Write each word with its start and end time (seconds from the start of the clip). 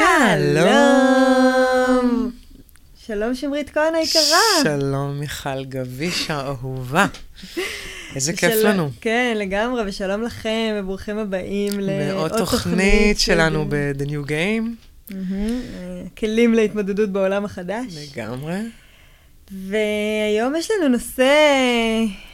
שלום. 0.00 0.70
שלום 3.06 3.34
שמרית 3.34 3.70
כהן 3.70 3.94
היקרה. 3.94 4.22
שלום 4.62 5.20
מיכל 5.20 5.64
גביש 5.64 6.30
האהובה. 6.30 7.06
איזה 8.14 8.32
כיף 8.32 8.54
לנו. 8.64 8.90
כן, 9.00 9.34
לגמרי, 9.36 9.82
ושלום 9.86 10.22
לכם, 10.22 10.74
וברוכים 10.78 11.18
הבאים 11.18 11.80
לעוד 11.80 12.00
לעוד 12.08 12.36
תוכנית 12.36 13.20
שלנו 13.20 13.66
ב-The 13.68 14.06
New 14.06 14.28
Game. 14.28 14.64
אה, 15.12 15.16
כלים 16.18 16.54
להתמודדות 16.54 17.10
בעולם 17.10 17.44
החדש. 17.44 17.86
לגמרי. 18.14 18.58
והיום 19.50 20.56
יש 20.56 20.70
לנו 20.70 20.88
נושא 20.88 21.34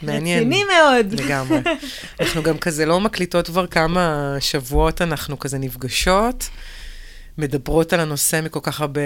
מעניין. 0.02 0.38
רציני 0.38 0.62
מאוד. 0.64 1.20
לגמרי. 1.20 1.58
אנחנו 2.20 2.42
גם 2.42 2.58
כזה 2.58 2.86
לא 2.86 3.00
מקליטות 3.00 3.46
כבר 3.46 3.66
כמה 3.66 4.36
שבועות, 4.40 5.02
אנחנו 5.02 5.38
כזה 5.38 5.58
נפגשות, 5.58 6.48
מדברות 7.38 7.92
על 7.92 8.00
הנושא 8.00 8.40
מכל 8.44 8.60
כך 8.62 8.80
הרבה 8.80 9.00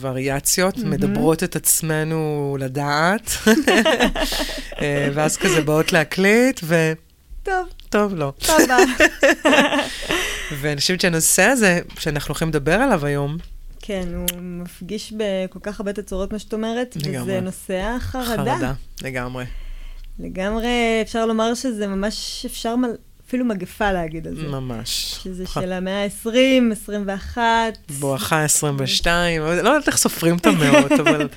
וריאציות, 0.00 0.78
מדברות 0.78 1.42
את 1.44 1.56
עצמנו 1.56 2.56
לדעת, 2.60 3.30
אה, 4.80 5.08
ואז 5.14 5.36
כזה 5.36 5.60
באות 5.62 5.92
להקליט, 5.92 6.60
וטוב, 6.64 7.66
טוב, 7.90 8.14
לא. 8.14 8.32
סבבה. 8.40 8.76
ואני 10.60 10.80
חושבת 10.80 11.00
שהנושא 11.00 11.42
הזה, 11.42 11.80
שאנחנו 11.98 12.28
הולכים 12.28 12.48
לדבר 12.48 12.74
עליו 12.74 13.06
היום, 13.06 13.36
כן, 13.80 14.08
הוא 14.14 14.26
מפגיש 14.42 15.12
בכל 15.16 15.58
כך 15.62 15.80
הרבה 15.80 15.92
תצורות, 15.92 16.32
מה 16.32 16.38
שאת 16.38 16.52
אומרת, 16.54 16.96
לגמרי. 16.96 17.22
וזה 17.22 17.40
נושא 17.40 17.74
החרדה. 17.96 18.54
חרדה, 18.54 18.72
לגמרי. 19.02 19.44
לגמרי, 20.18 20.68
אפשר 21.02 21.26
לומר 21.26 21.54
שזה 21.54 21.86
ממש, 21.86 22.46
אפשר 22.46 22.76
מל- 22.76 22.96
אפילו 23.28 23.44
מגפה 23.44 23.92
להגיד 23.92 24.26
על 24.26 24.36
זה. 24.36 24.42
ממש. 24.46 25.20
שזה 25.24 25.44
של 25.46 25.72
המאה 25.72 26.04
ה-20, 26.04 26.28
21. 26.72 27.42
בואכה 27.98 28.44
22, 28.44 29.42
אבל 29.42 29.62
לא 29.62 29.68
יודעת 29.70 29.88
איך 29.88 29.96
סופרים 29.96 30.36
את 30.36 30.46
המאות, 30.50 30.92
אבל 30.92 31.28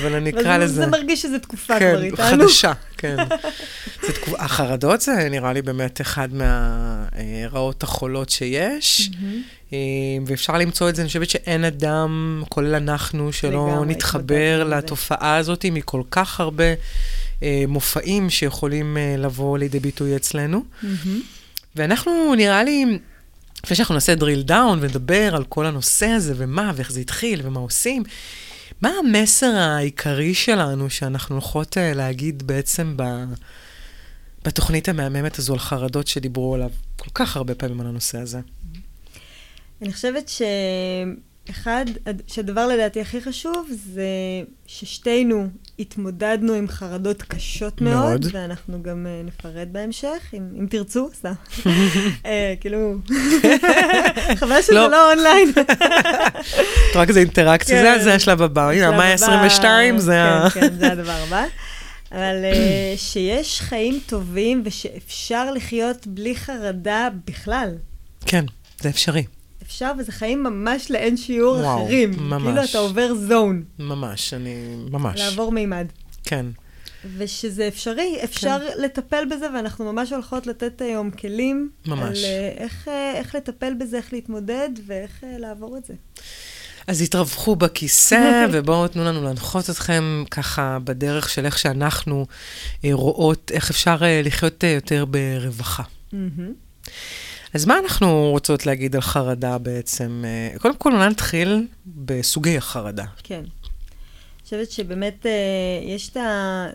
אבל 0.00 0.14
אני 0.14 0.30
אקרא 0.30 0.56
לזה. 0.58 0.74
זה 0.74 0.86
מרגיש 0.86 1.22
שזו 1.22 1.38
תקופה 1.38 1.78
כן, 1.78 1.90
כבר 1.92 2.02
איתנו. 2.02 2.26
חדשה, 2.44 2.72
כן. 2.96 3.16
זה 4.02 4.12
תקו- 4.12 4.36
החרדות 4.38 5.00
זה 5.00 5.28
נראה 5.30 5.52
לי 5.52 5.62
באמת 5.62 6.00
אחד 6.00 6.28
מהרעות 6.34 7.82
החולות 7.82 8.30
שיש, 8.30 9.10
אה, 9.72 9.78
ואפשר 10.26 10.52
למצוא 10.58 10.88
את 10.88 10.96
זה, 10.96 11.02
אני 11.02 11.06
חושבת 11.08 11.30
שאין 11.30 11.64
אדם, 11.64 12.42
כולל 12.48 12.74
אנחנו, 12.74 13.32
שלא 13.32 13.84
נתחבר. 13.86 14.64
לתופעה 14.64 15.36
הזאת 15.36 15.64
מכל 15.72 16.02
כך 16.10 16.40
הרבה 16.40 16.64
מופעים 17.68 18.30
שיכולים 18.30 18.96
אה, 18.96 19.14
לבוא 19.18 19.58
לידי 19.58 19.80
ביטוי 19.80 20.16
אצלנו. 20.16 20.64
מהמם. 20.82 21.20
ואנחנו, 21.76 22.34
נראה 22.34 22.64
לי, 22.64 22.98
לפני 23.64 23.76
שאנחנו 23.76 23.94
נעשה 23.94 24.14
drill 24.14 24.48
down 24.48 24.78
ונדבר 24.80 25.36
על 25.36 25.44
כל 25.44 25.66
הנושא 25.66 26.06
הזה, 26.06 26.34
ומה, 26.36 26.72
ואיך 26.74 26.92
זה 26.92 27.00
התחיל, 27.00 27.40
ומה 27.44 27.60
עושים, 27.60 28.02
מה 28.82 28.90
המסר 29.04 29.54
העיקרי 29.56 30.34
שלנו 30.34 30.90
שאנחנו 30.90 31.34
הולכות 31.34 31.78
אה, 31.78 31.94
להגיד 31.94 32.46
בעצם 32.46 32.94
ב... 32.96 33.02
בתוכנית 34.44 34.88
המהממת 34.88 35.38
הזו 35.38 35.52
על 35.52 35.58
חרדות 35.58 36.06
שדיברו 36.06 36.54
עליו 36.54 36.70
כל 36.96 37.10
כך 37.14 37.36
הרבה 37.36 37.54
פעמים 37.54 37.80
על 37.80 37.86
הנושא 37.86 38.18
הזה. 38.18 38.40
אני 39.82 39.92
חושבת 39.92 40.30
שאחד, 41.48 41.84
שהדבר 42.26 42.66
לדעתי 42.66 43.00
הכי 43.00 43.20
חשוב 43.20 43.68
זה 43.94 44.04
ששתינו 44.66 45.48
התמודדנו 45.80 46.52
עם 46.52 46.68
חרדות 46.68 47.22
קשות 47.22 47.80
מאוד, 47.80 47.94
מאוד. 47.94 48.26
ואנחנו 48.32 48.82
גם 48.82 49.06
אה, 49.06 49.22
נפרט 49.24 49.68
בהמשך, 49.72 50.30
אם, 50.34 50.42
אם 50.60 50.66
תרצו, 50.70 51.08
סתם. 51.14 51.32
אה, 52.26 52.54
כאילו, 52.60 52.94
חבל 54.40 54.62
שזה 54.62 54.74
לא. 54.74 54.90
לא 54.90 55.10
אונליין. 55.12 55.50
את 56.90 56.94
רואה 56.94 57.06
כזה 57.06 57.20
אינטראקציה, 57.20 57.82
כן. 57.82 57.98
זה- 57.98 58.04
זה 58.04 58.14
השלב 58.14 58.42
הבא. 58.42 58.62
הנה, 58.70 58.72
השלב 58.72 58.92
המאי 58.94 59.06
הבא, 59.06 59.14
22 59.14 59.98
זה 59.98 60.22
ה... 60.22 60.50
כן, 60.50 60.60
כן, 60.60 60.74
זה 60.78 60.92
הדבר 60.92 61.22
הבא. 61.26 61.44
אבל 62.12 62.44
אה, 62.44 62.94
שיש 62.96 63.60
חיים 63.60 64.00
טובים 64.06 64.62
ושאפשר 64.64 65.50
לחיות 65.52 66.06
בלי 66.06 66.36
חרדה 66.36 67.08
בכלל. 67.26 67.70
כן, 68.26 68.44
זה 68.80 68.88
אפשרי, 68.88 69.24
אפשר, 69.70 69.92
וזה 69.98 70.12
חיים 70.12 70.42
ממש 70.42 70.90
לאין 70.90 71.16
שיעור 71.16 71.56
וואו, 71.56 71.84
אחרים. 71.84 72.10
ממש. 72.18 72.42
כאילו 72.42 72.64
אתה 72.64 72.78
עובר 72.78 73.14
זון, 73.14 73.62
ממש, 73.78 74.34
אני... 74.34 74.54
ממש. 74.90 75.20
לעבור 75.20 75.52
מימד. 75.52 75.86
כן. 76.24 76.46
ושזה 77.18 77.68
אפשרי, 77.68 78.16
אפשר 78.24 78.58
לטפל 78.78 79.24
בזה, 79.30 79.46
ואנחנו 79.54 79.92
ממש 79.92 80.12
הולכות 80.12 80.46
לתת 80.46 80.80
היום 80.80 81.10
כלים. 81.10 81.70
ממש. 81.86 82.18
על 82.18 82.24
אה, 82.24 82.52
איך, 82.56 82.88
אה, 82.88 83.12
איך 83.14 83.34
לטפל 83.34 83.74
בזה, 83.74 83.96
איך 83.96 84.12
להתמודד, 84.12 84.68
ואיך 84.86 85.24
אה, 85.24 85.38
לעבור 85.38 85.76
את 85.76 85.84
זה. 85.84 85.94
אז 86.86 87.02
התרווחו 87.02 87.56
בכיסא, 87.56 88.46
ובואו 88.52 88.88
תנו 88.88 89.04
לנו 89.04 89.24
להנחות 89.24 89.70
אתכם 89.70 90.24
ככה 90.30 90.78
בדרך 90.84 91.28
של 91.28 91.46
איך 91.46 91.58
שאנחנו 91.58 92.26
רואות, 92.84 93.50
איך 93.54 93.70
אפשר 93.70 93.96
לחיות 94.24 94.64
יותר 94.64 95.04
ברווחה. 95.04 95.82
מהמם. 96.12 96.52
אז 97.54 97.66
מה 97.66 97.78
אנחנו 97.78 98.30
רוצות 98.30 98.66
להגיד 98.66 98.94
על 98.94 99.00
חרדה 99.00 99.58
בעצם? 99.58 100.22
אה, 100.24 100.58
קודם 100.58 100.76
כל, 100.76 100.92
אולי 100.92 101.08
נתחיל 101.08 101.66
בסוגי 101.86 102.56
החרדה. 102.56 103.04
כן. 103.22 103.40
אני 103.40 104.44
חושבת 104.44 104.70
שבאמת 104.70 105.26
אה, 105.26 105.32
יש 105.94 106.08
את 106.08 106.16
ה... 106.16 106.66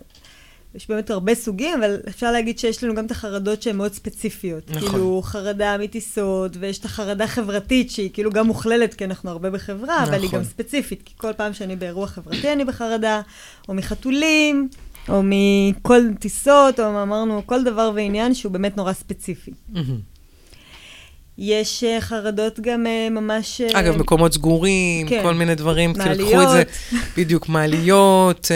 יש 0.75 0.89
באמת 0.89 1.09
הרבה 1.09 1.35
סוגים, 1.35 1.73
אבל 1.83 1.97
אפשר 2.07 2.31
להגיד 2.31 2.59
שיש 2.59 2.83
לנו 2.83 2.95
גם 2.95 3.05
את 3.05 3.11
החרדות 3.11 3.61
שהן 3.61 3.75
מאוד 3.75 3.93
ספציפיות. 3.93 4.69
נכון. 4.69 4.89
כאילו, 4.89 5.21
חרדה 5.23 5.77
מטיסות, 5.77 6.51
ויש 6.59 6.79
את 6.79 6.85
החרדה 6.85 7.27
חברתית, 7.27 7.91
שהיא 7.91 8.09
כאילו 8.13 8.31
גם 8.31 8.47
מוכללת, 8.47 8.93
כי 8.93 9.05
אנחנו 9.05 9.29
הרבה 9.29 9.49
בחברה, 9.49 10.03
אבל 10.03 10.13
היא 10.13 10.25
נכון. 10.25 10.39
גם 10.39 10.45
ספציפית, 10.45 11.01
כי 11.05 11.13
כל 11.17 11.33
פעם 11.33 11.53
שאני 11.53 11.75
באירוע 11.75 12.07
חברתי 12.07 12.53
אני 12.53 12.65
בחרדה, 12.65 13.21
או 13.69 13.73
מחתולים, 13.73 14.69
או 15.09 15.21
מכל 15.23 16.01
טיסות, 16.19 16.79
או 16.79 17.03
אמרנו, 17.03 17.41
כל 17.45 17.63
דבר 17.63 17.91
ועניין 17.95 18.33
שהוא 18.33 18.51
באמת 18.51 18.77
נורא 18.77 18.93
ספציפי. 18.93 19.51
מהמם. 19.69 20.14
יש 21.37 21.83
אה, 21.83 22.01
חרדות 22.01 22.59
גם 22.59 22.87
אה, 22.87 23.07
ממש... 23.09 23.61
אה, 23.61 23.79
אגב, 23.79 23.97
מקומות 23.97 24.33
סגורים, 24.33 25.07
כן. 25.07 25.21
כל 25.23 25.33
מיני 25.33 25.55
דברים, 25.55 25.93
כאילו, 25.93 26.05
קחו 26.15 26.23
את 26.25 26.31
מעליות. 26.35 26.51
זה, 26.51 26.63
בדיוק, 27.17 27.49
מעליות, 27.49 28.51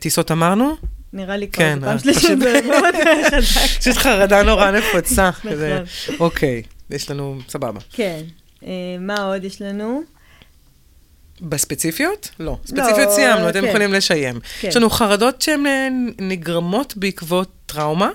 טיסות 0.00 0.30
אמרנו? 0.30 0.76
נראה 1.12 1.36
לי 1.36 1.48
כבר, 1.48 1.64
כן, 1.64 1.78
פעם 1.80 1.98
שלישית, 1.98 2.22
פשוט- 2.24 2.38
זה 2.40 2.60
מאוד 2.68 2.94
חזק. 2.94 3.60
פשוט 3.80 3.96
חרדה 3.96 4.42
נורא 4.42 4.70
נפוצה. 4.70 5.30
נכון. 5.38 5.50
כזה, 5.52 5.82
אוקיי, 6.20 6.62
יש 6.90 7.10
לנו, 7.10 7.38
סבבה. 7.48 7.80
כן. 7.92 8.20
מה 9.00 9.14
עוד 9.24 9.44
יש 9.44 9.62
לנו? 9.62 10.02
בספציפיות? 11.40 12.28
לא. 12.40 12.56
ספציפיות 12.66 13.10
סיימנו, 13.10 13.48
אתם 13.48 13.60
כן. 13.60 13.66
יכולים 13.66 13.92
לשיים. 13.92 14.40
כן. 14.60 14.68
יש 14.68 14.76
לנו 14.76 14.90
חרדות 14.90 15.42
שהן 15.42 15.64
נגרמות 16.18 16.96
בעקבות 16.96 17.48
טראומה, 17.66 18.10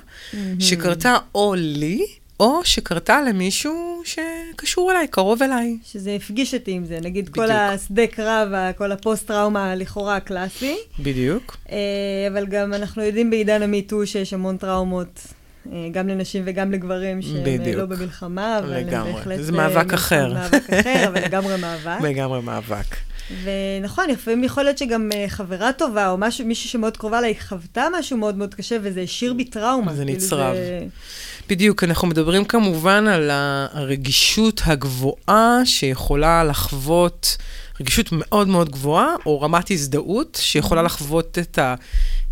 שקרתה 0.59 1.17
או 1.35 1.53
לי, 1.57 2.05
או 2.43 2.65
שקרתה 2.65 3.21
למישהו 3.21 4.01
שקשור 4.05 4.91
אליי, 4.91 5.07
קרוב 5.07 5.43
אליי. 5.43 5.77
שזה 5.83 6.11
הפגיש 6.15 6.53
אותי 6.53 6.71
עם 6.71 6.85
זה, 6.85 6.99
נגיד 7.01 7.29
כל 7.29 7.41
בדיוק. 7.41 7.57
השדה 7.59 8.07
קרב, 8.07 8.47
כל 8.77 8.91
הפוסט-טראומה 8.91 9.75
לכאורה 9.75 10.15
הקלאסי, 10.15 10.75
בדיוק. 10.99 11.57
אה, 11.71 11.77
אבל 12.31 12.45
גם 12.45 12.73
אנחנו 12.73 13.03
יודעים 13.03 13.29
בעידן 13.29 13.61
המיטו 13.61 14.07
שיש 14.07 14.33
המון 14.33 14.57
טראומות, 14.57 15.19
גם 15.91 16.07
לנשים 16.07 16.43
וגם 16.45 16.71
לגברים 16.71 17.21
שהם 17.21 17.35
אה, 17.35 17.41
בדיוק. 17.43 17.77
לא 17.77 17.85
במלחמה, 17.85 18.59
אבל 18.59 18.73
הם 18.73 18.87
לגמרי. 18.87 19.13
בהחלט... 19.13 19.39
זה 19.39 19.51
אה, 19.51 19.57
מאבק 19.57 19.75
מלחמה- 19.85 19.93
אחר. 19.95 20.33
מאבק 20.33 20.69
אחר, 20.73 21.07
אבל 21.07 21.21
לגמרי 21.25 21.57
מאבק. 21.57 22.01
לגמרי 22.09 22.41
מאבק. 22.41 22.95
ונכון, 23.43 24.09
לפעמים 24.09 24.43
יכול 24.43 24.63
להיות 24.63 24.77
שגם 24.77 25.09
אה, 25.15 25.25
חברה 25.27 25.73
טובה, 25.73 26.09
או 26.09 26.17
משהו, 26.17 26.45
מישהו 26.45 26.69
שמאוד 26.69 26.97
קרובה 26.97 27.21
לה, 27.21 27.27
היא 27.27 27.35
חוותה 27.47 27.87
משהו 27.99 28.17
מאוד 28.17 28.37
מאוד 28.37 28.53
קשה, 28.53 28.77
וזה 28.81 29.01
השאיר 29.01 29.33
בי 29.33 29.43
טראומה. 29.45 29.93
זה 29.93 30.03
כאילו 30.05 30.17
נצרב. 30.17 30.55
זה- 30.55 30.85
בדיוק, 31.49 31.83
אנחנו 31.83 32.07
מדברים 32.07 32.45
כמובן 32.45 33.07
על 33.07 33.29
הרגישות 33.73 34.61
הגבוהה 34.65 35.59
שיכולה 35.65 36.43
לחוות, 36.43 37.37
רגישות 37.79 38.09
מאוד 38.11 38.47
מאוד 38.47 38.69
גבוהה, 38.69 39.07
או 39.25 39.41
רמת 39.41 39.71
הזדהות 39.71 40.37
שיכולה 40.41 40.81
לחוות 40.81 41.37
את 41.41 41.59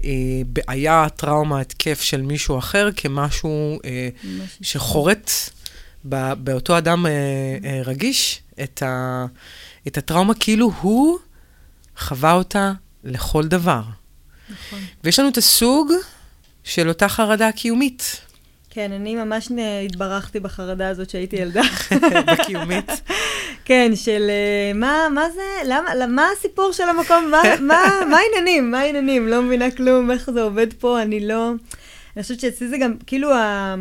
הבעיה, 0.04 1.04
הטראומה, 1.04 1.60
התקף 1.60 2.02
של 2.02 2.22
מישהו 2.22 2.58
אחר 2.58 2.90
כמשהו 2.96 3.80
אה, 3.86 4.10
שחורט 4.62 5.32
ב- 6.10 6.34
באותו 6.34 6.78
אדם 6.78 7.06
אה, 7.06 7.12
אה, 7.64 7.82
רגיש 7.86 8.42
את, 8.64 8.84
ה, 8.84 9.26
את 9.88 9.98
הטראומה 9.98 10.34
כאילו 10.40 10.72
הוא 10.82 11.18
חווה 11.98 12.34
אותה 12.34 12.72
לכל 13.04 13.48
דבר. 13.48 13.82
נכון. 14.50 14.80
ויש 15.04 15.20
לנו 15.20 15.30
את 15.30 15.38
הסוג 15.38 15.92
של 16.64 16.90
אותה 16.90 17.10
חרדה 17.10 17.52
קיומית. 17.52 18.22
כן, 18.74 18.92
אני 18.92 19.16
ממש 19.16 19.48
התברכתי 19.86 20.40
בחרדה 20.40 20.90
הזאת 20.90 21.10
שהייתי 21.10 21.36
ילדה. 21.42 21.62
בקיומית. 22.28 22.92
כן, 23.66 23.92
של 23.96 24.28
אה, 24.30 24.74
מה, 24.76 25.08
מה 25.14 25.30
זה, 25.30 25.42
למה, 25.66 25.96
למה- 25.96 26.14
מה 26.14 26.28
הסיפור 26.38 26.72
של 26.72 26.84
המקום, 26.90 27.32
מה, 27.32 27.42
מה, 27.62 27.82
מה 28.10 28.18
העניינים, 28.18 28.72
מה 28.72 28.80
העניינים, 28.80 29.28
לא 29.28 29.42
מבינה 29.42 29.72
כלום, 29.72 30.12
איך 30.12 30.30
זה 30.32 30.42
עובד 30.42 30.74
פה, 30.74 31.02
אני 31.02 31.28
לא... 31.28 31.52
אני 32.16 32.24
חושבת 32.24 32.40
שאצלי 32.40 32.68
זה 32.68 32.78
גם, 32.78 32.94
כאילו, 33.08 33.34
ה... 33.34 33.76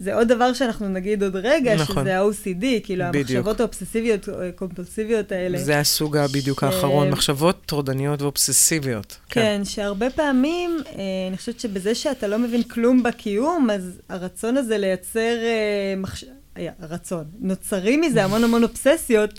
זה 0.00 0.14
עוד 0.14 0.28
דבר 0.28 0.52
שאנחנו 0.52 0.88
נגיד 0.88 1.22
עוד 1.22 1.36
רגע, 1.36 1.74
נכון. 1.74 2.04
שזה 2.04 2.18
ה-OCD, 2.18 2.64
כאילו 2.82 3.04
בדיוק. 3.10 3.30
המחשבות 3.30 3.60
האובססיביות, 3.60 4.28
או 4.28 4.34
קומפולסיביות 4.54 5.32
האלה. 5.32 5.58
זה 5.58 5.78
הסוג 5.80 6.16
בדיוק 6.34 6.60
ש- 6.60 6.62
האחרון, 6.62 7.10
מחשבות 7.10 7.56
טורדניות 7.66 8.22
ואובססיביות. 8.22 9.16
כן, 9.28 9.60
שהרבה 9.64 10.10
פעמים, 10.10 10.78
אה, 10.86 11.02
אני 11.28 11.36
חושבת 11.36 11.60
שבזה 11.60 11.94
שאתה 11.94 12.26
לא 12.28 12.38
מבין 12.38 12.62
כלום 12.62 13.02
בקיום, 13.02 13.70
אז 13.70 14.00
הרצון 14.08 14.56
הזה 14.56 14.78
לייצר 14.78 15.20
אה, 15.42 15.94
מחש... 15.96 16.24
היה, 16.54 16.72
הרצון. 16.82 17.24
נוצרים 17.40 18.00
מזה 18.00 18.24
המון 18.24 18.44
המון 18.44 18.62
אובססיות, 18.62 19.38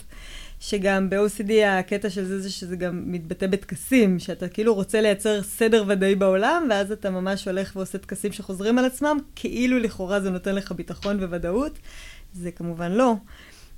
שגם 0.62 1.10
ב-OCD 1.10 1.52
הקטע 1.68 2.10
של 2.10 2.26
זה, 2.26 2.40
זה 2.40 2.50
שזה 2.50 2.76
גם 2.76 3.04
מתבטא 3.06 3.48
בטקסים, 3.48 4.20
שאתה 4.20 4.48
כאילו 4.48 4.74
רוצה 4.74 5.02
לייצר 5.02 5.44
סדר 5.44 5.84
ודאי 5.88 6.16
בעולם, 6.16 6.68
ואז 6.70 6.92
אתה 6.92 7.10
ממש 7.10 7.48
הולך 7.48 7.76
ועושה 7.76 7.98
טקסים 7.98 8.32
שחוזרים 8.32 8.78
על 8.78 8.86
עצמם, 8.86 9.18
כאילו 9.36 9.80
לכאורה 9.80 10.20
זה 10.20 10.30
נותן 10.30 10.56
לך 10.56 10.72
ביטחון 10.72 11.24
וודאות. 11.24 11.80
זה 12.34 12.52
כמובן 12.52 12.92
לא, 12.92 13.14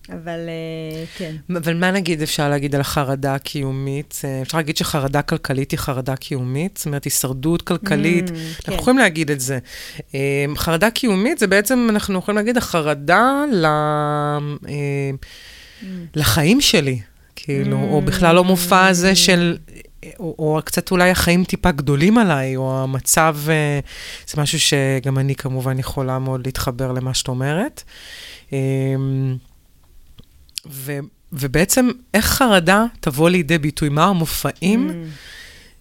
אבל 0.10 0.40
אה, 0.50 1.06
כן. 1.18 1.36
אבל 1.58 1.74
מה 1.74 1.92
נגיד 1.92 2.22
אפשר 2.22 2.50
להגיד 2.50 2.76
על 2.76 2.82
החרדה 2.82 3.36
הקיומית? 3.36 4.22
אה, 4.24 4.42
אפשר 4.42 4.58
להגיד 4.58 4.78
שחרדה 4.78 5.22
כלכלית 5.22 5.72
היא 5.72 5.80
חרדה 5.80 6.16
קיומית? 6.16 6.78
זאת 6.78 6.86
אומרת, 6.86 7.04
הישרדות 7.04 7.62
כלכלית. 7.62 8.30
Mm, 8.30 8.32
אנחנו 8.32 8.64
כן. 8.64 8.74
יכולים 8.74 9.00
להגיד 9.00 9.32
את 9.32 9.40
זה. 9.40 9.60
אה, 10.16 10.46
חרדה 10.56 10.92
קיומית 10.92 11.40
זה 11.40 11.48
בעצם, 11.48 11.88
אנחנו 11.90 12.20
יכולים 12.20 12.38
להגיד, 12.38 12.58
החרדה 12.58 13.44
ל... 13.52 13.66
לחיים 16.16 16.62
שלי. 16.62 17.00
כאילו, 17.36 17.84
או 17.84 18.02
בכלל 18.02 18.36
לא 18.36 18.44
מופע 18.44 18.88
הזה 18.88 19.16
של... 19.16 19.58
או, 20.20 20.36
או 20.40 20.60
קצת 20.66 20.92
אולי 20.92 21.10
החיים 21.10 21.44
טיפה 21.44 21.72
גדולים 21.72 22.18
עליי, 22.18 22.56
או 22.56 22.84
המצב, 22.84 23.38
אה, 23.50 23.80
זה 24.28 24.42
משהו 24.42 24.60
שגם 24.60 25.18
אני 25.20 25.36
כמובן 25.36 25.80
יכולה 25.80 26.20
מאוד 26.20 26.46
להתחבר 26.46 26.92
למה 26.92 27.14
שאת 27.14 27.28
אומרת. 27.28 27.84
אה, 28.54 28.58
ו, 30.70 31.00
ובעצם, 31.34 31.90
איך 32.14 32.26
חרדה 32.26 32.86
תבוא 33.00 33.30
לידי 33.30 33.58
ביטוי? 33.58 33.90
מה 33.90 34.06
המופעים 34.06 34.90
Mm. 34.90 34.94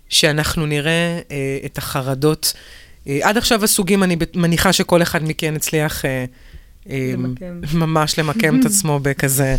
שאנחנו 0.08 0.66
נראה 0.66 1.20
אה, 1.30 1.58
את 1.66 1.78
החרדות? 1.78 2.52
אה, 3.08 3.18
עד 3.22 3.36
עכשיו 3.36 3.64
הסוגים, 3.64 4.02
אני 4.02 4.16
מניחה 4.34 4.72
שכל 4.72 5.02
אחד 5.02 5.22
מכן 5.24 5.56
הצליח 5.56 6.04
אה, 6.04 6.24
למקם. 6.86 7.60
ממש 7.74 8.18
למקם 8.18 8.60
את 8.60 8.66
עצמו 8.66 8.98
בכזה, 9.02 9.56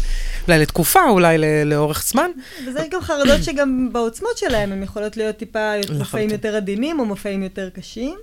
אולי 0.48 0.60
לתקופה, 0.60 1.10
אולי 1.10 1.38
לאורך 1.66 2.04
זמן. 2.08 2.32
וזה 2.68 2.80
גם 2.92 3.02
חרדות 3.02 3.44
שגם 3.44 3.90
בעוצמות 3.92 4.38
שלהם, 4.38 4.72
הן 4.72 4.84
יכולות 4.84 5.18
להיות 5.18 5.38
טיפה. 5.38 5.72
מופעים 5.98 6.30
יותר 6.30 6.56
עדינים 6.56 7.00
או 7.00 7.06
מופעים 7.06 7.44
יותר 7.44 7.70
קשים. 7.70 8.18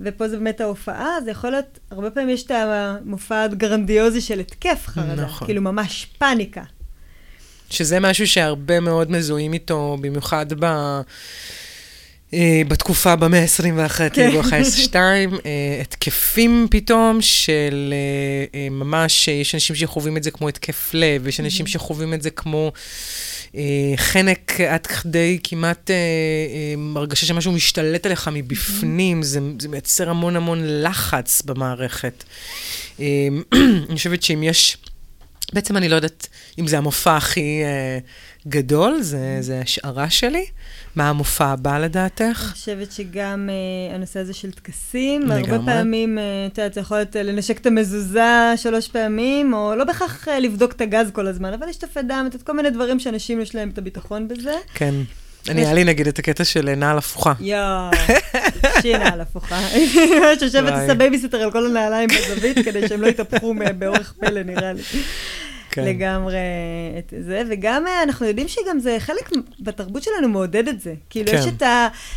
ופה 0.00 0.28
זה 0.28 0.36
באמת 0.36 0.60
ההופעה, 0.60 1.20
זה 1.24 1.30
יכול 1.30 1.50
להיות, 1.50 1.78
הרבה 1.90 2.10
פעמים 2.10 2.28
יש 2.28 2.42
את 2.42 2.50
המופע 2.50 3.42
הגרנדיוזי 3.42 4.20
של 4.20 4.40
התקף 4.40 4.84
חרדה, 4.86 5.24
נכון. 5.24 5.46
כאילו 5.48 5.62
ממש 5.62 6.06
פאניקה. 6.18 6.62
שזה 7.70 8.00
משהו 8.00 8.26
שהרבה 8.26 8.80
מאוד 8.80 9.10
מזוהים 9.10 9.52
איתו, 9.52 9.96
במיוחד 10.00 10.46
ב... 10.60 10.66
אה, 12.34 12.62
בתקופה 12.68 13.16
במאה 13.16 13.40
ה-21, 13.40 14.10
כן. 14.12 14.40
אחרי 14.40 14.58
ה-22, 14.58 14.94
אה, 14.96 15.78
התקפים 15.80 16.66
פתאום 16.70 17.22
של 17.22 17.94
אה, 18.54 18.68
ממש, 18.70 19.28
יש 19.28 19.54
אנשים 19.54 19.76
שחווים 19.76 20.16
את 20.16 20.22
זה 20.22 20.30
כמו 20.30 20.48
התקף 20.48 20.90
לב, 20.94 21.26
יש 21.26 21.40
אנשים 21.40 21.66
Mm-hmm. 21.66 21.68
שחווים 21.68 22.14
את 22.14 22.22
זה 22.22 22.30
כמו 22.30 22.72
חנק 23.96 24.60
עד 24.60 24.86
כדי 24.86 25.38
כמעט 25.44 25.90
הרגשה 26.96 27.26
שמשהו 27.26 27.52
משתלט 27.52 28.06
עליך 28.06 28.30
מבפנים, 28.32 29.22
זה, 29.22 29.40
זה 29.60 29.68
מייצר 29.68 30.10
המון 30.10 30.36
המון 30.36 30.82
לחץ 30.82 31.42
במערכת. 31.42 32.24
אני 32.98 33.96
חושבת 33.96 34.22
שאם 34.22 34.42
יש... 34.42 34.76
בעצם 35.52 35.76
אני 35.76 35.88
לא 35.88 35.96
יודעת 35.96 36.28
אם 36.58 36.66
זה 36.66 36.78
המופע 36.78 37.16
הכי 37.16 37.62
אה, 37.64 37.98
גדול, 38.48 39.02
זה, 39.02 39.36
זה 39.40 39.60
השערה 39.60 40.10
שלי. 40.10 40.46
מה 40.98 41.08
המופע 41.08 41.46
הבא 41.46 41.78
לדעתך? 41.78 42.22
אני 42.22 42.52
חושבת 42.52 42.92
שגם 42.92 43.50
אה, 43.50 43.94
הנושא 43.94 44.20
הזה 44.20 44.34
של 44.34 44.52
טקסים, 44.52 45.22
לגמרי. 45.22 45.50
הרבה 45.50 45.72
פעמים, 45.72 46.18
אה, 46.18 46.22
את 46.52 46.58
יודעת, 46.58 46.74
זה 46.74 46.80
יכול 46.80 46.96
להיות 46.96 47.16
אה, 47.16 47.22
לנשק 47.22 47.58
את 47.58 47.66
המזוזה 47.66 48.52
שלוש 48.56 48.88
פעמים, 48.88 49.54
או 49.54 49.74
לא 49.76 49.84
בהכרח 49.84 50.28
אה, 50.28 50.40
לבדוק 50.40 50.72
את 50.72 50.80
הגז 50.80 51.10
כל 51.12 51.26
הזמן, 51.26 51.52
אבל 51.52 51.66
להשתפט 51.66 52.04
דם, 52.04 52.24
את 52.28 52.34
יודעת, 52.34 52.46
כל 52.46 52.52
מיני 52.52 52.70
דברים 52.70 52.98
שאנשים 52.98 53.40
יש 53.40 53.54
להם 53.54 53.70
את 53.70 53.78
הביטחון 53.78 54.28
בזה. 54.28 54.54
כן. 54.74 54.94
אני, 55.48 55.60
היה 55.60 55.74
לי 55.74 55.84
נגיד 55.84 56.08
את 56.08 56.18
הקטע 56.18 56.44
של 56.44 56.74
נעל 56.74 56.98
הפוכה. 56.98 57.32
יואו, 57.40 57.90
שינה 58.82 59.08
על 59.08 59.20
הפוכה. 59.20 59.60
ממש 60.20 60.42
יושבת. 60.42 60.72
עושה 60.72 60.94
בייביסיטר 60.94 61.42
על 61.42 61.50
כל 61.50 61.66
הנעליים 61.66 62.08
בזווית, 62.08 62.58
כדי 62.64 62.88
שהם 62.88 63.02
לא 63.02 63.06
יתהפכו 63.06 63.54
באורח 63.78 64.14
פלא, 64.20 64.42
נראה 64.42 64.72
לי. 64.72 64.82
כן. 65.80 65.88
לגמרי 65.88 66.36
את 66.98 67.14
זה, 67.20 67.42
וגם 67.48 67.86
אה, 67.86 68.02
אנחנו 68.02 68.26
יודעים 68.26 68.48
שגם 68.48 68.80
זה 68.80 68.96
חלק 68.98 69.30
בתרבות 69.60 70.02
שלנו 70.02 70.28
מעודד 70.28 70.68
את 70.68 70.80
זה. 70.80 70.94
כאילו, 71.10 71.30
כן. 71.30 71.38
יש 71.38 71.44
את 71.46 71.62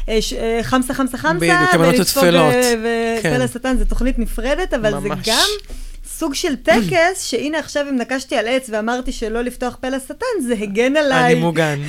החמסה, 0.06 0.94
חמסה, 0.94 1.18
חמסה, 1.18 1.36
בדיוק, 1.36 1.75
אמונות. 1.75 1.95
אה, 2.18 3.19
כן. 3.22 3.30
ופה 3.30 3.44
לשטן 3.44 3.78
זה 3.78 3.86
תוכנית 3.86 4.19
נפרדת, 4.19 4.74
אבל 4.74 4.92
זה 4.92 5.10
ממש. 5.10 5.30
גם 5.30 5.50
סוג 6.06 6.34
של 6.34 6.56
טקס, 6.56 7.22
שהנה 7.30 7.60
עכשיו 7.60 7.86
אם 7.90 7.96
נקשתי 7.96 8.36
על 8.36 8.48
עץ 8.48 8.69
ואמרתי 8.69 9.12
שלא 9.12 9.42
לפתוח 9.42 9.78
פה 9.81 9.95
לשטן, 9.95 10.42
זה 10.48 10.54
הגן 10.62 10.98
עליי. 10.98 11.34
אני 11.34 11.42
מוגן. 11.42 11.80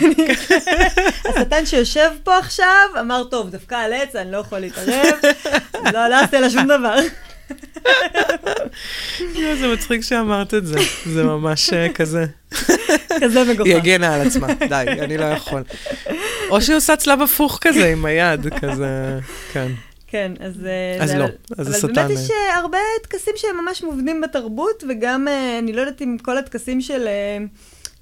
השטן 1.28 1.66
שיושב 1.66 2.10
פה 2.24 2.38
עכשיו, 2.38 2.88
אמר, 3.00 3.24
טוב, 3.24 3.50
דווקא 3.50 3.74
על 3.74 3.92
עץ, 3.92 4.16
אני 4.16 4.32
לא 4.32 4.36
יכול 4.36 4.58
להתערב, 4.58 5.14
לא, 5.94 6.08
לא 6.08 6.20
אעשה 6.20 6.40
לה 6.40 6.50
שום 6.50 6.64
דבר. 6.64 6.98
זה 9.60 9.72
מצחיק 9.72 10.02
שאמרת 10.02 10.54
את 10.54 10.66
זה. 10.66 10.78
זה 11.06 11.22
ממש 11.24 11.72
אה, 11.72 11.88
כזה. 11.88 12.24
כזה 13.20 13.44
מגוחך. 13.44 13.66
היא 13.66 13.76
הגנה 13.76 14.14
על 14.14 14.26
עצמה, 14.26 14.46
די, 14.68 14.84
אני 15.00 15.18
לא 15.18 15.24
יכול. 15.24 15.62
או 16.50 16.62
שהיא 16.62 16.76
עושה 16.76 16.96
צלב 16.96 17.22
הפוך 17.22 17.58
כזה 17.60 17.88
עם 17.88 18.04
היד, 18.04 18.46
כזה, 18.60 19.18
כן. 19.52 19.68
כן, 20.06 20.32
אז... 20.40 20.66
אה, 20.66 21.04
אז 21.04 21.10
זה- 21.10 21.18
לא, 21.18 21.24
אבל- 21.24 21.32
אז 21.74 21.84
באמת 21.84 22.10
יש 22.10 22.30
אה. 22.30 22.56
הרבה 22.58 22.78
טקסים 23.02 23.34
שהם 23.36 23.56
ממש 23.64 23.82
מובנים 23.82 24.20
בתרבות, 24.20 24.84
וגם, 24.88 25.26
אני 25.58 25.72
לא 25.72 25.80
יודעת 25.80 26.02
אם 26.02 26.16
כל 26.22 26.38
הטקסים 26.38 26.80
של... 26.80 27.08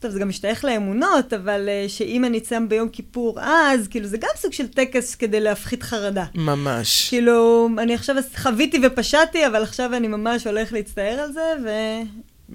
טוב, 0.01 0.11
זה 0.11 0.21
גם 0.21 0.29
משתייך 0.29 0.65
לאמונות, 0.65 1.33
אבל 1.33 1.69
אה, 1.69 1.85
שאם 1.89 2.25
אני 2.25 2.41
צם 2.41 2.69
ביום 2.69 2.89
כיפור 2.89 3.41
אז, 3.41 3.89
כאילו, 3.89 4.07
זה 4.07 4.17
גם 4.17 4.29
סוג 4.37 4.53
של 4.53 4.69
טקס 4.69 5.15
כדי 5.15 5.41
להפחית 5.41 5.83
חרדה. 5.83 6.25
ממש. 6.35 7.09
כאילו, 7.09 7.69
אני 7.79 7.95
עכשיו 7.95 8.17
חוויתי 8.37 8.81
ופשעתי, 8.83 9.47
אבל 9.47 9.63
עכשיו 9.63 9.95
אני 9.95 10.09
ממש 10.09 10.47
הולך 10.47 10.73
להצטער 10.73 11.21
על 11.21 11.33
זה, 11.33 11.55
ו... 11.65 11.69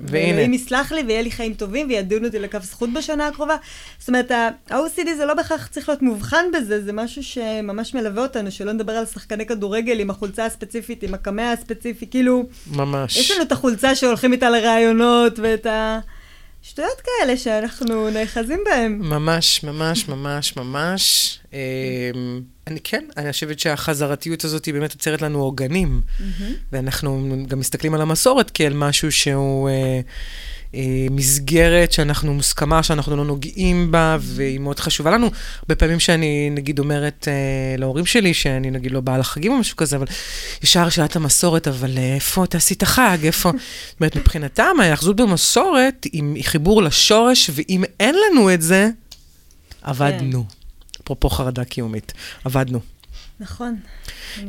והנה. 0.04 0.28
ואלוהים 0.28 0.54
יסלח 0.54 0.92
לי 0.92 1.04
ויהיה 1.08 1.22
לי 1.22 1.32
חיים 1.32 1.54
טובים 1.54 1.88
וידונו 1.90 2.26
אותי 2.26 2.40
לכף 2.40 2.64
זכות 2.64 2.90
בשנה 2.94 3.28
הקרובה. 3.28 3.56
זאת 4.00 4.08
אומרת, 4.08 4.32
ה-OCD 4.32 5.16
זה 5.18 5.26
לא 5.26 5.34
בהכרח 5.34 5.68
צריך 5.68 5.90
להיות 5.90 6.02
מובחן 6.02 6.46
בזה, 6.54 6.84
זה 6.84 6.94
משהו 6.94 7.24
שממש 7.24 7.94
מלווה 7.94 8.24
אותנו, 8.24 8.52
שלא 8.52 8.72
נדבר 8.72 8.94
על 8.94 9.06
שחקני 9.06 9.46
כדורגל 9.46 10.00
עם 10.00 10.10
החולצה 10.10 10.46
הספציפית, 10.46 11.04
עם 11.04 11.14
הקמע 11.14 11.52
הספציפי, 11.52 12.08
כאילו, 12.08 12.46
ממש. 12.72 13.18
יש 13.18 13.32
לנו 13.32 13.42
את 13.42 13.52
החולצה 13.52 13.96
שהולכים 13.96 14.34
איתה 14.34 14.50
לראיונות 14.50 15.40
ואת 15.40 15.68
השטויות 16.66 17.02
כאלה 17.02 17.38
שאנחנו 17.38 18.10
נאחזים 18.10 18.60
בהן. 18.66 18.98
ממש, 19.02 19.64
ממש, 19.64 20.08
ממש, 20.08 20.58
ממש. 20.58 21.40
אמ, 21.54 22.42
אני 22.68 22.80
כן, 22.84 23.06
אני 23.18 23.32
חושבת 23.32 23.60
שהחזרתיות 23.60 24.44
הזאת 24.44 24.66
היא 24.66 24.74
באמת 24.74 24.94
יוצרת 24.94 25.22
לנו 25.22 25.40
עוגנים. 25.40 26.02
ואנחנו 26.72 27.36
גם 27.48 27.60
מסתכלים 27.60 27.94
על 27.94 28.02
המסורת 28.02 28.50
כאל 28.50 28.74
משהו 28.74 29.12
שהוא 29.12 29.70
אה, 29.70 30.00
מסגרת 31.12 31.92
שאנחנו 31.92 32.34
מוסכמה, 32.34 32.84
שאנחנו 32.84 33.16
לא 33.16 33.26
נוגעים 33.26 33.92
בה, 33.92 34.18
והיא 34.20 34.60
מאוד 34.60 34.80
חשובה 34.80 35.12
לנו. 35.12 35.30
הרבה 35.62 35.76
פעמים 35.76 36.00
שאני, 36.00 36.50
נגיד, 36.50 36.80
אומרת 36.80 37.28
אה, 37.28 37.78
להורים 37.78 38.06
שלי, 38.06 38.34
שאני, 38.34 38.72
נגיד, 38.72 38.92
לא 38.92 39.00
באה 39.02 39.18
לחגים 39.18 39.52
או 39.52 39.58
משהו 39.58 39.78
כזה, 39.78 39.96
אבל 39.96 40.06
ישר 40.64 40.90
שאלת 40.90 41.16
המסורת, 41.16 41.68
אבל 41.68 41.98
אה, 41.98 42.16
איפה 42.16 42.46
תעשי 42.50 42.74
את 42.74 42.84
החג? 42.84 43.18
איפה? 43.24 43.52
זאת 43.52 44.00
אומרת, 44.00 44.16
מבחינתם, 44.16 44.80
ההאחזות 44.82 45.16
במסורת 45.16 46.04
היא 46.04 46.24
היא 46.36 46.44
חיבור 46.44 46.84
לשורש, 46.84 47.50
ואם 47.54 47.84
אין 48.00 48.16
לנו 48.16 48.54
את 48.54 48.62
זה, 48.62 48.90
אבדנו. 49.84 50.46
אפרופו 51.04 51.30
חרדה 51.30 51.64
קיומית, 51.64 52.14
אבדנו. 52.46 52.80
נכון. 53.40 53.76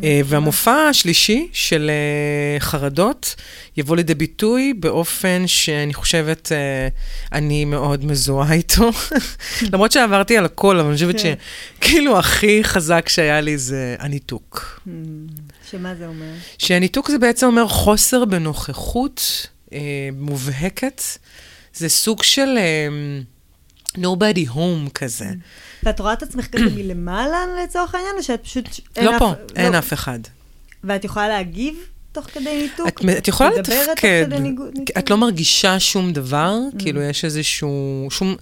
אה, 0.03 0.21
והמופע 0.25 0.89
השלישי 0.91 1.49
של 1.53 1.91
אה, 1.91 2.61
חרדות 2.61 3.35
יבוא 3.77 3.97
לידי 3.97 4.15
ביטוי 4.15 4.75
באופן 4.75 5.47
שאני 5.47 5.95
חושבת, 5.95 6.53
אה, 6.53 6.89
אני 7.33 7.65
מאוד 7.65 8.05
מזוהה 8.05 8.53
איתו. 8.53 8.91
למרות 9.73 9.93
שעברתי 9.93 10.37
על 10.37 10.45
הכל, 10.45 10.79
אבל 10.79 10.89
אני 10.89 10.95
חושבת 10.95 11.21
כן. 11.21 11.35
שכאילו 11.79 12.19
הכי 12.19 12.65
חזק 12.65 13.09
שהיה 13.09 13.41
לי 13.41 13.59
זה 13.59 13.97
הניתוק. 13.99 14.81
Hmm, 14.87 14.91
שמה 15.71 15.95
זה 15.95 16.07
אומר? 16.07 16.33
שהניתוק 16.59 17.11
זה 17.11 17.19
בעצם 17.19 17.47
אומר 17.47 17.69
חוסר 17.69 18.25
בנוכחות 18.25 19.47
מובהקת. 20.13 21.03
זה 21.75 21.89
סוג 21.89 22.23
של 22.23 22.59
nobody 23.99 24.49
home 24.55 24.91
כזה. 24.95 25.29
ואת 25.83 26.01
רואה 26.01 26.13
את 26.13 26.23
עצמך 26.23 26.47
כזה 26.47 26.65
מלמעלה 26.75 27.39
לצורך 27.65 27.95
העניין, 27.95 28.15
או 28.19 28.23
שאת 28.23 28.43
פשוט... 28.45 28.65
לא 29.03 29.19
פה, 29.19 29.33
אין 29.57 29.75
אף 29.75 29.93
אחד. 29.93 30.19
ואת 30.85 31.05
יכולה 31.05 31.29
להגיב 31.29 31.75
תוך 32.13 32.25
כדי 32.27 32.63
ניתוק? 32.63 32.89
את, 32.89 33.19
את 33.19 33.29
יכולה 33.29 33.51
לתפקד, 33.51 34.25
כדי 34.27 34.41
ניגוד- 34.41 34.79
ניתוק? 34.79 34.97
את 34.99 35.11
לא 35.11 35.17
מרגישה 35.17 35.81
שום 35.81 36.13
דבר, 36.13 36.55
Mm. 36.73 36.79
כאילו 36.79 37.03
יש 37.03 37.25
איזשהו, 37.25 37.71
שום, 38.11 38.37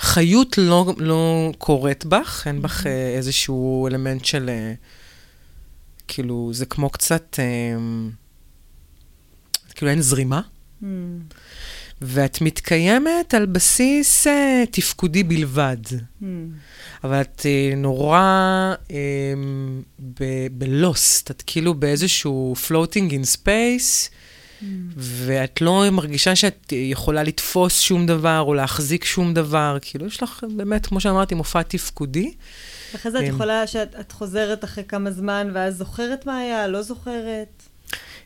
חיות 0.00 0.58
לא, 0.58 0.94
לא 0.98 1.52
קורית 1.58 2.04
בך, 2.04 2.42
אין 2.46 2.62
בך 2.62 2.82
Mm-hmm. 2.82 2.88
איזשהו 3.16 3.86
אלמנט 3.86 4.24
של, 4.24 4.48
אה, 4.48 4.72
כאילו, 6.08 6.50
זה 6.52 6.66
כמו 6.66 6.90
קצת, 6.90 7.36
אה, 7.38 7.76
כאילו 9.74 9.90
אין 9.90 10.00
זרימה, 10.02 10.40
Hmm. 10.82 10.86
ואת 12.02 12.40
מתקיימת 12.40 13.34
על 13.34 13.46
בסיס 13.46 14.26
אה, 14.26 14.64
תפקודי 14.70 15.22
בלבד. 15.22 15.76
Hmm. 16.22 16.24
אבל 17.04 17.20
את 17.20 17.42
אה, 17.46 17.76
נורא 17.76 18.18
אה, 18.90 18.96
ב- 20.20 20.46
בלוסט, 20.52 21.30
את 21.30 21.42
כאילו 21.46 21.74
באיזשהו 21.74 22.54
floating 22.68 23.10
in 23.10 23.36
space, 23.36 24.10
Hmm. 24.60 24.64
ואת 24.96 25.60
לא 25.60 25.90
מרגישה 25.92 26.36
שאת 26.36 26.72
יכולה 26.72 27.22
לתפוס 27.22 27.80
שום 27.80 28.06
דבר 28.06 28.40
או 28.40 28.54
להחזיק 28.54 29.04
שום 29.04 29.34
דבר. 29.34 29.78
כאילו, 29.80 30.06
יש 30.06 30.22
לך 30.22 30.44
באמת, 30.56 30.86
כמו 30.86 31.00
שאמרתי, 31.00 31.34
מופע 31.34 31.62
תפקודי. 31.62 32.34
אחרי 32.94 33.12
זה 33.12 33.18
את 33.18 33.24
אמ. 33.24 33.28
יכולה 33.28 33.66
שאת 33.66 33.96
את 34.00 34.12
חוזרת 34.12 34.64
אחרי 34.64 34.84
כמה 34.84 35.10
זמן, 35.10 35.50
ואז 35.54 35.76
זוכרת 35.76 36.26
מה 36.26 36.38
היה, 36.38 36.66
לא 36.66 36.82
זוכרת. 36.82 37.62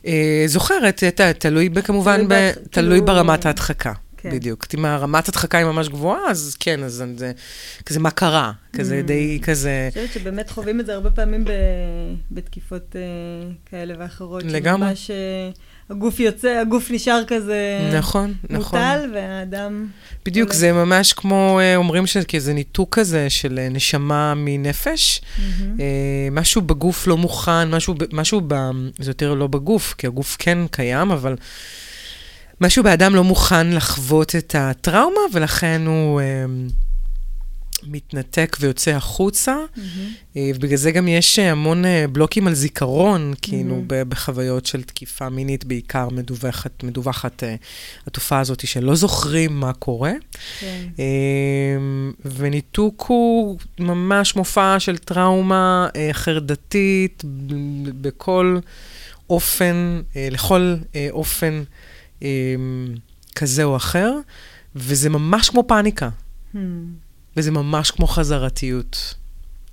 אה, 0.05 0.43
זוכרת, 0.47 1.03
ת- 1.03 1.21
תלוי 1.21 1.69
ב- 1.69 1.81
כמובן, 1.81 2.15
תלוי 2.15 2.27
ב- 2.27 2.29
בהדח- 2.29 2.67
תלוי 2.71 2.89
כאילו- 2.99 3.05
ברמת 3.05 3.45
ההדחקה. 3.45 3.93
כן. 4.21 4.29
בדיוק. 4.31 4.65
אם 4.77 4.85
הרמת 4.85 5.29
הדחקה 5.29 5.57
היא 5.57 5.65
ממש 5.65 5.89
גבוהה, 5.89 6.29
אז 6.31 6.55
כן, 6.59 6.83
אז 6.83 7.03
זה 7.17 7.31
כזה 7.85 7.99
מה 7.99 8.11
קרה, 8.11 8.51
כזה 8.73 8.99
Mm. 9.03 9.07
די 9.07 9.39
כזה... 9.43 9.89
אני 9.95 10.07
חושבת 10.07 10.21
שבאמת 10.21 10.49
חווים 10.49 10.79
את 10.79 10.85
זה 10.85 10.93
הרבה 10.93 11.11
פעמים 11.11 11.45
ב... 11.45 11.49
בתקיפות 12.31 12.95
אה, 12.95 13.01
כאלה 13.65 13.93
ואחרות. 13.99 14.43
לגמרי. 14.43 14.95
שממש 14.95 15.11
אה, 15.11 15.49
הגוף 15.89 16.19
יוצא, 16.19 16.47
הגוף 16.47 16.91
נשאר 16.91 17.23
כזה 17.27 17.89
נכון, 17.93 18.33
נכון. 18.49 18.79
מוטל, 18.79 19.11
והאדם... 19.13 19.87
בדיוק. 20.25 20.53
זה 20.53 20.73
ממש 20.73 21.13
כמו, 21.13 21.59
אה, 21.61 21.75
אומרים 21.75 22.07
שזה 22.07 22.53
ניתוק 22.53 22.99
כזה 22.99 23.29
של 23.29 23.59
אה, 23.59 23.69
נשמה 23.69 24.33
מנפש. 24.35 25.21
אה, 25.79 26.27
משהו 26.31 26.61
בגוף 26.61 27.07
לא 27.07 27.17
מוכן, 27.17 27.69
משהו, 27.69 27.95
משהו 28.13 28.41
ב... 28.47 28.55
זה 28.99 29.09
יותר 29.09 29.33
לא 29.33 29.47
בגוף, 29.47 29.95
כי 29.97 30.07
הגוף 30.07 30.35
כן 30.39 30.57
קיים, 30.71 31.11
אבל 31.11 31.35
משהו 32.61 32.83
באדם 32.83 33.15
לא 33.15 33.23
מוכן 33.23 33.69
לחוות 33.69 34.35
את 34.35 34.55
הטראומה, 34.57 35.21
ולכן 35.33 35.81
הוא 35.85 36.21
מתנתק 37.87 38.57
ויוצא 38.59 38.91
החוצה. 38.91 39.55
אה, 40.37 40.51
ובגלל 40.55 40.77
זה 40.77 40.91
גם 40.91 41.07
יש 41.07 41.39
אה, 41.39 41.51
המון 41.51 41.85
אה, 41.85 42.05
בלוקים 42.11 42.47
על 42.47 42.53
זיכרון, 42.53 43.33
כאילו. 43.41 43.83
ב- 43.87 44.03
בחוויות 44.09 44.65
של 44.65 44.83
תקיפה 44.83 45.29
מינית 45.29 45.65
בעיקר 45.65 46.09
מדווחת, 46.09 46.83
מדווחת 46.83 47.43
התופעה 48.07 48.39
הזאת 48.39 48.67
שלא 48.67 48.95
זוכרים 48.95 49.59
מה 49.59 49.73
קורה. 49.73 50.11
כן. 50.59 50.87
אמ, 50.99 52.11
וניתוק 52.25 53.05
הוא 53.07 53.59
ממש 53.79 54.35
מופע 54.35 54.79
של 54.79 54.97
טראומה 54.97 55.87
חרדתית 56.11 57.23
בכל 58.01 58.59
אופן, 59.29 60.01
לכל 60.31 60.75
אופן 61.11 61.63
אמ, 62.21 62.27
כזה 63.35 63.63
או 63.63 63.75
אחר, 63.75 64.13
וזה 64.75 65.09
ממש 65.09 65.49
כמו 65.49 65.63
פאניקה, 65.67 66.09
Hmm, 66.55 66.57
וזה 67.37 67.51
ממש 67.51 67.91
כמו 67.91 68.07
חזרתיות. 68.07 69.13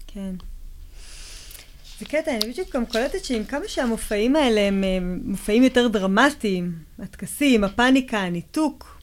כן. 0.06 0.34
זה 2.00 2.06
קטע, 2.06 2.30
אני 2.30 2.52
בדיוק 2.52 2.76
גם 2.76 2.86
קולטת 2.86 3.24
שעם 3.24 3.44
כמה 3.44 3.68
שהמופעים 3.68 4.36
האלה 4.36 4.60
הם 4.60 4.84
אה, 4.84 4.98
מופעים 5.24 5.62
יותר 5.62 5.88
דרמטיים, 5.88 6.72
הטקסים, 6.98 7.64
הפאניקה, 7.64 8.18
הניתוק, 8.18 8.96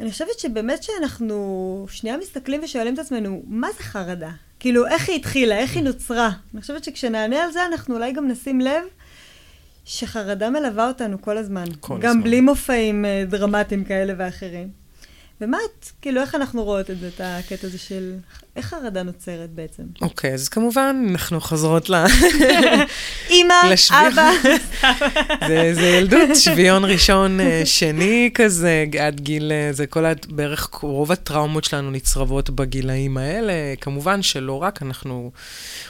אני 0.00 0.10
חושבת 0.10 0.38
שבאמת 0.38 0.82
שאנחנו 0.82 1.86
שנייה 1.90 2.16
מסתכלים 2.16 2.60
ושואלים 2.64 2.94
את 2.94 2.98
עצמנו, 2.98 3.42
מה 3.46 3.68
זה 3.76 3.82
חרדה? 3.82 4.30
כאילו, 4.60 4.86
איך 4.86 5.08
היא 5.08 5.16
התחילה? 5.16 5.58
איך 5.58 5.74
היא 5.74 5.82
נוצרה? 5.82 6.30
אני 6.54 6.60
חושבת 6.60 6.84
שכשנענה 6.84 7.44
על 7.44 7.52
זה, 7.52 7.66
אנחנו 7.66 7.94
אולי 7.94 8.12
גם 8.12 8.28
נשים 8.28 8.60
לב 8.60 8.82
שחרדה 9.84 10.50
מלווה 10.50 10.88
אותנו 10.88 11.22
כל 11.22 11.36
הזמן. 11.36 11.64
כל 11.80 11.98
גם 12.00 12.10
הזמן. 12.10 12.22
בלי 12.22 12.40
מופעים 12.40 13.04
אה, 13.04 13.24
דרמטיים 13.28 13.84
כאלה 13.84 14.12
ואחרים. 14.18 14.85
ומה 15.40 15.58
את, 15.64 15.86
כאילו, 16.00 16.20
איך 16.20 16.34
אנחנו 16.34 16.64
רואות 16.64 16.90
את 16.90 16.98
זה, 16.98 17.08
את 17.08 17.20
הקטע 17.24 17.66
הזה 17.66 17.78
של... 17.78 18.16
איך 18.56 18.66
חרדה 18.66 19.02
נוצרת 19.02 19.50
בעצם? 19.50 19.82
אוקיי, 20.02 20.34
אז 20.34 20.48
כמובן, 20.48 21.06
אנחנו 21.10 21.40
חוזרות 21.40 21.90
ל... 21.90 21.94
אימא, 23.30 23.54
אבא. 23.90 24.30
זה, 25.48 25.70
זה 25.74 25.86
ילדות, 25.86 26.28
שביון 26.36 26.84
ראשון, 26.84 27.40
אה, 27.40 27.62
שני 27.64 28.30
כזה, 28.34 28.84
עד 29.00 29.20
גיל, 29.20 29.52
אה, 29.52 29.72
זה 29.72 29.86
כל, 29.86 30.04
ה- 30.06 30.12
בערך 30.28 30.68
רוב 30.82 31.12
הטראומות 31.12 31.64
שלנו 31.64 31.90
נצרבות 31.90 32.50
בגילאים 32.50 33.16
האלה. 33.16 33.52
כמובן 33.80 34.22
שלא 34.22 34.62
רק, 34.62 34.82
אנחנו 34.82 35.30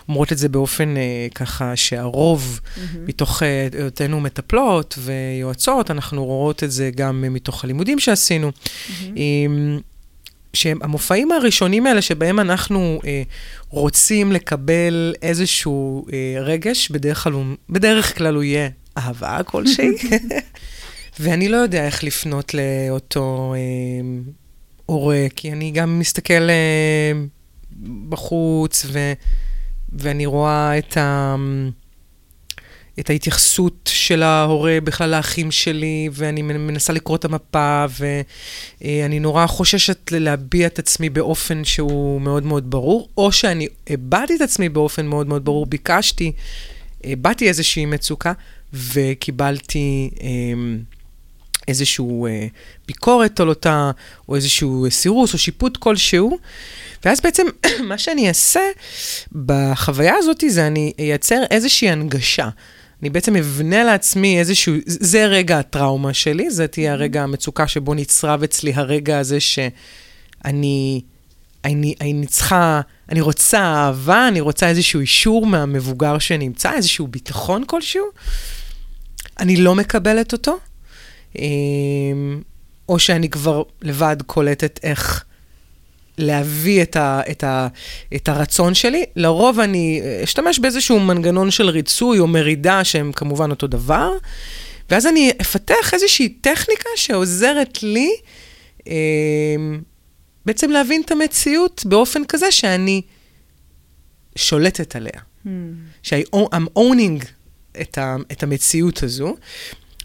אומרות 0.08 0.32
את 0.32 0.38
זה 0.38 0.48
באופן 0.48 0.96
אה, 0.96 1.02
ככה 1.34 1.76
שהרוב, 1.76 2.60
מתוך 3.06 3.42
אה, 3.42 3.68
היותנו 3.72 4.20
מטפלות 4.20 4.98
ויועצות, 4.98 5.90
אנחנו 5.90 6.24
רואות 6.24 6.64
את 6.64 6.70
זה 6.70 6.90
גם 6.94 7.24
אה, 7.24 7.28
מתוך 7.30 7.64
הלימודים 7.64 7.98
שעשינו. 7.98 8.52
שהמופעים 10.56 11.32
הראשונים 11.32 11.86
האלה 11.86 12.02
שבהם 12.02 12.40
אנחנו 12.40 13.00
אה, 13.06 13.22
רוצים 13.68 14.32
לקבל 14.32 15.14
איזשהו 15.22 16.06
אה, 16.12 16.42
רגש, 16.42 16.90
בדרך 16.90 17.22
כלל, 17.24 17.32
הוא- 17.32 17.44
בדרך 17.70 18.18
כלל 18.18 18.34
הוא 18.34 18.42
יהיה 18.42 18.68
אהבה 18.98 19.42
כלשהי, 19.44 19.88
ואני 21.20 21.48
לא 21.48 21.56
יודע 21.56 21.86
איך 21.86 22.04
לפנות 22.04 22.54
לאותו 22.54 23.54
אה, 23.56 23.60
הורה, 24.86 25.26
כי 25.36 25.52
אני 25.52 25.70
גם 25.70 25.98
מסתכל 25.98 26.48
אה, 26.50 27.12
בחוץ, 28.08 28.86
ו, 28.92 29.12
ואני 29.92 30.26
רואה 30.26 30.78
את 30.78 30.96
ה... 30.96 31.36
את 33.00 33.10
ההתייחסות 33.10 33.90
של 33.92 34.22
ההורה 34.22 34.78
בכלל 34.84 35.10
לאחים 35.10 35.50
שלי, 35.50 36.08
ואני 36.12 36.42
מנסה 36.42 36.92
לקרוא 36.92 37.16
את 37.16 37.24
המפה, 37.24 37.84
ואני 38.80 39.20
נורא 39.20 39.46
חוששת 39.46 40.12
להביע 40.12 40.66
את 40.66 40.78
עצמי 40.78 41.10
באופן 41.10 41.64
שהוא 41.64 42.20
מאוד 42.20 42.46
מאוד 42.46 42.70
ברור, 42.70 43.08
או 43.16 43.32
שאני 43.32 43.68
הבעתי 43.90 44.36
את 44.36 44.40
עצמי 44.40 44.68
באופן 44.68 45.06
מאוד 45.06 45.26
מאוד 45.26 45.44
ברור, 45.44 45.66
ביקשתי, 45.66 46.32
הבעתי 47.04 47.48
איזושהי 47.48 47.86
מצוקה, 47.86 48.32
וקיבלתי 48.72 50.10
אמ, 50.20 50.78
איזושהי 51.68 52.04
ביקורת 52.86 53.40
על 53.40 53.48
אותה, 53.48 53.90
או 54.28 54.36
איזשהו 54.36 54.86
סירוס 54.90 55.32
או 55.32 55.38
שיפוט 55.38 55.76
כלשהו. 55.76 56.38
ואז 57.04 57.20
בעצם 57.20 57.46
מה 57.88 57.98
שאני 57.98 58.28
אעשה 58.28 58.60
בחוויה 59.46 60.14
הזאת 60.14 60.44
זה 60.48 60.66
אני 60.66 60.92
אייצר 60.98 61.42
איזושהי 61.50 61.90
הנגשה. 61.90 62.48
אני 63.02 63.10
בעצם 63.10 63.36
אבנה 63.36 63.84
לעצמי 63.84 64.38
איזשהו, 64.38 64.74
זה 64.86 65.26
רגע 65.26 65.58
הטראומה 65.58 66.14
שלי, 66.14 66.50
זה 66.50 66.66
תהיה 66.66 66.92
הרגע 66.92 67.22
המצוקה 67.22 67.66
שבו 67.68 67.94
נצרב 67.94 68.42
אצלי 68.42 68.72
הרגע 68.74 69.18
הזה 69.18 69.40
שאני, 69.40 71.00
אני, 71.64 71.94
אני 72.00 72.26
צריכה, 72.26 72.80
אני 73.08 73.20
רוצה 73.20 73.58
אהבה, 73.58 74.28
אני 74.28 74.40
רוצה 74.40 74.68
איזשהו 74.68 75.00
אישור 75.00 75.46
מהמבוגר 75.46 76.18
שנמצא, 76.18 76.72
איזשהו 76.72 77.06
ביטחון 77.06 77.64
כלשהו. 77.66 78.04
אני 79.40 79.56
לא 79.56 79.74
מקבלת 79.74 80.32
אותו, 80.32 80.58
אמ, 81.38 82.42
או 82.88 82.98
שאני 82.98 83.28
כבר 83.28 83.62
לבד 83.82 84.16
קולטת 84.26 84.80
איך 84.82 85.24
להביא 86.18 86.82
את, 86.82 86.96
ה, 86.96 87.20
את, 87.30 87.44
ה, 87.44 87.68
את 88.14 88.28
הרצון 88.28 88.74
שלי. 88.74 89.04
לרוב 89.16 89.60
אני 89.60 90.02
אשתמש 90.24 90.58
באיזשהו 90.58 91.00
מנגנון 91.00 91.50
של 91.50 91.68
ריצוי 91.68 92.18
או 92.18 92.26
מרידה, 92.26 92.84
שהם 92.84 93.12
כמובן 93.12 93.50
אותו 93.50 93.66
דבר, 93.66 94.12
ואז 94.90 95.06
אני 95.06 95.32
אפתח 95.40 95.94
איזושהי 95.94 96.28
טכניקה 96.28 96.88
שעוזרת 96.96 97.82
לי 97.82 98.10
אה, 98.88 98.94
בעצם 100.46 100.70
להבין 100.70 101.02
את 101.04 101.10
המציאות 101.10 101.82
באופן 101.86 102.24
כזה 102.24 102.52
שאני 102.52 103.02
שולטת 104.36 104.96
עליה. 104.96 105.20
Hmm. 105.46 105.48
ש-I'm 106.02 106.78
owning 106.78 107.24
את, 107.80 107.98
ה, 107.98 108.16
את 108.32 108.42
המציאות 108.42 109.02
הזו. 109.02 109.36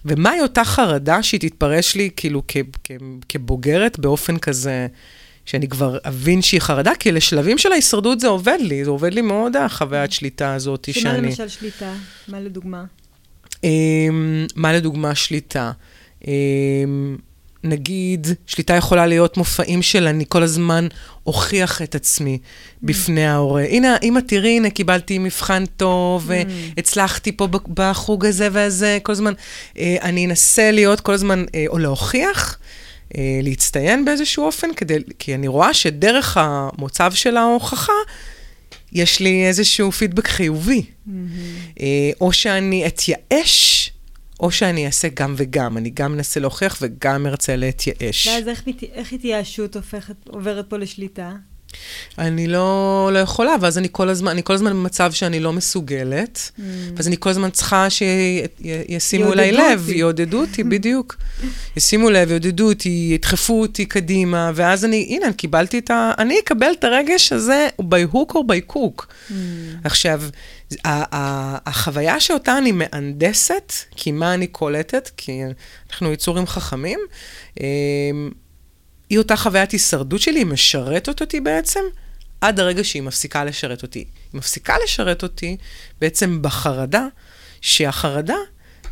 ומהי 0.06 0.41
אותה 0.41 0.63
חרדה 0.63 1.24
שהיא 1.24 1.39
תתפרש 1.39 1.96
לי 1.96 2.10
כאילו 2.15 2.44
כ, 2.48 2.58
כ, 2.84 2.91
כבוגרת 3.30 4.00
באופן 4.00 4.38
כזה, 4.38 4.88
שאני 5.46 5.68
כבר 5.68 5.98
אבין 6.04 6.42
שהיא 6.42 6.62
חרדה, 6.62 6.92
כי 7.00 7.12
לשלבים 7.12 7.58
של 7.58 7.72
ההישרדות 7.72 8.20
זה 8.20 8.28
עובד 8.28 8.58
לי, 8.60 8.84
זה 8.86 8.90
עובד 8.90 9.14
לי 9.14 9.22
מאוד, 9.22 9.56
החוויית 9.56 10.12
שליטה 10.12 10.54
הזאת 10.54 10.90
שמה 10.92 11.02
שאני... 11.02 11.28
למשל 11.28 11.48
שליטה? 11.48 11.94
מה 12.28 12.40
לדוגמה? 12.40 12.84
אמ, 13.64 14.46
מה 14.56 14.74
לדוגמה 14.74 15.16
שליטה? 15.16 15.72
אמ, 16.28 17.18
נגיד, 17.64 18.28
שליטה 18.46 18.74
יכולה 18.74 19.06
להיות 19.06 19.38
מופעים 19.38 19.82
של 19.82 20.08
אני 20.08 20.26
כל 20.30 20.44
הזמן 20.44 20.88
אוכיח 21.26 21.82
את 21.82 21.96
עצמי 21.96 22.38
בפני 22.84 23.26
ההורה. 23.26 23.64
הנה, 23.64 23.96
אמא, 24.04 24.20
תראי, 24.20 24.58
הנה, 24.58 24.70
קיבלתי 24.70 25.18
מבחן 25.18 25.66
טוב, 25.66 26.32
הצלחתי 26.78 27.32
פה 27.32 27.48
בחוג 27.74 28.26
הזה 28.26 28.48
והזה, 28.52 28.98
כל 29.04 29.12
הזמן. 29.12 29.34
אה, 29.78 29.96
אני 30.02 30.26
אנסה 30.26 30.72
להיות 30.72 31.00
כל 31.00 31.14
הזמן, 31.14 31.46
אה, 31.56 31.66
או 31.68 31.78
להוכיח, 31.78 32.58
אה, 32.58 32.66
להצטיין 33.44 34.06
באיזשהו 34.06 34.46
אופן, 34.46 34.74
כדי, 34.74 34.98
כי 35.20 35.36
אני 35.36 35.48
רואה 35.48 35.74
שדרך 35.74 36.38
המוצב 36.39 37.12
של 37.15 37.38
ההוכחה, 37.38 37.94
יש 38.91 39.20
לי 39.20 39.48
איזשהו 39.48 39.91
פידבק 39.91 40.27
חיובי. 40.27 40.82
Mm-hmm. 40.82 41.12
או 42.22 42.34
שאני 42.34 42.88
אתייאש, 42.88 43.91
או 44.39 44.51
שאני 44.51 44.86
אעשה 44.86 45.08
גם 45.13 45.34
וגם. 45.38 45.77
אני 45.77 45.89
גם 45.89 46.13
אנסה 46.13 46.39
להוכיח 46.39 46.77
וגם 46.82 47.27
ארצה 47.27 47.56
להתייאש. 47.56 48.27
ואז 48.27 48.48
איך, 48.48 48.63
איך 48.94 49.13
התייאשות 49.13 49.75
הופכת, 49.75 50.15
עוברת 50.27 50.70
פה 50.70 50.77
לשליטה? 50.77 51.32
אני 52.18 52.48
לא, 52.48 53.10
לא 53.13 53.20
יכולה, 53.20 53.56
ואז 53.62 53.78
אני 53.78 53.88
כל 53.92 54.10
הזמן, 54.10 54.32
אני 54.32 54.44
כל 54.44 54.54
הזמן 54.54 54.72
במצב 54.72 55.12
שאני 55.12 55.40
לא 55.40 55.54
מסוגלת, 55.54 56.51
mm. 56.58 56.62
ואז 56.96 57.08
אני 57.08 57.16
כל 57.20 57.30
הזמן 57.30 57.50
צריכה 57.50 57.88
שישימו 57.90 59.34
אליי 59.34 59.51
לב, 59.51 59.90
יעודדו 59.90 60.42
אותי, 60.42 60.63
בדיוק. 60.74 61.16
ישימו 61.78 62.10
לב, 62.10 62.30
יעודדו 62.30 62.70
אותי, 62.70 63.10
ידחפו 63.13 63.62
אותי 63.62 63.86
קדימה, 63.86 64.51
ואז 64.56 64.86
אני, 64.86 65.08
הנה, 65.10 65.34
קיבלתי 65.34 65.80
את 65.80 65.92
ה... 65.92 66.12
אני 66.18 66.40
אקבל 66.40 66.72
את 66.80 66.84
הרגש 66.84 67.34
הזה 67.34 67.68
by 67.82 68.13
hook 68.13 68.32
or 68.32 68.40
by 68.48 68.74
cook. 68.74 69.06
Mm. 69.30 69.34
עכשיו, 69.84 70.22
החוויה 71.66 72.20
שאותה 72.20 72.58
אני 72.58 72.72
מהנדסת, 72.72 73.74
כי 73.96 74.12
מה 74.12 74.34
אני 74.34 74.48
קולטת, 74.48 75.10
כי 75.18 75.42
אנחנו 75.90 76.13
יצורים 76.13 76.48
חכמים, 76.48 77.00
אמ, 77.60 77.66
היא 79.12 79.18
אותה 79.18 79.36
חוויית 79.36 79.72
הישרדות 79.72 80.22
שלי, 80.22 80.39
היא 80.39 80.46
משרתת 80.46 81.22
אותי 81.22 81.39
בעצם, 81.39 81.80
עד 82.41 82.60
הרגע 82.60 82.84
שהיא 82.84 83.01
מפסיקה 83.01 83.44
לשרת 83.46 83.84
אותי. 83.84 84.00
היא 84.00 84.08
מפסיקה 84.34 84.75
לשרת 84.84 85.24
אותי 85.24 85.58
בעצם 86.01 86.41
בחרדה, 86.41 87.08
שהחרדה 87.62 88.36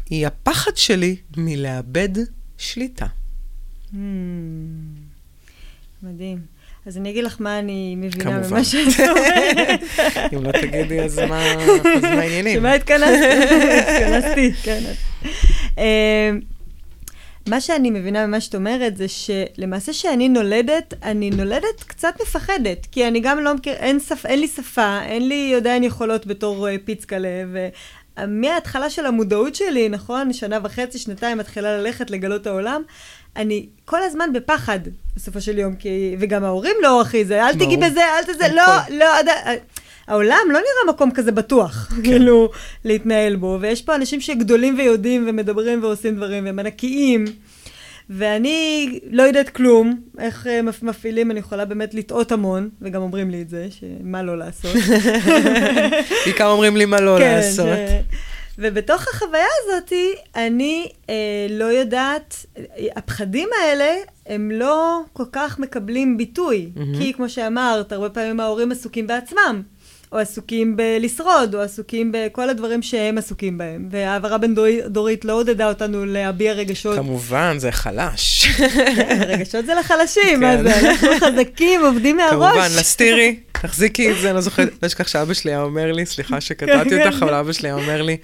היא 0.10 0.28
הפחד 0.28 0.78
שלי 0.78 1.16
מלאבד 1.38 2.10
שליטה. 2.58 3.06
Hmm, 3.94 3.96
מדהים. 6.04 6.40
אז 6.86 6.98
אני 6.98 7.10
אגיד 7.10 7.24
לך 7.24 7.36
מה 7.40 7.60
אני 7.60 7.96
מבינה 7.98 8.48
ממה 8.50 8.64
שאת 8.64 9.00
אומרת. 9.00 9.80
אם 10.34 10.44
לא 10.44 10.52
תגידי, 10.52 11.02
אז 11.02 11.20
מה 11.20 11.44
העניינים? 12.20 12.60
שמה 12.60 12.74
התכנסתי? 12.74 14.52
כן. 14.64 14.84
אה, 17.50 17.56
מה 17.56 17.62
שאני 17.62 17.90
מבינה 17.90 18.28
ממה 18.28 18.42
שאת 18.42 18.56
אומרת 18.56 18.98
זה 18.98 19.06
שלמעשה 19.08 19.92
כשאני 19.92 20.30
נולדת, 20.30 20.94
אני 21.04 21.30
נולדת 21.30 21.84
קצת 21.88 22.14
מפחדת, 22.22 22.88
כי 22.92 23.08
אני 23.08 23.20
גם 23.20 23.40
לא 23.40 23.56
מכיר, 23.56 23.74
אין, 23.74 24.00
שפ, 24.00 24.26
אין 24.26 24.40
לי 24.40 24.48
שפה, 24.48 25.00
אין 25.02 25.28
לי 25.28 25.56
עדיין 25.56 25.84
יכולות 25.84 26.28
בתור 26.28 26.68
uh, 26.68 26.72
פיצקלה, 26.86 27.44
ומההתחלה 28.20 28.90
של 28.90 29.06
המודעות 29.06 29.56
שלי, 29.56 29.90
נכון, 29.90 30.34
שנה 30.34 30.60
וחצי, 30.64 30.98
שנתיים, 30.98 31.38
מתחילה 31.38 31.78
ללכת 31.78 32.12
לגלות 32.12 32.48
העולם, 32.48 32.82
אני 33.36 33.66
כל 33.86 34.04
הזמן 34.04 34.34
בפחד, 34.34 34.80
בסופו 35.16 35.42
של 35.42 35.58
יום, 35.58 35.76
כי, 35.76 36.16
וגם 36.20 36.44
ההורים 36.44 36.76
לא, 36.82 37.02
אחי, 37.02 37.26
זה, 37.26 37.48
אל 37.48 37.54
תיגעי 37.54 37.78
בזה, 37.78 38.02
אל 38.02 38.24
תזה, 38.24 38.48
לא, 38.56 38.64
לא, 38.90 39.06
לא, 39.26 39.34
העולם 40.10 40.46
לא 40.48 40.60
נראה 40.60 40.94
מקום 40.94 41.12
כזה 41.12 41.32
בטוח, 41.32 41.88
כן. 41.96 42.04
כאילו, 42.04 42.50
להתנהל 42.86 43.36
בו, 43.36 43.58
ויש 43.62 43.82
פה 43.82 43.96
אנשים 43.96 44.22
שגדולים 44.22 44.76
ויודעים 44.78 45.26
ומדברים 45.28 45.84
ועושים 45.84 46.16
דברים, 46.16 46.46
והם 46.46 46.60
ענקיים, 46.60 47.26
ואני 48.10 49.00
לא 49.12 49.24
יודעת 49.24 49.50
כלום, 49.50 50.02
איך 50.20 50.48
אה, 50.48 50.62
מפעילים, 50.82 51.32
אני 51.32 51.40
יכולה 51.40 51.66
באמת 51.66 51.94
לטעות 51.94 52.32
המון, 52.32 52.70
וגם 52.82 53.02
אומרים 53.02 53.30
לי 53.30 53.42
את 53.42 53.50
זה, 53.50 53.68
שמה 53.70 54.24
לא 54.24 54.38
לעשות. 54.38 54.72
בעיקר 56.26 56.48
אומרים 56.48 56.78
לי 56.78 56.86
מה 56.86 57.02
לא 57.02 57.16
כן, 57.20 57.36
לעשות. 57.36 57.66
ש... 57.66 58.16
ובתוך 58.62 59.08
החוויה 59.08 59.46
הזאת, 59.64 59.94
אני 60.36 60.90
אה, 61.10 61.16
לא 61.50 61.66
יודעת, 61.66 62.46
הפחדים 62.96 63.50
האלה, 63.62 63.96
הם 64.26 64.52
לא 64.52 65.02
כל 65.14 65.24
כך 65.32 65.60
מקבלים 65.60 66.18
ביטוי. 66.18 66.70
Mm-hmm. 66.76 66.98
כי 66.98 67.14
כמו 67.14 67.30
שאמרת, 67.30 67.92
הרבה 67.92 68.10
פעמים 68.10 68.40
ההורים 68.40 68.72
עסוקים 68.72 69.08
בעצמם. 69.08 69.62
או 70.12 70.18
עסוקים 70.18 70.78
בלשרוד, 70.78 71.56
או 71.56 71.62
עסוקים 71.62 72.12
בכל 72.14 72.50
הדברים 72.50 72.82
שהם 72.82 73.18
עסוקים 73.18 73.58
בהם. 73.58 73.88
והעברה 73.92 74.38
בין-דורית 74.38 75.26
לא 75.26 75.34
עודדה 75.34 75.70
אותנו 75.70 76.06
להביע 76.06 76.54
רגשות. 76.54 76.96
כמובן, 76.96 77.56
זה 77.60 77.72
חלש. 77.72 78.48
כן, 78.96 79.22
רגשות 79.28 79.66
זה 79.66 79.74
לחלשים, 79.74 80.40
מה 80.40 80.64
זה? 80.64 80.90
אנחנו 80.90 81.08
חזקים, 81.20 81.86
עובדים 81.86 82.18
מהראש. 82.18 82.54
כמובן, 82.54 82.80
נסתירי, 82.80 83.40
תחזיקי 83.52 84.12
את 84.12 84.16
זה, 84.22 84.28
אני 84.28 84.36
לא 84.36 84.42
זוכרת, 84.42 84.70
לא 84.84 84.88
אשכח 84.88 85.08
שאבא 85.08 85.34
שלי 85.34 85.52
היה 85.52 85.62
אומר 85.62 85.92
לי, 85.92 86.06
סליחה 86.06 86.42
שקטעתי 86.42 86.90
כן, 86.90 87.08
אותך, 87.08 87.20
כן. 87.20 87.26
אבל 87.26 87.34
אבא 87.34 87.54
שלי 87.54 87.68
היה 87.68 87.76
אומר 87.76 88.02
לי, 88.02 88.18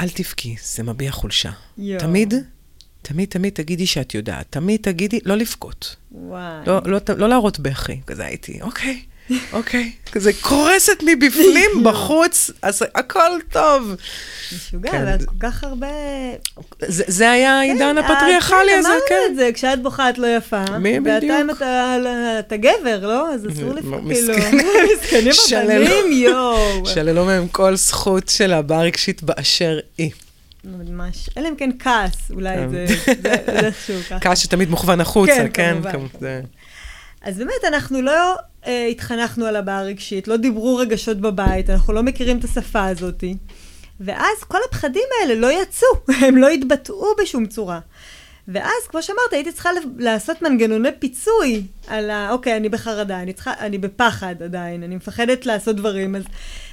אל 0.00 0.08
תבכי, 0.08 0.56
זה 0.62 0.82
מביע 0.82 1.10
חולשה. 1.10 1.50
תמיד 1.98 2.34
תמיד, 3.02 3.28
תמיד 3.28 3.52
תגידי 3.52 3.86
שאת 3.86 4.14
יודעת. 4.14 4.46
תמיד 4.50 4.80
תגידי, 4.82 5.18
לא 5.24 5.36
לבכות. 5.36 5.96
וואי. 6.12 6.66
לא, 6.66 6.80
לא, 6.84 7.00
לא 7.16 7.28
להראות 7.28 7.60
בכי. 7.60 8.00
כזה 8.06 8.24
הייתי, 8.24 8.62
אוקיי. 8.62 9.02
אוקיי, 9.52 9.92
כזה 10.12 10.30
קורסת 10.40 11.02
מבפנים, 11.06 11.70
בחוץ, 11.84 12.50
אז 12.62 12.82
הכל 12.94 13.30
טוב. 13.50 13.94
משוגע, 14.56 14.90
כן. 14.90 15.04
ואת 15.06 15.24
כל 15.24 15.34
כך 15.40 15.64
הרבה... 15.64 15.86
זה 16.88 17.30
היה 17.30 17.48
כן, 17.48 17.54
העידן 17.54 17.98
הפטריארכלי 17.98 18.72
הזה, 18.78 18.88
כן. 19.08 19.14
אמרנו 19.14 19.30
את 19.30 19.36
זה, 19.36 19.50
כשאת 19.54 19.82
בוכה 19.82 20.10
את 20.10 20.18
לא 20.18 20.36
יפה. 20.36 20.64
מי 20.78 21.00
בדיוק? 21.00 21.32
ואתה 21.32 21.40
אם 21.40 21.50
אתה 22.38 22.56
גבר, 22.56 23.06
לא? 23.06 23.34
אז 23.34 23.46
אסור 23.52 23.74
לפעמים, 23.74 24.08
כאילו, 24.14 24.34
מסכנים 24.92 25.32
הבנים, 25.52 26.12
יואו. 26.12 26.86
שללו 26.86 27.24
מהם 27.24 27.48
כל 27.48 27.76
זכות 27.76 28.28
של 28.28 28.52
הבר 28.52 28.80
רגשית 28.80 29.22
באשר 29.22 29.78
היא. 29.98 30.10
ממש, 30.64 31.30
אלא 31.36 31.48
אם 31.48 31.54
כן 31.56 31.70
כעס, 31.78 32.30
אולי 32.30 32.56
כן. 32.56 32.68
זה 32.70 32.86
איכשהו 33.66 33.94
ככה. 34.10 34.20
כעס 34.20 34.38
שתמיד 34.38 34.70
מוכוון 34.70 35.00
החוצה, 35.00 35.46
כן, 35.52 35.76
כמובן. 35.92 36.40
אז 37.26 37.38
באמת, 37.38 37.64
אנחנו 37.68 38.02
לא 38.02 38.36
אה, 38.66 38.86
התחנכנו 38.86 39.46
על 39.46 39.56
הבעיה 39.56 39.78
הרגשית, 39.78 40.28
לא 40.28 40.36
דיברו 40.36 40.76
רגשות 40.76 41.20
בבית, 41.20 41.70
אנחנו 41.70 41.92
לא 41.92 42.02
מכירים 42.02 42.38
את 42.38 42.44
השפה 42.44 42.84
הזאת. 42.84 43.24
ואז 44.00 44.44
כל 44.48 44.58
הפחדים 44.68 45.02
האלה 45.20 45.34
לא 45.34 45.62
יצאו, 45.62 45.88
הם 46.26 46.36
לא 46.36 46.48
התבטאו 46.48 47.06
בשום 47.22 47.46
צורה. 47.46 47.80
ואז, 48.48 48.86
כמו 48.88 49.02
שאמרת, 49.02 49.32
הייתי 49.32 49.52
צריכה 49.52 49.70
לעשות 49.98 50.42
מנגנוני 50.42 50.88
פיצוי 50.98 51.62
על 51.86 52.10
ה... 52.10 52.30
אוקיי, 52.32 52.56
אני 52.56 52.68
בחרדה, 52.68 53.22
אני, 53.22 53.32
צריכה, 53.32 53.52
אני 53.60 53.78
בפחד 53.78 54.42
עדיין, 54.42 54.82
אני 54.82 54.96
מפחדת 54.96 55.46
לעשות 55.46 55.76
דברים, 55.76 56.16
אז 56.16 56.24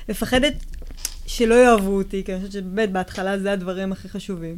מפחדת 0.10 0.54
שלא 1.26 1.56
יאהבו 1.56 1.98
אותי, 1.98 2.24
כי 2.26 2.34
אני 2.34 2.40
חושבת 2.40 2.54
שבאמת 2.54 2.92
בהתחלה 2.92 3.40
זה 3.40 3.52
הדברים 3.52 3.92
הכי 3.92 4.10
חשובים. 4.10 4.58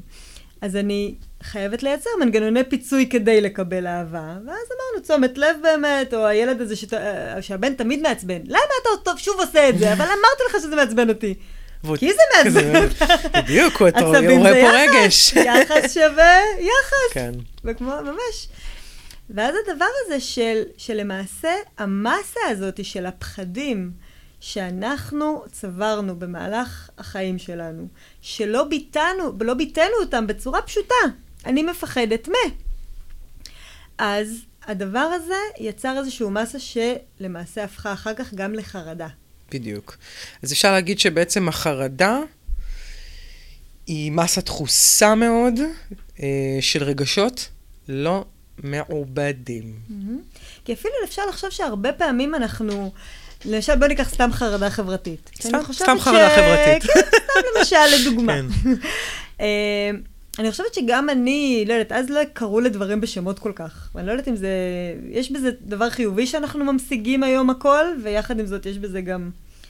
אז 0.62 0.76
אני 0.76 1.16
חייבת 1.44 1.84
לייצר 1.84 2.10
מנגנוני 2.20 2.64
פיצוי 2.64 3.10
כדי 3.10 3.42
לקבל 3.42 3.88
אהבה, 3.88 4.34
ואז 4.46 4.48
אמרנו, 4.48 5.04
תשומת 5.04 5.38
לב 5.38 5.56
באמת, 5.62 6.14
או 6.14 6.26
הילד 6.26 6.62
הזה 6.62 6.76
שת... 6.76 6.94
אה, 6.94 7.42
שהבן 7.42 7.74
תמיד 7.74 8.02
מעצבן. 8.02 8.40
למה 8.46 8.60
אתה 8.82 8.90
טוב 9.04 9.20
שוב 9.20 9.40
עושה 9.40 9.70
את 9.70 9.78
זה? 9.78 9.94
אבל 9.94 10.06
אמרתי 10.06 10.44
לך 10.50 10.62
שזה 10.62 10.76
מעצבן 10.76 11.10
אותי. 11.10 11.34
כי 11.98 12.14
זה 12.14 12.22
מעצבן. 12.36 12.88
בדיוק, 13.42 13.82
הוא 13.82 13.90
רואה 14.38 14.62
פה 14.62 14.70
רגש. 14.74 15.34
יחס 15.62 15.94
שווה 15.94 16.40
יחס. 16.60 17.14
כן. 17.14 17.32
וכמו, 17.64 17.92
ממש. 18.04 18.48
ואז 19.30 19.56
הדבר 19.68 19.86
הזה 20.06 20.20
של, 20.20 20.64
שלמעשה 20.78 21.54
המסה 21.78 22.40
הזאת 22.50 22.86
של 22.86 23.06
הפחדים, 23.06 23.92
שאנחנו 24.40 25.44
צברנו 25.52 26.20
במהלך 26.20 26.90
החיים 26.98 27.38
שלנו, 27.38 27.88
שלא 28.22 28.64
ביטאנו, 28.64 29.38
לא 29.42 29.54
ביטאנו 29.54 29.94
אותם 30.02 30.28
בצורה 30.28 30.62
פשוטה. 30.62 30.96
אני 31.46 31.64
מפחדת 31.64 32.28
מ. 32.28 32.34
אז 33.98 34.38
הדבר 34.66 35.00
הזה 35.00 35.36
יצר 35.60 35.98
איזושהי 36.00 36.28
מסה 36.30 36.58
שלמעשה 36.60 37.64
הפכה 37.64 37.94
אחר 37.94 38.14
כך 38.14 38.34
גם 38.34 38.54
לחרדה. 38.54 39.08
בדיוק. 39.52 39.98
אז 40.44 40.54
אפשר 40.54 40.72
להגיד 40.72 41.00
שבעצם 41.00 41.48
החרדה 41.50 42.20
היא 43.88 44.12
מסה 44.12 44.42
דחוסה 44.42 45.16
מאוד 45.16 45.54
אה, 46.20 46.58
של 46.62 46.84
רגשות 46.84 47.50
לא 47.88 48.26
מעובדים. 48.64 49.80
Mm-hmm. 49.90 50.64
כי 50.66 50.74
אפילו 50.74 50.94
אפשר 51.04 51.22
לחשוב 51.30 51.50
שהרבה 51.50 51.94
פעמים 51.94 52.36
אנחנו... 52.36 52.92
למשל, 53.46 53.76
בוא 53.76 53.88
ניקח 53.88 54.10
סתם 54.10 54.30
חרדה 54.32 54.70
חברתית. 54.70 55.32
סתם, 55.42 55.60
סתם 55.72 56.00
חרדה 56.00 56.30
ש... 56.30 56.34
חברתית. 56.34 56.84
כן, 56.84 57.00
סתם 57.32 57.40
למשל, 57.58 57.96
לדוגמה. 58.02 58.34
כן. 58.34 58.46
אה, 59.42 59.92
אני 60.40 60.52
חושבת 60.52 60.74
שגם 60.74 61.10
אני, 61.10 61.66
לא 61.68 61.74
יודעת, 61.74 61.92
אז 61.92 62.10
לא 62.10 62.22
קראו 62.34 62.60
לדברים 62.60 63.02
בשמות 63.02 63.40
כל 63.40 63.52
כך. 63.56 63.90
ואני 63.96 64.08
לא 64.08 64.12
יודעת 64.12 64.28
אם 64.28 64.36
זה... 64.36 64.50
יש 65.10 65.32
בזה 65.32 65.52
דבר 65.62 65.90
חיובי 65.90 66.28
שאנחנו 66.28 66.66
ממשיגים 66.66 67.24
היום 67.24 67.50
הכל, 67.50 67.86
ויחד 68.04 68.40
עם 68.40 68.46
זאת 68.46 68.66
יש 68.66 68.78
בזה 68.78 69.02
גם... 69.02 69.30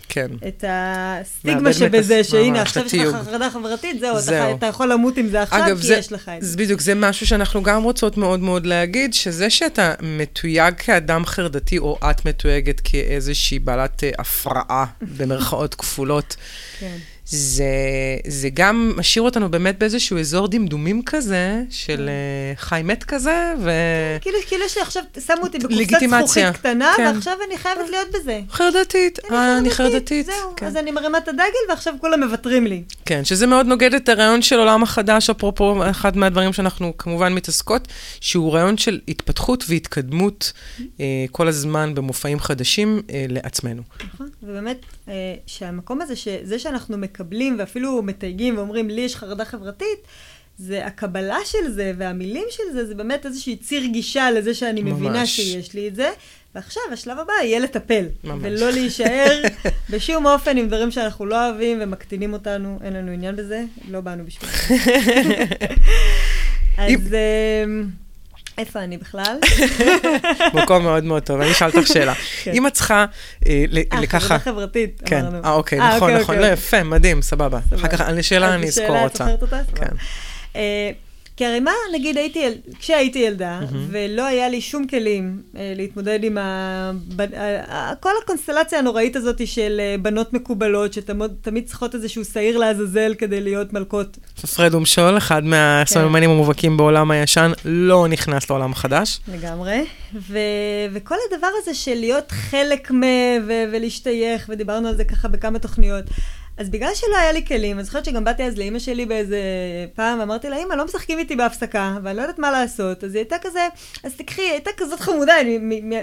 כן. 0.09 0.27
את 0.47 0.63
הסטיגמה 0.67 1.73
שבזה, 1.73 2.19
מטס- 2.21 2.29
שהנה, 2.31 2.49
ממש, 2.49 2.59
עכשיו 2.59 2.83
יש 2.85 2.93
לך. 2.93 3.15
חרדה 3.25 3.49
חברתית, 3.49 3.99
זהו, 3.99 4.19
זהו. 4.19 4.55
אתה 4.57 4.65
יכול 4.65 4.91
למות 4.91 5.17
עם 5.17 5.27
זה 5.29 5.41
עכשיו, 5.41 5.65
אגב, 5.67 5.77
כי 5.81 5.87
זה, 5.87 5.95
יש 5.95 6.11
לך 6.11 6.31
את 6.37 6.41
זה. 6.41 6.47
זה 6.47 6.57
בדיוק, 6.57 6.81
זה 6.81 6.95
משהו 6.95 7.27
שאנחנו 7.27 7.63
גם 7.63 7.83
רוצות 7.83 8.17
מאוד 8.17 8.39
מאוד 8.39 8.65
להגיד, 8.65 9.13
שזה 9.13 9.49
שאתה 9.49 9.93
מתויג 10.01 10.73
כאדם 10.77 11.25
חרדתי, 11.25 11.77
או 11.77 11.97
את 12.11 12.25
מתויגת 12.25 12.81
כאיזושהי 12.83 13.59
בעלת 13.59 14.03
אה, 14.03 14.09
הפרעה, 14.19 14.85
במרכאות 15.17 15.75
כפולות, 15.75 16.35
כן. 16.79 16.97
זה, 17.25 17.65
זה 18.27 18.49
גם 18.53 18.93
משאיר 18.97 19.23
אותנו 19.23 19.51
באמת 19.51 19.79
באיזשהו 19.79 20.19
אזור 20.19 20.47
דמדומים 20.47 21.01
כזה, 21.03 21.63
של 21.69 22.09
אה, 22.09 22.55
חי 22.55 22.81
מת 22.83 23.03
כזה, 23.03 23.53
ו... 23.59 23.71
כאילו, 24.21 24.37
כאילו 24.47 24.69
שעכשיו 24.69 25.03
שמו 25.25 25.35
אותי 25.43 25.57
בקופסת. 25.57 26.09
זכוכית 26.09 26.45
קטנה, 26.53 26.93
כן. 26.97 27.11
ועכשיו 27.15 27.37
אני 27.47 27.57
חייבת 27.57 27.89
להיות 27.89 28.07
בזה. 28.13 28.39
חרדתית, 28.51 29.19
אני 29.31 29.69
חרדתית. 29.69 30.25
זהו, 30.25 30.55
כן. 30.55 30.65
אז 30.65 30.75
אני 30.75 30.91
מרימה 30.91 31.17
את 31.17 31.27
הדגל, 31.27 31.43
ועכשיו 31.69 31.93
כולם 32.01 32.23
מוותרים 32.23 32.67
לי. 32.67 32.83
כן, 33.05 33.25
שזה 33.25 33.47
מאוד 33.47 33.65
נוגד 33.65 33.93
את 33.93 34.09
הרעיון 34.09 34.41
של 34.41 34.59
עולם 34.59 34.83
החדש, 34.83 35.29
אפרופו 35.29 35.89
אחד 35.89 36.17
מהדברים 36.17 36.53
שאנחנו 36.53 36.97
כמובן 36.97 37.33
מתעסקות, 37.33 37.87
שהוא 38.21 38.53
רעיון 38.53 38.77
של 38.77 38.99
התפתחות 39.07 39.63
והתקדמות 39.67 40.53
אה, 40.99 41.25
כל 41.31 41.47
הזמן 41.47 41.95
במופעים 41.95 42.39
חדשים 42.39 43.01
אה, 43.09 43.25
לעצמנו. 43.29 43.81
נכון, 44.13 44.29
ובאמת, 44.43 44.77
שהמקום 45.45 46.01
הזה, 46.01 46.15
שזה 46.15 46.59
שאנחנו 46.59 46.97
מקבלים 46.97 47.55
ואפילו 47.59 48.01
מתייגים 48.01 48.57
ואומרים, 48.57 48.89
לי 48.89 49.01
יש 49.01 49.15
חרדה 49.15 49.45
חברתית, 49.45 49.99
זה 50.57 50.85
הקבלה 50.85 51.37
של 51.45 51.71
זה 51.71 51.93
והמילים 51.97 52.45
של 52.49 52.63
זה, 52.73 52.85
זה 52.85 52.95
באמת 52.95 53.25
איזושהי 53.25 53.55
ציר 53.55 53.85
גישה 53.85 54.31
לזה 54.31 54.53
שאני 54.53 54.83
מבינה 54.83 55.19
ממש. 55.19 55.35
שיש 55.35 55.73
לי 55.73 55.87
את 55.87 55.95
זה. 55.95 56.09
ועכשיו, 56.55 56.83
השלב 56.93 57.19
הבא 57.19 57.33
יהיה 57.43 57.59
לטפל. 57.59 58.05
ממש. 58.23 58.39
ולא 58.41 58.71
להישאר 58.71 59.41
בשום 59.89 60.27
אופן 60.27 60.57
עם 60.57 60.67
דברים 60.67 60.91
שאנחנו 60.91 61.25
לא 61.25 61.47
אוהבים 61.47 61.77
ומקטינים 61.81 62.33
אותנו, 62.33 62.79
אין 62.83 62.93
לנו 62.93 63.11
עניין 63.11 63.35
בזה, 63.35 63.63
לא 63.89 64.01
באנו 64.01 64.25
בשביל. 64.25 64.49
אז 66.77 67.13
אה, 67.13 67.63
איפה 68.57 68.79
אני 68.79 68.97
בכלל? 68.97 69.37
מקום 70.63 70.83
מאוד 70.83 71.03
מאוד 71.03 71.23
טוב. 71.23 71.41
אני 71.41 71.51
אשאל 71.51 71.69
אותך 71.75 71.87
שאלה. 71.87 72.13
כן. 72.43 72.51
אם 72.53 72.67
את 72.67 72.73
צריכה 72.73 73.05
אה, 73.45 73.65
אה, 73.93 73.99
לככה... 74.01 74.19
חרדה 74.19 74.39
חברתית, 74.39 75.01
כן, 75.05 75.19
אמרנו. 75.25 75.43
אה, 75.45 75.51
אוקיי, 75.51 75.79
אה, 75.79 75.95
נכון, 75.95 76.09
אוקיי, 76.09 76.21
נכון. 76.21 76.35
אוקיי. 76.35 76.49
לא, 76.49 76.53
יפה, 76.53 76.83
מדהים, 76.83 77.21
סבבה. 77.21 77.59
אחר 77.75 77.87
כך, 77.87 78.01
אז 78.01 78.31
אני 78.33 78.67
אזכור 78.67 79.05
את 79.05 79.11
אותה. 79.13 79.25
זוכרת 79.25 79.41
אותה? 79.41 79.57
כן. 81.37 81.45
כי 81.45 81.49
הרי 81.49 81.59
מה, 81.59 81.71
נגיד, 81.93 82.17
הייתי, 82.17 82.39
יל- 82.39 82.73
כשהייתי 82.79 83.19
ילדה, 83.19 83.59
ולא 83.91 84.25
היה 84.25 84.49
לי 84.49 84.61
שום 84.61 84.87
כלים 84.87 85.41
אה, 85.57 85.73
להתמודד 85.75 86.19
עם 86.23 86.37
ה... 86.37 86.91
ב- 87.15 87.33
ה- 87.69 87.95
כל 87.99 88.09
הקונסטלציה 88.23 88.79
הנוראית 88.79 89.15
הזאת 89.15 89.47
של 89.47 89.77
אה, 89.79 89.95
בנות 90.01 90.33
מקובלות, 90.33 90.93
שתמיד 90.93 91.65
צריכות 91.65 91.95
איזשהו 91.95 92.25
שעיר 92.25 92.57
לעזאזל 92.57 93.13
כדי 93.17 93.41
להיות 93.41 93.73
מלכות. 93.73 94.17
פרד 94.55 94.75
ומשול, 94.75 95.17
אחד 95.17 95.43
מהסממנים 95.43 96.29
המובהקים 96.29 96.77
בעולם 96.77 97.11
הישן, 97.11 97.51
לא 97.65 98.07
נכנס 98.07 98.49
לעולם 98.49 98.71
החדש. 98.71 99.19
לגמרי. 99.33 99.85
ו- 100.13 100.37
וכל 100.93 101.15
הדבר 101.31 101.47
הזה 101.61 101.73
של 101.73 101.95
להיות 101.95 102.31
חלק 102.31 102.91
מ... 102.91 103.01
ו- 103.47 103.63
ולהשתייך, 103.73 104.45
ודיברנו 104.49 104.87
על 104.87 104.95
זה 104.97 105.03
ככה 105.03 105.27
בכמה 105.27 105.59
תוכניות. 105.59 106.03
אז 106.57 106.69
בגלל 106.69 106.95
שלא 106.95 107.17
היה 107.17 107.31
לי 107.31 107.45
כלים, 107.45 107.77
אני 107.77 107.83
זוכרת 107.83 108.05
שגם 108.05 108.23
באתי 108.23 108.43
אז 108.43 108.57
לאימא 108.57 108.79
שלי 108.79 109.05
באיזה 109.05 109.39
פעם, 109.95 110.19
ואמרתי 110.19 110.49
לה, 110.49 110.57
אמא, 110.57 110.73
לא 110.73 110.85
משחקים 110.85 111.19
איתי 111.19 111.35
בהפסקה, 111.35 111.97
ואני 112.03 112.17
לא 112.17 112.21
יודעת 112.21 112.39
מה 112.39 112.51
לעשות. 112.51 113.03
אז 113.03 113.15
היא 113.15 113.19
הייתה 113.19 113.35
כזה, 113.41 113.67
אז 114.03 114.13
תקחי, 114.15 114.41
היא 114.41 114.51
הייתה 114.51 114.71
כזאת 114.77 114.99
חמודה, 114.99 115.33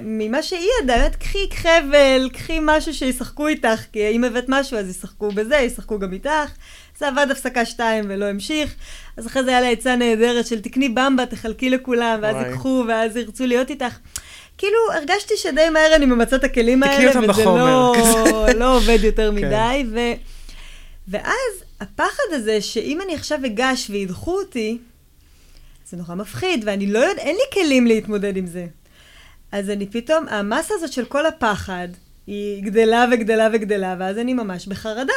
ממה 0.02 0.42
שהיא 0.42 0.68
ידעה, 0.82 0.98
באמת, 0.98 1.16
קחי 1.16 1.48
חבל, 1.54 2.28
קחי 2.32 2.58
משהו 2.62 2.94
שישחקו 2.94 3.48
איתך, 3.48 3.80
כי 3.92 4.08
אם 4.08 4.24
הבאת 4.24 4.44
משהו, 4.48 4.78
אז 4.78 4.90
ישחקו 4.90 5.28
בזה, 5.28 5.56
ישחקו 5.56 5.98
גם 5.98 6.12
איתך. 6.12 6.50
זה 6.98 7.08
עבד 7.08 7.26
הפסקה 7.30 7.64
שתיים 7.64 8.04
ולא 8.08 8.24
המשיך. 8.24 8.74
אז 9.16 9.26
אחרי 9.26 9.44
זה 9.44 9.50
היה 9.50 9.60
לה 9.60 9.68
עצה 9.68 9.96
נהדרת 9.96 10.46
של 10.46 10.60
תקני 10.60 10.88
במבה, 10.88 11.26
תחלקי 11.26 11.70
לכולם, 11.70 12.18
ואז. 12.22 12.36
ייקחו, 12.36 12.84
ואז 12.88 13.16
ירצו 13.16 13.46
להיות 13.46 13.70
איתך. 13.70 13.98
כאילו, 14.58 14.76
הרגשתי 14.94 15.34
שדי 15.36 15.68
מהר 15.68 15.94
אני 15.94 16.06
ממצה 16.06 16.36
את 16.36 16.44
הכלים 16.44 16.82
האלה, 16.82 17.10
וזה 17.10 17.44
לא. 17.44 17.94
לא 18.60 18.76
עובד 18.76 18.98
יותר 19.02 19.30
כן. 19.30 19.46
מדי. 19.46 19.84
ו... 19.92 19.98
ואז 21.08 21.64
הפחד 21.80 22.32
הזה, 22.32 22.60
שאם 22.60 23.00
אני 23.00 23.14
עכשיו 23.14 23.38
אגש 23.46 23.90
וידחו 23.90 24.38
אותי, 24.38 24.78
זה 25.90 25.96
נורא 25.96 26.14
מפחיד, 26.14 26.62
ואני 26.66 26.86
לא 26.86 26.98
יודע, 26.98 27.22
אין 27.22 27.36
לי 27.36 27.42
כלים 27.52 27.86
להתמודד 27.86 28.36
עם 28.36 28.46
זה. 28.46 28.66
אז 29.52 29.70
אני 29.70 29.86
פתאום, 29.86 30.28
המסה 30.28 30.74
הזאת 30.74 30.92
של 30.92 31.04
כל 31.04 31.26
הפחד, 31.26 31.88
היא 32.26 32.62
גדלה 32.62 33.04
וגדלה 33.12 33.48
וגדלה, 33.52 33.96
ואז 33.98 34.18
אני 34.18 34.34
ממש 34.34 34.66
בחרדה 34.66 35.12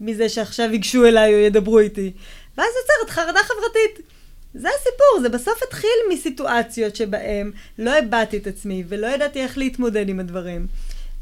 מזה 0.00 0.28
שעכשיו 0.28 0.72
ייגשו 0.72 1.06
אליי 1.06 1.34
או 1.34 1.38
ידברו 1.38 1.78
איתי. 1.78 2.12
ואז 2.58 2.68
יוצרת 2.82 3.10
חרדה 3.10 3.40
חברתית. 3.42 4.06
זה 4.54 4.68
הסיפור, 4.68 5.20
זה 5.22 5.28
בסוף 5.28 5.62
התחיל 5.62 5.90
מסיטואציות 6.12 6.96
שבהן 6.96 7.52
לא 7.78 7.98
הבעתי 7.98 8.36
את 8.36 8.46
עצמי 8.46 8.84
ולא 8.88 9.06
ידעתי 9.06 9.42
איך 9.42 9.58
להתמודד 9.58 10.08
עם 10.08 10.20
הדברים. 10.20 10.66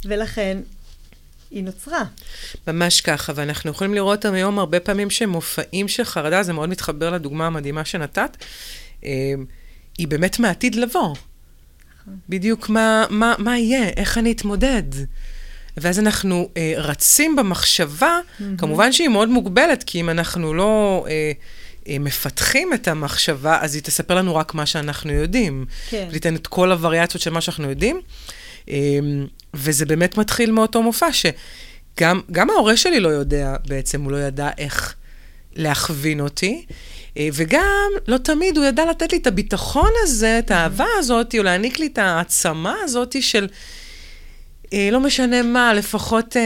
ולכן, 0.04 0.58
היא 1.50 1.64
נוצרה. 1.64 2.04
ממש 2.66 3.00
ככה, 3.00 3.32
ואנחנו 3.36 3.70
יכולים 3.70 3.94
לראות 3.94 4.24
היום 4.24 4.58
הרבה 4.58 4.80
פעמים 4.80 5.10
שמופעים 5.10 5.88
של 5.88 6.04
חרדה, 6.04 6.42
זה 6.42 6.52
מאוד 6.52 6.68
מתחבר 6.68 7.10
לדוגמה 7.10 7.46
המדהימה 7.46 7.84
שנתת, 7.84 8.36
אה, 9.04 9.34
היא 9.98 10.08
באמת 10.08 10.38
מעתיד 10.38 10.74
לבוא. 10.74 11.14
בדיוק 12.28 12.68
מה, 12.68 13.04
מה, 13.10 13.34
מה 13.38 13.58
יהיה, 13.58 13.88
איך 13.96 14.18
אני 14.18 14.32
אתמודד. 14.32 14.82
ואז 15.76 15.98
אנחנו 15.98 16.48
אה, 16.56 16.72
רצים 16.76 17.36
במחשבה, 17.36 18.18
כמובן 18.58 18.92
שהיא 18.92 19.08
מאוד 19.08 19.28
מוגבלת, 19.28 19.82
כי 19.82 20.00
אם 20.00 20.10
אנחנו 20.10 20.54
לא 20.54 21.04
אה, 21.08 21.32
אה, 21.88 21.98
מפתחים 21.98 22.74
את 22.74 22.88
המחשבה, 22.88 23.58
אז 23.60 23.74
היא 23.74 23.82
תספר 23.82 24.14
לנו 24.14 24.36
רק 24.36 24.54
מה 24.54 24.66
שאנחנו 24.66 25.12
יודעים. 25.12 25.66
כן. 25.90 26.06
ותיתן 26.10 26.36
את 26.36 26.46
כל 26.46 26.72
הווריאציות 26.72 27.22
של 27.22 27.30
מה 27.30 27.40
שאנחנו 27.40 27.70
יודעים. 27.70 28.00
אה, 28.68 28.98
וזה 29.54 29.86
באמת 29.86 30.18
מתחיל 30.18 30.50
מאותו 30.50 30.82
מופע, 30.82 31.08
שגם 31.12 32.20
גם 32.32 32.50
ההורה 32.50 32.76
שלי 32.76 33.00
לא 33.00 33.08
יודע 33.08 33.56
בעצם, 33.68 34.02
הוא 34.02 34.12
לא 34.12 34.16
ידע 34.16 34.50
איך 34.58 34.94
להכווין 35.56 36.20
אותי. 36.20 36.64
אה, 37.16 37.28
וגם, 37.32 37.90
לא 38.08 38.18
תמיד 38.18 38.56
הוא 38.56 38.64
ידע 38.66 38.84
לתת 38.90 39.12
לי 39.12 39.18
את 39.18 39.26
הביטחון 39.26 39.90
הזה, 40.02 40.38
את 40.38 40.50
האהבה 40.50 40.86
הזאת, 40.98 41.34
או 41.38 41.42
להעניק 41.42 41.78
לי 41.78 41.86
את 41.86 41.98
העצמה 41.98 42.74
הזאת 42.84 43.22
של... 43.22 43.46
אה, 44.72 44.88
לא 44.92 45.00
משנה 45.00 45.42
מה, 45.42 45.74
לפחות 45.74 46.36
אה, 46.36 46.42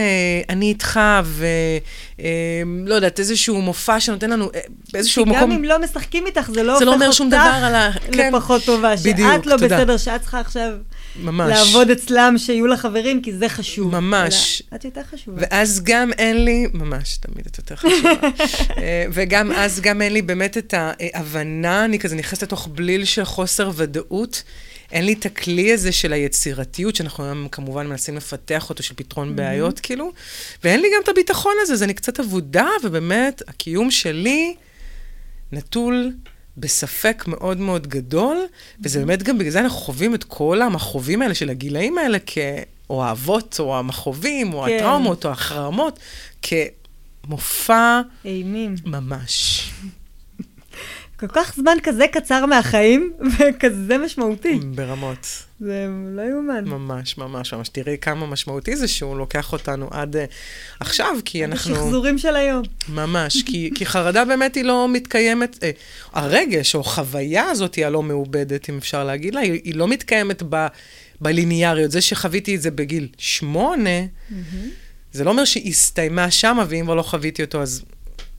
אני 0.49 0.65
איתך, 0.65 0.99
ולא 1.25 2.93
יודעת, 2.95 3.19
איזשהו 3.19 3.61
מופע 3.61 3.99
שנותן 3.99 4.29
לנו 4.29 4.49
אה, 4.55 4.59
באיזשהו 4.93 5.25
מקום... 5.25 5.41
גם 5.41 5.51
אם 5.51 5.63
לא 5.63 5.79
משחקים 5.81 6.25
איתך, 6.25 6.49
זה 6.53 6.63
לא 6.63 6.79
זה 6.79 6.85
לא 6.85 6.91
הופך 6.91 7.01
אומר 7.03 7.11
שום 7.11 7.29
דבר 7.29 7.37
על 7.63 7.75
ה- 7.75 7.91
כן. 8.11 8.33
לפחות 8.33 8.63
טובה. 8.65 8.93
בדיוק, 9.03 9.29
שאת 9.33 9.45
לא 9.45 9.57
תודה. 9.57 9.77
בסדר, 9.77 9.97
שאת 9.97 10.21
צריכה 10.21 10.39
עכשיו 10.39 10.71
ממש. 11.15 11.57
לעבוד 11.57 11.89
אצלם, 11.89 12.35
שיהיו 12.37 12.67
לה 12.67 12.77
חברים, 12.77 13.21
כי 13.21 13.33
זה 13.33 13.49
חשוב. 13.49 13.99
ממש. 13.99 14.63
אלא, 14.71 14.79
את 14.79 14.85
יותר 14.85 15.01
חשובה. 15.11 15.41
ואז 15.41 15.81
גם 15.83 16.13
אין 16.13 16.45
לי, 16.45 16.67
ממש, 16.73 17.17
תמיד 17.17 17.45
את 17.45 17.57
יותר 17.57 17.75
חשובה. 17.75 18.11
אה, 18.77 19.05
וגם 19.11 19.51
אז 19.51 19.81
גם 19.81 20.01
אין 20.01 20.13
לי 20.13 20.21
באמת 20.21 20.57
את 20.57 20.73
ההבנה, 20.77 21.85
אני 21.85 21.99
כזה 21.99 22.15
נכנסת 22.15 22.43
לתוך 22.43 22.67
בליל 22.67 23.05
של 23.05 23.23
חוסר 23.23 23.71
ודאות. 23.75 24.43
אין 24.91 25.05
לי 25.05 25.13
את 25.13 25.25
הכלי 25.25 25.73
הזה 25.73 25.91
של 25.91 26.13
היצירתיות, 26.13 26.95
שאנחנו 26.95 27.23
היום 27.23 27.47
כמובן 27.47 27.87
מנסים 27.87 28.17
לפתח 28.17 28.69
אותו, 28.69 28.83
של 28.83 28.93
פתרון 28.95 29.35
בעיות, 29.35 29.79
כאילו. 29.79 30.11
ואין 30.63 30.81
לי 30.81 30.87
גם 30.95 31.01
את 31.03 31.09
הביטחון 31.09 31.53
הזה, 31.61 31.73
אז 31.73 31.83
אני 31.83 31.93
קצת 31.93 32.19
אבודה, 32.19 32.67
ובאמת, 32.83 33.41
הקיום 33.47 33.91
שלי 33.91 34.55
נטול 35.51 36.13
בספק 36.57 37.23
מאוד 37.27 37.59
מאוד 37.59 37.87
גדול, 37.87 38.37
וזה 38.83 38.99
באמת 38.99 39.23
גם 39.23 39.37
בגלל 39.37 39.51
זה 39.51 39.59
אנחנו 39.59 39.77
חווים 39.77 40.15
את 40.15 40.23
כל 40.23 40.61
המכאובים 40.61 41.21
האלה 41.21 41.33
של 41.33 41.49
הגילאים 41.49 41.97
האלה, 41.97 42.17
כ... 42.25 42.37
או 42.89 43.03
האבות, 43.03 43.55
או 43.59 43.79
המכאובים, 43.79 44.53
או 44.53 44.63
כן. 44.67 44.77
הטראומות, 44.77 45.25
או 45.25 45.31
החרמות, 45.31 45.99
כמופע 46.41 48.01
אימים. 48.25 48.75
ממש. 48.85 49.69
כל 51.27 51.33
כך 51.33 51.55
זמן 51.55 51.77
כזה 51.83 52.07
קצר 52.07 52.45
מהחיים, 52.45 53.13
וכזה 53.39 53.97
משמעותי. 53.97 54.59
ברמות. 54.75 55.27
זה 55.59 55.87
לא 56.15 56.21
יאומן. 56.21 56.65
ממש, 56.65 57.17
ממש, 57.17 57.53
ממש. 57.53 57.69
תראי 57.69 57.97
כמה 58.01 58.25
משמעותי 58.25 58.75
זה 58.75 58.87
שהוא 58.87 59.17
לוקח 59.17 59.53
אותנו 59.53 59.87
עד 59.91 60.15
uh, 60.15 60.19
עכשיו, 60.79 61.17
כי 61.25 61.45
אנחנו... 61.45 61.75
השחזורים 61.75 62.17
של 62.17 62.35
היום. 62.35 62.63
ממש, 62.89 63.43
כי, 63.43 63.69
כי 63.75 63.85
חרדה 63.85 64.25
באמת 64.25 64.55
היא 64.55 64.63
לא 64.63 64.87
מתקיימת, 64.89 65.63
אה, 65.63 65.71
הרגש 66.13 66.75
או 66.75 66.79
החוויה 66.79 67.49
הזאת 67.49 67.75
היא 67.75 67.85
הלא 67.85 68.03
מעובדת, 68.03 68.69
אם 68.69 68.77
אפשר 68.77 69.03
להגיד 69.03 69.35
לה, 69.35 69.41
היא, 69.41 69.61
היא 69.63 69.75
לא 69.75 69.87
מתקיימת 69.87 70.43
ב, 70.49 70.67
בליניאריות. 71.21 71.91
זה 71.91 72.01
שחוויתי 72.01 72.55
את 72.55 72.61
זה 72.61 72.71
בגיל 72.71 73.07
שמונה, 73.17 73.99
זה 75.11 75.23
לא 75.23 75.29
אומר 75.29 75.45
שהיא 75.45 75.69
הסתיימה 75.69 76.31
שמה, 76.31 76.65
ואם 76.69 76.85
כבר 76.85 76.95
לא 76.95 77.01
חוויתי 77.01 77.43
אותו, 77.43 77.61
אז 77.61 77.83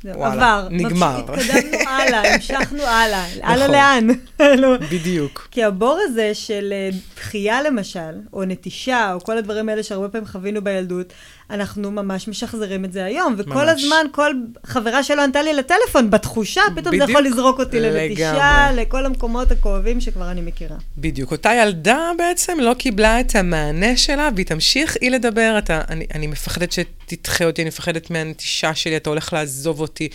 וואלה, 0.04 0.32
עבר. 0.58 0.68
נגמר. 0.70 1.18
התקדמנו 1.18 1.78
הלאה, 1.98 2.34
המשכנו 2.34 2.82
הלאה. 2.82 3.24
הלאה 3.42 3.64
נכון. 3.66 3.70
לאן? 3.70 4.08
לא. 4.62 4.76
בדיוק. 4.76 5.48
כי 5.50 5.64
הבור 5.64 5.98
הזה 6.04 6.34
של 6.34 6.72
אה, 6.72 6.90
דחייה 7.16 7.62
למשל, 7.62 8.20
או 8.32 8.44
נטישה, 8.44 9.12
או 9.12 9.20
כל 9.20 9.38
הדברים 9.38 9.68
האלה 9.68 9.82
שהרבה 9.82 10.08
פעמים 10.08 10.26
חווינו 10.26 10.64
בילדות, 10.64 11.12
אנחנו 11.50 11.90
ממש 11.90 12.28
משחזרים 12.28 12.84
את 12.84 12.92
זה 12.92 13.04
היום. 13.04 13.34
וכל 13.38 13.50
ממש. 13.54 13.82
הזמן, 13.82 14.06
כל 14.12 14.34
חברה 14.66 15.02
שלא 15.02 15.22
ענתה 15.24 15.42
לי 15.42 15.54
לטלפון, 15.54 16.10
בתחושה, 16.10 16.60
פתאום 16.76 16.96
זה 16.96 17.04
יכול 17.04 17.20
בדיוק. 17.20 17.34
לזרוק 17.34 17.60
אותי 17.60 17.80
לנטישה. 17.80 18.70
לכל 18.74 19.06
המקומות 19.06 19.50
הכואבים 19.50 20.00
שכבר 20.00 20.30
אני 20.30 20.40
מכירה. 20.40 20.76
בדיוק. 20.98 21.32
אותה 21.32 21.50
ילדה 21.62 22.10
בעצם 22.18 22.58
לא 22.60 22.74
קיבלה 22.78 23.20
את 23.20 23.36
המענה 23.36 23.96
שלה, 23.96 24.28
והיא 24.34 24.46
תמשיך 24.46 24.96
היא 25.00 25.10
לדבר, 25.10 25.54
אתה, 25.58 25.80
אני, 25.88 26.06
אני 26.14 26.26
מפחדת 26.26 26.72
שתדחה 26.72 27.44
אותי, 27.44 27.62
אני 27.62 27.68
מפחדת 27.68 28.10
מהנטישה 28.10 28.74
שלי, 28.74 28.96
אתה 28.96 29.10
הולך 29.10 29.32
לעזוב 29.32 29.80
אותי. 29.80 30.08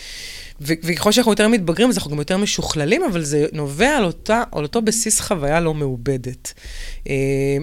ו- 0.60 0.72
וככל 0.82 1.12
שאנחנו 1.12 1.32
יותר 1.32 1.48
מתבגרים, 1.48 1.88
אז 1.88 1.96
אנחנו 1.96 2.10
גם 2.10 2.18
יותר 2.18 2.36
משוכללים, 2.36 3.02
אבל 3.04 3.22
זה 3.22 3.46
נובע 3.52 3.96
על, 3.96 4.04
אותה, 4.04 4.42
על 4.52 4.62
אותו 4.62 4.82
בסיס 4.82 5.20
חוויה 5.20 5.60
לא 5.60 5.74
מעובדת. 5.74 6.52
אה, 7.08 7.14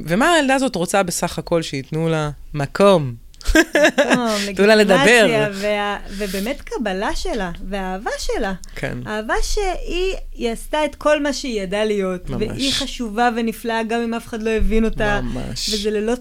ומה 0.06 0.34
הילדה 0.34 0.56
הזאת 0.56 0.76
רוצה 0.76 1.04
בסך 1.04 1.40
הכל? 1.40 1.62
שייתנו 1.62 2.10
לה 2.10 2.30
מקום. 2.54 3.27
תנו 4.56 4.66
לה 4.66 4.76
לדבר. 4.76 5.50
וה, 5.54 5.98
ובאמת 6.10 6.62
קבלה 6.62 7.16
שלה, 7.16 7.52
והאהבה 7.70 8.12
שלה. 8.20 8.54
כן. 8.76 8.98
אהבה 9.08 9.34
שהיא 9.42 10.16
היא 10.34 10.50
עשתה 10.52 10.86
את 10.86 10.96
כל 10.96 11.24
מה 11.24 11.34
שהיא 11.34 11.62
ידעה 11.62 11.86
להיות. 11.86 12.30
ממש. 12.30 12.42
והיא 12.50 12.74
חשובה 12.74 13.30
ונפלאה, 13.38 13.84
גם 13.84 14.02
אם 14.02 14.14
אף 14.14 14.28
אחד 14.28 14.44
לא 14.44 14.50
הבין 14.50 14.86
אותה. 14.86 15.22
ממש. 15.22 15.70
וזה 15.74 15.92
ללא 15.92 16.14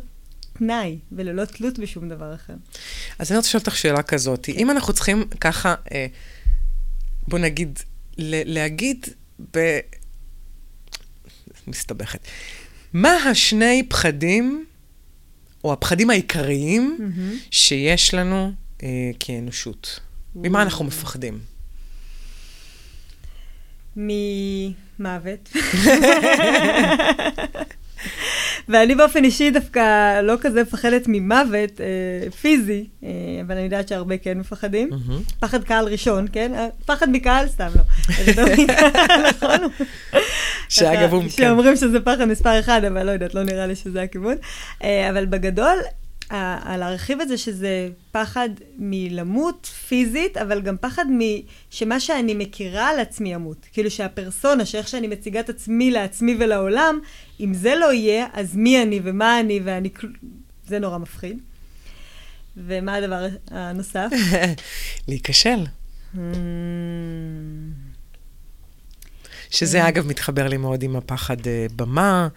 תנאי, 0.59 0.99
וללא 1.13 1.45
תלות 1.45 1.79
בשום 1.79 2.09
דבר 2.09 2.35
אחר. 2.35 2.53
אז 3.19 3.31
אני 3.31 3.37
רוצה 3.37 3.49
לשאול 3.49 3.61
אותך 3.61 3.77
שאלה 3.77 4.03
כזאת. 4.03 4.49
אם 4.49 4.71
אנחנו 4.71 4.93
צריכים 4.93 5.25
ככה, 5.41 5.75
אה, 5.93 6.07
בוא 7.29 7.39
נגיד, 7.39 7.79
ל- 8.19 8.55
להגיד 8.55 9.07
ב... 9.57 9.79
מסתבכת. 11.67 12.19
מה 12.93 13.15
השני 13.15 13.83
פחדים, 13.89 14.65
או 15.67 15.73
הפחדים 15.73 16.11
העיקריים, 16.11 17.13
שיש 17.51 18.15
לנו 18.15 18.53
אה, 18.83 18.89
כאנושות? 19.21 20.01
ממה 20.35 20.63
אנחנו 20.63 20.85
מפחדים? 20.85 21.39
ממוות. 23.97 25.53
ואני 28.69 28.95
באופן 28.95 29.25
אישי 29.25 29.51
דווקא 29.51 30.21
לא 30.21 30.35
כזה 30.41 30.63
מפחדת 30.63 31.05
ממוות 31.09 31.81
אה, 31.81 32.31
פיזי, 32.31 32.87
אה, 33.05 33.09
אבל 33.47 33.55
אני 33.55 33.65
יודעת 33.65 33.89
שהרבה 33.89 34.19
כן 34.19 34.39
מפחדים. 34.39 34.91
מהמם. 34.91 35.23
פחד 35.41 35.65
קהל 35.65 35.85
ראשון, 35.85 36.27
כן? 36.33 36.53
אה, 36.55 36.69
פחד 36.87 37.09
מקהל, 37.11 37.49
סתם 37.49 37.69
לא. 37.77 37.83
לא 38.37 38.49
נכון? 39.29 39.69
שאגב, 40.69 41.13
הוא... 41.13 41.29
שאומרים 41.29 41.77
שזה 41.77 42.01
פחד 42.01 42.25
מספר 42.25 42.61
אחד, 42.61 42.85
אבל 42.85 43.03
לא 43.03 43.11
יודעת, 43.11 43.35
לא 43.35 43.43
נראה 43.43 43.67
לי 43.67 43.77
שזה 43.77 44.03
הכיוון. 44.03 44.37
אה, 44.85 45.11
אבל 45.11 45.27
בגדול, 45.27 45.77
להרחיב 46.79 47.21
את 47.21 47.29
זה 47.29 47.39
שזה 47.39 47.89
פחד 48.13 48.49
מלמות 48.79 49.67
פיזית, 49.67 50.37
אבל 50.37 50.63
גם 50.63 50.77
פחד 50.81 51.05
שמה 51.71 52.01
שאני 52.01 52.35
מכירה 52.35 52.89
על 52.89 53.01
עצמי 53.01 53.35
ימות. 53.35 53.67
כאילו 53.73 53.91
שהפרסונה, 53.91 54.65
שאיך 54.65 54.89
שאני 54.89 55.07
מציגה 55.07 55.41
את 55.41 55.49
עצמי 55.49 55.91
לעצמי 55.91 56.37
ולעולם, 56.39 56.99
אם 57.41 57.55
זה 57.55 57.75
לא 57.75 57.93
יהיה, 57.93 58.27
אז 58.33 58.57
מי 58.57 58.83
אני 58.83 59.01
ומה 59.05 59.41
אני 59.41 59.61
ואני... 59.65 59.89
זה 60.67 60.79
נורא 60.79 60.99
מפחיד. 60.99 61.39
ומה 62.57 62.95
הדבר 62.95 63.27
הנוסף? 63.51 64.09
להיכשל. 65.09 65.65
Hmm, 66.15 66.19
שזה 69.51 69.89
אגב 69.89 70.07
מתחבר 70.07 70.49
לי 70.49 70.57
מאוד 70.57 70.83
עם 70.83 70.97
הפחד 70.97 71.47
אה, 71.47 71.67
במה, 71.77 72.29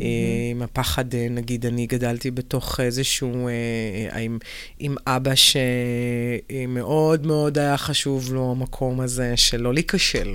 אה, 0.00 0.06
עם 0.50 0.62
הפחד, 0.62 1.14
אה, 1.14 1.26
נגיד, 1.30 1.66
אני 1.66 1.86
גדלתי 1.86 2.30
בתוך 2.30 2.80
איזשהו, 2.80 3.48
אה, 3.48 4.20
עם, 4.20 4.38
עם 4.78 4.96
אבא 5.06 5.32
שמאוד 5.34 7.26
מאוד 7.26 7.58
היה 7.58 7.76
חשוב 7.76 8.32
לו 8.32 8.50
המקום 8.50 9.00
הזה 9.00 9.32
של 9.36 9.60
לא 9.60 9.74
להיכשל. 9.74 10.34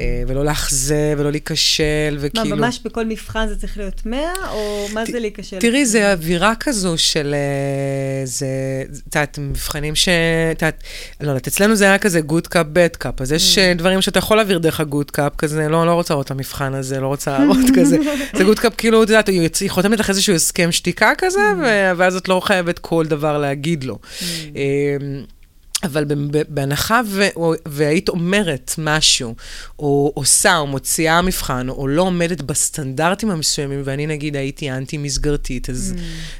אה, 0.00 0.22
ולא 0.26 0.44
לאכזב, 0.44 1.16
ולא 1.18 1.30
להיכשל, 1.30 2.10
מה, 2.12 2.18
וכאילו... 2.20 2.56
ממש 2.56 2.80
בכל 2.84 3.06
מבחן 3.06 3.48
זה 3.48 3.56
צריך 3.56 3.78
להיות 3.78 4.06
100, 4.06 4.20
או 4.50 4.88
מה 4.92 5.04
זה 5.04 5.18
להיכשל? 5.18 5.58
תראי, 5.58 5.86
זה 5.86 6.12
אווירה 6.12 6.52
כזו 6.60 6.98
של... 6.98 7.34
זה, 8.24 8.46
את 9.08 9.14
יודעת, 9.16 9.38
מבחנים 9.38 9.94
ש... 9.94 10.08
את 10.52 10.62
יודעת, 10.62 10.82
לא 11.20 11.28
יודעת, 11.28 11.46
אצלנו 11.46 11.76
זה 11.76 11.84
היה 11.84 11.98
כזה 11.98 12.20
good 12.20 12.46
cop, 12.46 12.66
bad 12.72 12.96
cop, 12.98 13.20
אז 13.20 13.32
יש 13.32 13.58
אה, 13.58 13.74
דברים 13.74 14.02
שאתה 14.02 14.18
יכול 14.18 14.36
להעביר 14.36 14.58
דרך 14.58 14.80
ה 14.80 14.86
good 14.86 15.10
cop, 15.10 15.36
כזה, 15.36 15.68
לא, 15.68 15.86
לא 15.86 15.92
רוצה 15.92 16.14
לראות 16.14 16.26
את 16.26 16.30
המבחן 16.30 16.74
הזה, 16.74 17.00
לא 17.00 17.06
רוצה 17.06 17.38
לראות 17.38 17.66
כזה. 17.76 17.98
זה 18.36 18.44
good 18.52 18.58
cop, 18.58 18.72
כאילו, 18.76 19.02
את 19.02 19.08
יודעת, 19.08 19.28
היא 19.28 19.70
חותמת 19.70 19.98
לך 19.98 20.10
איזשהו 20.10 20.34
הסכם 20.34 20.72
שתיקה 20.72 21.12
כזה, 21.18 21.40
ו- 21.62 21.90
ואז 21.96 22.16
את 22.16 22.28
לא 22.28 22.40
חייבת 22.44 22.78
כל 22.78 23.06
דבר 23.06 23.38
להגיד 23.38 23.84
לו. 23.84 23.98
אה, 24.56 24.96
אבל 25.82 26.04
ב- 26.04 26.36
ב- 26.36 26.42
בהנחה 26.48 27.00
ו- 27.06 27.28
והיית 27.66 28.08
אומרת 28.08 28.74
משהו, 28.78 29.34
או 29.78 30.12
עושה, 30.14 30.56
או 30.56 30.66
מוציאה 30.66 31.22
מבחן, 31.22 31.68
או 31.68 31.88
לא 31.88 32.02
עומדת 32.02 32.42
בסטנדרטים 32.42 33.30
המסוימים, 33.30 33.82
ואני 33.84 34.06
נגיד 34.06 34.36
הייתי 34.36 34.70
אנטי-מסגרתית, 34.70 35.70
אז 35.70 35.94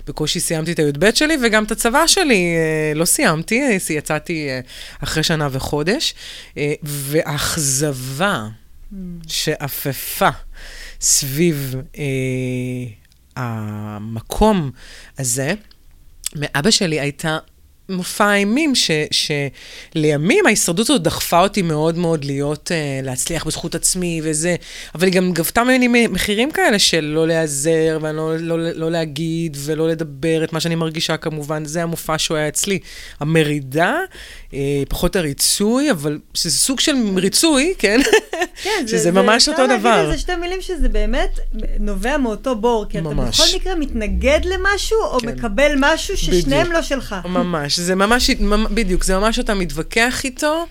בקושי 0.06 0.40
סיימתי 0.40 0.72
את 0.72 0.78
הי"ב 0.78 1.10
שלי, 1.14 1.36
וגם 1.44 1.64
את 1.64 1.70
הצבא 1.70 2.06
שלי 2.06 2.54
אה, 2.56 2.94
לא 2.94 3.04
סיימתי, 3.04 3.60
אה, 3.62 3.76
יצאתי 3.90 4.48
אה, 4.48 4.60
אחרי 5.02 5.22
שנה 5.22 5.48
וחודש, 5.52 6.14
והאכזבה 6.82 8.46
שאפפה 9.26 10.28
סביב 11.02 11.74
אה, 11.98 12.04
המקום 13.36 14.70
הזה, 15.18 15.54
מאבא 16.36 16.70
שלי 16.70 17.00
הייתה 17.00 17.38
מופע 17.92 18.34
אימים, 18.34 18.74
ש, 18.74 18.90
שלימים 19.10 20.46
ההישרדות 20.46 20.90
הזאת 20.90 21.02
דחפה 21.02 21.40
אותי 21.40 21.62
מאוד 21.62 21.98
מאוד 21.98 22.24
להיות, 22.24 22.70
uh, 22.70 23.06
להצליח 23.06 23.46
בזכות 23.46 23.74
עצמי 23.74 24.20
וזה, 24.24 24.56
אבל 24.94 25.06
היא 25.06 25.14
גם 25.14 25.32
גבתה 25.32 25.64
ממני 25.64 26.06
מחירים 26.06 26.50
כאלה 26.50 26.78
של 26.78 27.04
לא 27.04 27.26
להיעזר, 27.26 27.98
ולא 28.02 28.36
לא, 28.38 28.58
לא 28.58 28.90
להגיד 28.90 29.56
ולא 29.60 29.88
לדבר 29.88 30.44
את 30.44 30.52
מה 30.52 30.60
שאני 30.60 30.74
מרגישה 30.74 31.16
כמובן, 31.16 31.64
זה 31.64 31.82
המופע 31.82 32.18
שהוא 32.18 32.36
היה 32.36 32.48
אצלי. 32.48 32.78
המרידה, 33.20 33.96
uh, 34.50 34.54
פחות 34.88 35.16
הריצוי, 35.16 35.90
אבל 35.90 36.18
שזה 36.34 36.58
סוג 36.58 36.80
של 36.80 36.92
ריצוי, 37.16 37.74
כן? 37.78 38.00
כן, 38.62 38.84
שזה 38.90 39.10
ממש 39.10 39.48
אותו 39.48 39.64
אפשר 39.64 39.78
דבר. 39.78 39.90
להגיד 39.90 40.10
על 40.10 40.12
זה 40.12 40.18
שתי 40.18 40.36
מילים 40.36 40.60
שזה 40.60 40.88
באמת 40.88 41.38
נובע 41.80 42.16
מאותו 42.16 42.56
בור, 42.56 42.86
כי 42.88 42.98
אתה 42.98 43.08
ממש. 43.08 43.40
בכל 43.40 43.56
מקרה 43.56 43.74
מתנגד 43.74 44.40
למשהו, 44.44 44.98
או 45.02 45.20
כן. 45.20 45.28
מקבל 45.28 45.72
משהו 45.80 46.16
ששניהם 46.16 46.60
בדיוק. 46.60 46.74
לא 46.74 46.82
שלך. 46.82 47.16
ממש, 47.24 47.78
זה 47.82 47.94
ממש, 47.94 48.30
ממ- 48.30 48.74
בדיוק, 48.74 49.04
זה 49.04 49.18
ממש 49.18 49.38
אתה 49.38 49.54
מתווכח 49.54 50.24
איתו. 50.24 50.66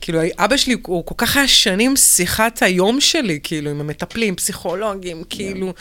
כאילו, 0.00 0.20
אבא 0.38 0.56
שלי, 0.56 0.76
הוא 0.86 1.06
כל 1.06 1.14
כך 1.18 1.36
היה 1.36 1.48
שנים 1.48 1.96
שיחת 1.96 2.62
היום 2.62 3.00
שלי, 3.00 3.40
כאילו, 3.42 3.70
עם 3.70 3.80
המטפלים, 3.80 4.36
פסיכולוגים, 4.36 5.24
כאילו... 5.30 5.72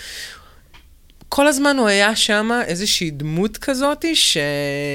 כל 1.30 1.48
הזמן 1.48 1.78
הוא 1.78 1.88
היה 1.88 2.16
שם 2.16 2.52
איזושהי 2.66 3.12
דמות 3.12 3.58
כזאת, 3.58 4.06
ש... 4.14 4.38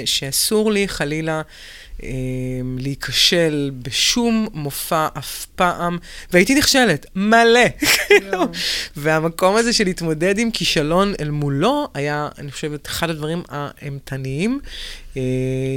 שאסור 0.05 0.73
לי 0.73 0.89
חלילה 0.89 1.43
אה, 2.03 2.09
להיכשל 2.79 3.71
בשום 3.83 4.49
מופע 4.53 5.09
אף 5.19 5.47
פעם, 5.47 5.99
והייתי 6.33 6.55
נכשלת, 6.55 7.07
מלא. 7.15 7.69
כאילו. 8.07 8.45
והמקום 8.97 9.57
הזה 9.57 9.73
של 9.73 9.85
להתמודד 9.85 10.39
עם 10.39 10.51
כישלון 10.51 11.13
אל 11.21 11.31
מולו, 11.31 11.89
היה, 11.95 12.29
אני 12.39 12.53
חושבת, 12.53 12.87
אחד 12.87 13.11
הדברים 13.11 13.43
האימתניים. 13.49 14.61
אה, 15.17 15.23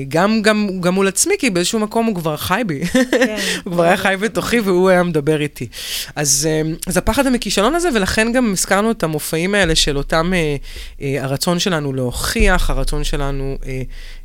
גם, 0.08 0.42
גם, 0.42 0.70
גם 0.82 0.94
מול 0.94 1.08
עצמי, 1.08 1.36
כי 1.40 1.50
באיזשהו 1.50 1.80
מקום 1.80 2.06
הוא 2.06 2.16
כבר 2.16 2.38
חי 2.38 2.62
בי. 2.66 2.82
הוא 3.64 3.74
כבר 3.74 3.84
היה 3.84 3.98
חי 3.98 4.16
בתוכי 4.20 4.60
והוא 4.60 4.90
היה 4.90 5.04
מדבר 5.04 5.42
איתי. 5.42 5.68
אז, 6.16 6.50
אה, 6.50 6.62
אז 6.88 6.98
הפחד 6.98 7.30
מכישלון 7.30 7.76
הזה, 7.76 7.90
ולכן 7.94 8.32
גם 8.32 8.52
הזכרנו 8.52 8.92
את 8.92 9.04
המופעים 9.04 9.56
האלה 9.56 9.76
של 9.76 9.98
אותם, 9.98 10.34
אה, 10.34 10.56
אה, 11.02 11.24
הרצון 11.24 11.60
שלנו 11.60 11.94
להוכיח, 11.94 12.70
הרצון 12.70 13.04
שלנו, 13.04 13.58
אה, 13.66 13.82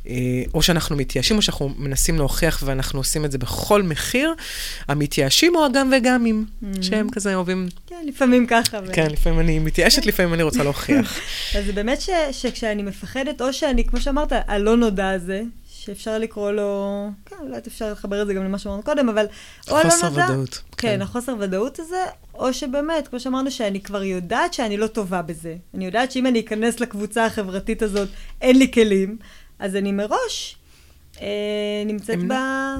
אה, 0.07 0.43
או 0.53 0.61
שאנחנו 0.61 0.95
מתייאשים, 0.95 1.37
או 1.37 1.41
שאנחנו 1.41 1.69
מנסים 1.77 2.17
להוכיח 2.17 2.63
ואנחנו 2.65 2.99
עושים 2.99 3.25
את 3.25 3.31
זה 3.31 3.37
בכל 3.37 3.83
מחיר, 3.83 4.33
המתייאשים 4.87 5.55
או 5.55 5.65
הגם 5.65 5.93
וגמים, 5.97 6.45
שהם 6.81 7.07
כזה 7.11 7.35
אוהבים, 7.35 7.67
כן, 7.87 7.95
לפעמים 8.07 8.47
ככה. 8.47 8.79
כן, 8.93 9.07
לפעמים 9.11 9.39
אני 9.39 9.59
מתייאשת, 9.59 10.05
לפעמים 10.05 10.33
אני 10.33 10.43
רוצה 10.43 10.63
להוכיח. 10.63 11.19
אז 11.57 11.65
זה 11.65 11.73
באמת 11.73 12.01
ש, 12.01 12.09
שכשאני 12.31 12.83
מפחדת, 12.83 13.41
או 13.41 13.53
שאני, 13.53 13.83
כמו 13.83 14.01
שאמרת, 14.01 14.33
הלא 14.47 14.77
נודע 14.77 15.02
הזה, 15.09 15.43
שאפשר 15.69 16.17
לקרוא 16.17 16.51
לו, 16.51 17.09
כן, 17.25 17.35
אולי 17.41 17.57
אפשר 17.67 17.91
לחבר 17.91 18.21
את 18.21 18.27
זה 18.27 18.33
גם 18.33 18.43
למה 18.43 18.57
שאמרנו 18.57 18.83
קודם, 18.83 19.09
אבל... 19.09 19.25
או 19.71 19.77
הלא 19.77 19.89
חוסר 19.89 20.09
נודע, 20.09 20.25
ודאות, 20.29 20.49
כן, 20.77 20.87
כן. 20.87 21.01
החוסר 21.01 21.35
ודאות 21.39 21.79
הזה, 21.79 22.03
או 22.33 22.53
שבאמת, 22.53 23.07
כמו 23.07 23.19
שאמרנו, 23.19 23.51
שאני 23.51 23.81
כבר 23.81 24.03
יודעת 24.03 24.53
שאני 24.53 24.77
לא 24.77 24.87
טובה 24.87 25.21
בזה. 25.21 25.55
אני 25.73 25.85
יודעת 25.85 26.11
שאם 26.11 26.27
אני 26.27 26.39
אכנס 26.39 26.79
לקבוצה 26.79 27.25
החברתית 27.25 27.81
הזאת, 27.81 28.09
אין 28.41 28.57
לי 28.57 28.71
כלים, 28.71 29.17
אז 29.59 29.75
אני 29.75 29.91
מראש 29.91 30.55
נמצאת 31.85 32.15
הם- 32.15 32.27
ב, 32.27 32.33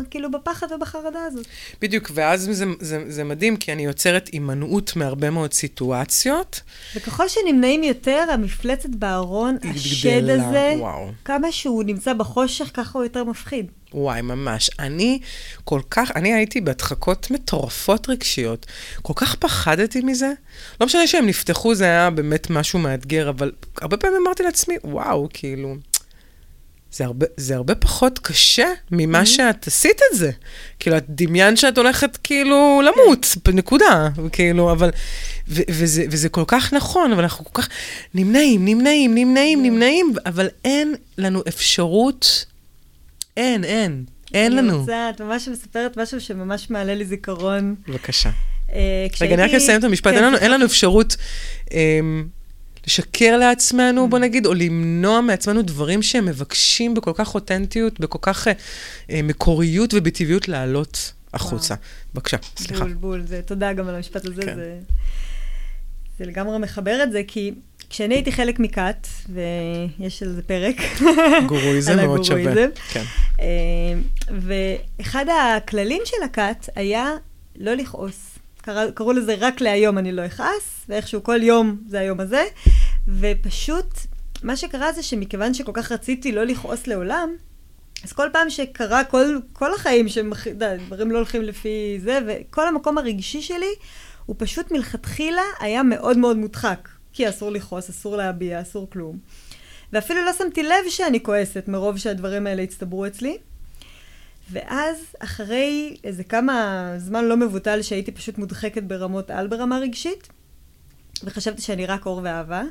כאילו 0.10 0.32
בפחד 0.32 0.68
ובחרדה 0.72 1.20
הזאת. 1.28 1.46
בדיוק, 1.82 2.12
ואז 2.14 2.50
זה, 2.52 2.66
זה, 2.80 3.04
זה 3.08 3.24
מדהים, 3.24 3.58
כי 3.58 3.74
אני 3.74 3.86
יוצרת 3.86 4.28
הימנעות 4.32 4.96
מהרבה 4.96 5.30
מאוד 5.30 5.54
סיטואציות. 5.54 6.62
וככל 6.96 7.28
שנמנעים 7.28 7.84
יותר, 7.84 8.26
המפלצת 8.34 8.90
בארון, 8.90 9.58
השד 9.64 10.30
הזה, 10.30 10.74
וואו. 10.78 11.12
כמה 11.26 11.52
שהוא 11.52 11.84
נמצא 11.84 12.14
בחושך, 12.14 12.72
ככה 12.74 12.92
הוא 13.00 13.04
יותר 13.04 13.24
מפחיד. 13.24 13.66
וואי, 13.94 14.22
ממש. 14.22 14.70
אני 14.80 15.20
כל 15.64 15.80
כך, 15.90 16.12
אני 16.16 16.34
הייתי 16.34 16.62
בהדחקות 16.62 17.32
מטורפות 17.32 18.10
רגשיות. 18.10 18.66
כל 19.02 19.14
כך 19.16 19.36
פחדתי 19.36 20.02
מזה. 20.02 20.32
לא 20.82 20.86
משנה 20.86 21.08
שהם 21.08 21.26
נפתחו, 21.26 21.76
זה 21.76 21.84
היה 21.86 22.10
באמת 22.10 22.50
משהו 22.50 22.80
מאתגר, 22.80 23.30
אבל 23.30 23.52
הרבה 23.82 23.98
פעמים 23.98 24.18
אמרתי 24.26 24.44
לעצמי, 24.44 24.76
וואו, 24.84 25.28
כאילו, 25.34 25.76
זה 26.94 27.06
הרבה, 27.06 27.26
זה 27.38 27.56
הרבה 27.56 27.76
פחות 27.76 28.20
קשה 28.20 28.68
ממה 28.92 29.26
שאת 29.26 29.68
עשית 29.68 30.02
את 30.12 30.18
זה. 30.18 30.32
כאילו, 30.80 30.98
את 30.98 31.06
דמיינת 31.10 31.58
שאת 31.58 31.78
הולכת 31.78 32.18
כאילו 32.24 32.82
למות, 32.86 33.26
נקודה, 33.54 34.10
כאילו, 34.32 34.72
אבל... 34.72 34.90
ו- 35.48 35.62
וזה, 35.70 36.06
וזה 36.12 36.30
כל 36.30 36.44
כך 36.48 36.74
נכון, 36.74 37.12
אבל 37.12 37.24
אנחנו 37.24 37.46
כל 37.46 37.62
כך 37.62 37.70
נמנעים, 38.14 38.66
נמנעים, 38.66 39.16
נמנעים, 39.16 39.64
נמנעים, 39.64 40.14
אבל 40.26 40.48
אין 40.66 40.96
לנו 41.18 41.44
אפשרות, 41.48 42.46
אין, 43.38 43.64
אין, 43.64 44.04
אין 44.34 44.58
אני 44.58 44.68
לנו. 44.68 44.80
רוצה, 44.80 45.10
את 45.10 45.22
ממש 45.22 45.48
מספרת 45.48 45.98
משהו 45.98 46.22
שממש 46.22 46.70
מעלה 46.70 46.96
לי 46.96 47.06
זיכרון. 47.06 47.76
בבקשה. 47.88 48.30
אה, 48.74 49.08
רגע, 49.22 49.34
אני 49.34 49.44
רק 49.44 49.52
אסיים 49.54 49.80
את 49.80 49.84
המשפט. 49.84 50.08
כן, 50.12 50.16
אין 50.16 50.24
לנו- 50.24 50.32
סליחה. 50.32 50.44
אין 50.46 50.52
לנו 50.54 50.66
אפשרות 50.66 51.16
אמ, 51.72 52.28
לשקר 52.88 53.38
לעצמנו, 53.38 54.06
Mm. 54.06 54.08
בוא 54.08 54.20
נגיד, 54.20 54.46
או 54.46 54.54
למנוע 54.54 55.22
מעצמנו 55.22 55.62
דברים 55.62 56.02
שהם 56.02 56.26
מבקשים 56.26 56.94
בכל 56.94 57.12
כך 57.16 57.36
אותנטיות, 57.36 58.00
בכל 58.00 58.20
כך 58.22 58.48
אה, 58.48 58.54
אה, 59.10 59.22
מקוריות 59.24 59.94
ובטבעיות 59.94 60.48
לעלות 60.48 61.14
החוצה. 61.34 61.76
בבקשה, 62.14 62.38
סליחה. 62.58 62.84
בול, 62.84 62.94
בול, 62.94 63.24
זה, 63.26 63.42
תודה 63.42 63.74
גם 63.74 63.88
על 63.88 63.96
המשפט 63.96 64.26
הזה, 64.26 64.42
כן. 64.42 64.56
זה, 64.56 64.80
זה 66.20 66.26
לגמרי 66.26 66.60
מחבר 66.60 67.04
את 67.04 67.12
זה, 67.12 67.22
כי 67.28 67.52
כשאני 67.90 68.16
הייתי 68.16 68.32
חלק 68.32 68.60
מכת, 68.60 69.08
ויש 69.30 70.24
על 70.24 70.30
זה 70.30 70.42
פרק, 70.42 70.76
גורויזם 71.48 71.92
על 71.92 72.06
מאוד 72.06 72.24
שווה. 72.24 72.66
כן. 72.92 73.04
אה, 73.40 73.46
ואחד 74.30 75.26
הכללים 75.30 76.02
של 76.06 76.24
הכת 76.26 76.70
היה 76.76 77.12
לא 77.58 77.74
לכעוס. 77.74 78.33
קרא, 78.66 78.92
קראו 78.92 79.14
לזה 79.14 79.36
רק 79.40 79.62
להיום 79.62 79.98
אני 79.98 80.12
לא 80.12 80.26
אכעס, 80.26 80.86
ואיכשהו 80.90 81.24
כל 81.24 81.44
יום 81.44 81.78
זה 81.88 82.00
היום 82.00 82.20
הזה, 82.20 82.44
ופשוט, 83.08 83.94
מה 84.44 84.58
שקרה 84.58 84.92
זה 84.92 85.04
שמכיוון 85.04 85.54
שכל 85.54 85.72
כך 85.74 85.92
רציתי 85.92 86.32
לא 86.32 86.44
לכעוס 86.44 86.88
לעולם, 86.88 87.36
אז 88.04 88.14
כל 88.14 88.28
פעם 88.34 88.50
שקרה, 88.50 89.04
כל, 89.04 89.38
כל 89.54 89.74
החיים 89.74 90.08
שדברים 90.10 91.12
לא 91.12 91.18
הולכים 91.18 91.42
לפי 91.42 92.00
זה, 92.04 92.20
וכל 92.28 92.68
המקום 92.68 92.98
הרגשי 92.98 93.42
שלי, 93.42 93.74
הוא 94.26 94.36
פשוט 94.40 94.72
מלכתחילה 94.72 95.42
היה 95.60 95.84
מאוד 95.84 96.18
מאוד 96.18 96.38
מודחק. 96.38 96.90
כי 97.14 97.30
אסור 97.30 97.52
לכעוס, 97.52 97.90
אסור 97.90 98.18
להביע, 98.18 98.62
אסור 98.62 98.90
כלום. 98.90 99.18
ואפילו 99.94 100.26
לא 100.26 100.34
שמתי 100.34 100.64
לב 100.64 100.90
שאני 100.90 101.24
כועסת 101.24 101.68
מרוב 101.68 101.98
שהדברים 101.98 102.48
האלה 102.48 102.62
הצטברו 102.62 103.06
אצלי. 103.06 103.38
ואז, 104.52 104.98
אחרי 105.20 105.98
איזה 106.04 106.24
כמה 106.24 106.88
זמן 106.98 107.26
לא 107.26 107.38
מבוטל 107.38 107.82
שהייתי 107.82 108.12
פשוט 108.12 108.38
מודחקת 108.38 108.84
ברמות 108.84 109.32
על 109.32 109.48
ברמה 109.48 109.78
רגשית, 109.78 110.28
וחשבתי 111.24 111.62
שאני 111.62 111.86
רק 111.86 112.06
אור 112.06 112.22
ואהבה, 112.24 112.64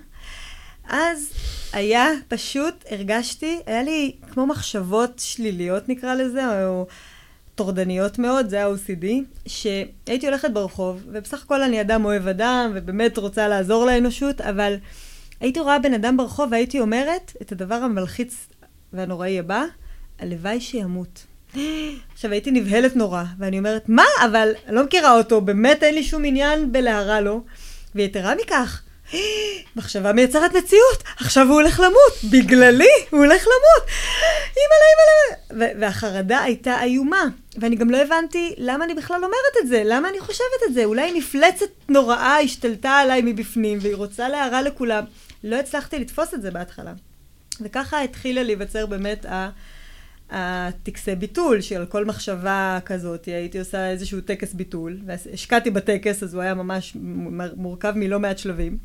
אז 0.88 1.32
היה 1.72 2.06
פשוט, 2.28 2.84
הרגשתי, 2.90 3.60
היה 3.66 3.82
לי 3.82 4.16
כמו 4.30 4.46
מחשבות 4.46 5.18
שליליות 5.18 5.88
נקרא 5.88 6.14
לזה, 6.14 6.66
או 6.66 6.86
טורדניות 7.54 8.18
מאוד, 8.18 8.48
זה 8.48 8.64
ה-OCD, 8.64 9.06
שהייתי 9.46 10.26
הולכת 10.26 10.50
ברחוב, 10.50 11.02
ובסך 11.06 11.42
הכל 11.42 11.62
אני 11.62 11.80
אדם 11.80 12.04
אוהב 12.04 12.28
אדם, 12.28 12.72
ובאמת 12.74 13.18
רוצה 13.18 13.48
לעזור 13.48 13.84
לאנושות, 13.86 14.40
אבל 14.40 14.76
הייתי 15.40 15.60
רואה 15.60 15.78
בן 15.78 15.94
אדם 15.94 16.16
ברחוב 16.16 16.48
והייתי 16.52 16.80
אומרת 16.80 17.32
את 17.42 17.52
הדבר 17.52 17.74
המלחיץ 17.74 18.48
והנוראי 18.92 19.38
הבא, 19.38 19.64
הלוואי 20.18 20.60
שימות. 20.60 21.26
עכשיו 22.12 22.32
הייתי 22.32 22.50
נבהלת 22.50 22.96
נורא, 22.96 23.22
ואני 23.38 23.58
אומרת, 23.58 23.88
מה? 23.88 24.04
אבל 24.24 24.52
אני 24.66 24.76
לא 24.76 24.84
מכירה 24.84 25.16
אותו, 25.16 25.40
באמת 25.40 25.82
אין 25.82 25.94
לי 25.94 26.04
שום 26.04 26.24
עניין 26.24 26.72
בלהרע 26.72 27.20
לו. 27.20 27.44
ויתרה 27.94 28.34
מכך, 28.34 28.82
מחשבה 29.76 30.12
מייצרת 30.12 30.56
מציאות, 30.56 31.02
עכשיו 31.16 31.46
הוא 31.46 31.54
הולך 31.54 31.80
למות, 31.80 32.32
בגללי 32.32 32.92
הוא 33.10 33.20
הולך 33.20 33.42
למות. 33.42 33.90
אימא'לה, 34.56 34.86
אימא'לה. 35.58 35.80
והחרדה 35.80 36.42
הייתה 36.42 36.82
איומה, 36.82 37.24
ואני 37.56 37.76
גם 37.76 37.90
לא 37.90 37.96
הבנתי 37.96 38.54
למה 38.58 38.84
אני 38.84 38.94
בכלל 38.94 39.16
אומרת 39.16 39.56
את 39.62 39.68
זה, 39.68 39.82
למה 39.84 40.08
אני 40.08 40.20
חושבת 40.20 40.62
את 40.68 40.74
זה. 40.74 40.84
אולי 40.84 41.18
מפלצת 41.18 41.66
נוראה 41.88 42.38
השתלטה 42.38 42.90
עליי 42.90 43.22
מבפנים, 43.24 43.78
והיא 43.82 43.94
רוצה 43.94 44.28
להרע 44.28 44.62
לכולם. 44.62 45.04
לא 45.44 45.56
הצלחתי 45.56 45.98
לתפוס 45.98 46.34
את 46.34 46.42
זה 46.42 46.50
בהתחלה. 46.50 46.92
וככה 47.60 48.00
התחילה 48.00 48.42
להיווצר 48.42 48.86
באמת 48.86 49.24
ה... 49.24 49.50
הטקסי 50.32 51.14
ביטול 51.14 51.60
של 51.60 51.84
כל 51.86 52.04
מחשבה 52.04 52.78
כזאת, 52.84 53.24
הייתי 53.24 53.58
עושה 53.58 53.90
איזשהו 53.90 54.20
טקס 54.20 54.52
ביטול, 54.52 54.98
והשקעתי 55.06 55.70
בטקס, 55.70 56.22
אז 56.22 56.34
הוא 56.34 56.42
היה 56.42 56.54
ממש 56.54 56.96
מורכב 57.56 57.92
מלא 57.96 58.20
מעט 58.20 58.38
שלבים. 58.38 58.78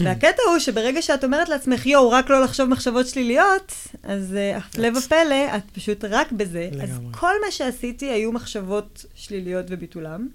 והקטע 0.00 0.42
הוא 0.50 0.58
שברגע 0.58 1.02
שאת 1.02 1.24
אומרת 1.24 1.48
לעצמך, 1.48 1.86
יואו, 1.86 2.10
רק 2.10 2.30
לא 2.30 2.40
לחשוב 2.40 2.68
מחשבות 2.68 3.06
שליליות, 3.06 3.74
אז 4.02 4.36
uh, 4.36 4.56
הפלא 4.56 4.98
ופלא, 4.98 5.56
את 5.56 5.62
פשוט 5.72 6.04
רק 6.04 6.32
בזה. 6.32 6.68
לגמרי. 6.72 6.84
אז 6.84 6.98
כל 7.10 7.32
מה 7.44 7.50
שעשיתי 7.50 8.06
היו 8.06 8.32
מחשבות 8.32 9.04
שליליות 9.14 9.66
וביטולם. 9.68 10.28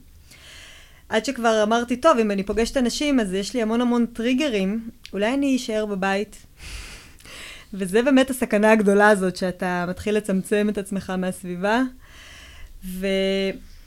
עד 1.10 1.26
שכבר 1.26 1.64
אמרתי, 1.64 1.96
טוב, 1.96 2.18
אם 2.18 2.32
אני 2.32 2.44
פוגשת 2.44 2.78
אנשים, 2.78 3.20
אז 3.20 3.34
יש 3.34 3.54
לי 3.54 3.62
המון 3.62 3.82
המון 3.82 4.06
טריגרים, 4.06 4.90
אולי 5.14 5.34
אני 5.34 5.56
אשאר 5.56 5.86
בבית. 5.86 6.36
וזה 7.74 8.02
באמת 8.02 8.30
הסכנה 8.30 8.72
הגדולה 8.72 9.10
הזאת, 9.10 9.36
שאתה 9.36 9.86
מתחיל 9.88 10.16
לצמצם 10.16 10.68
את 10.70 10.78
עצמך 10.78 11.14
מהסביבה. 11.18 11.82
ו... 12.86 13.08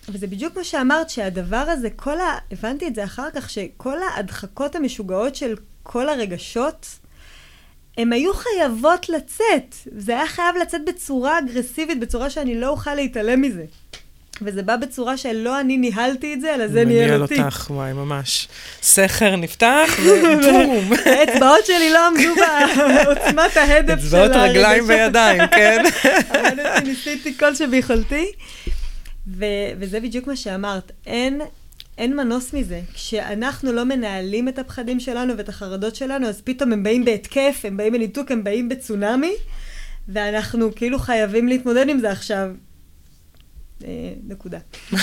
וזה 0.09 0.27
בדיוק 0.27 0.57
מה 0.57 0.64
שאמרת, 0.64 1.11
שהדבר 1.11 1.57
הזה, 1.68 1.90
כל 1.90 2.21
ה... 2.21 2.38
הבנתי 2.51 2.88
את 2.88 2.95
זה 2.95 3.05
אחר 3.05 3.31
כך, 3.35 3.51
שכל 3.51 3.99
ההדחקות 4.03 4.77
המשוגעות 4.77 5.35
של 5.35 5.55
כל 5.83 6.09
הרגשות, 6.09 6.87
הן 7.99 8.12
היו 8.12 8.33
חייבות 8.35 9.09
לצאת. 9.09 9.75
זה 9.97 10.12
היה 10.12 10.27
חייב 10.27 10.57
לצאת 10.62 10.81
בצורה 10.87 11.38
אגרסיבית, 11.38 12.01
בצורה 12.01 12.31
שאני 12.31 12.61
לא 12.61 12.68
אוכל 12.68 12.95
להתעלם 12.95 13.40
מזה. 13.40 13.64
וזה 14.44 14.62
בא 14.62 14.76
בצורה 14.76 15.16
שלא 15.16 15.61
אני 15.61 15.76
ניהלתי 15.76 16.35
את 16.35 16.40
זה, 16.40 16.55
אלא 16.55 16.68
זה 16.68 16.85
ניהל 16.85 17.22
אותי. 17.22 17.35
מניע 17.35 17.46
אותך, 17.46 17.70
וואי, 17.70 17.92
ממש. 17.92 18.48
סכר 18.83 19.37
נפתח, 19.37 19.98
ובום. 20.05 20.92
האצבעות 21.07 21.66
שלי 21.66 21.92
לא 21.92 22.07
עמדו 22.07 22.35
בעוצמת 23.05 23.57
ההדף 23.57 24.00
של 24.00 24.07
אצבעות 24.07 24.31
רגליים. 24.31 24.85
וידיים, 24.88 25.46
כן? 25.46 25.85
עמדתי, 26.35 26.85
ניסיתי 26.85 27.38
כל 27.38 27.55
שביכולתי. 27.55 28.26
וזה 29.78 30.00
בדיוק 30.00 30.26
מה 30.26 30.37
שאמרת, 30.37 30.92
אין, 31.07 31.40
אין 31.98 32.16
מנוס 32.16 32.52
מזה. 32.52 32.81
כשאנחנו 32.94 33.72
לא 33.72 33.85
מנהלים 33.85 34.48
את 34.48 34.59
הפחדים 34.59 35.00
שלנו 35.00 35.37
ואת 35.37 35.48
החרדות 35.48 35.96
שלנו, 35.96 36.26
אז 36.26 36.40
פתאום 36.44 36.72
הם 36.72 36.83
באים 36.83 37.05
בהתקף, 37.05 37.61
הם 37.64 37.76
באים 37.76 37.92
בניתוק, 37.92 38.31
הם 38.31 38.44
באים 38.44 38.68
בצונאמי, 38.68 39.33
ואנחנו 40.09 40.74
כאילו 40.74 40.98
חייבים 40.98 41.48
להתמודד 41.48 41.88
עם 41.88 41.98
זה 41.98 42.11
עכשיו. 42.11 42.48
אה, 43.85 44.12
נקודה. 44.27 44.59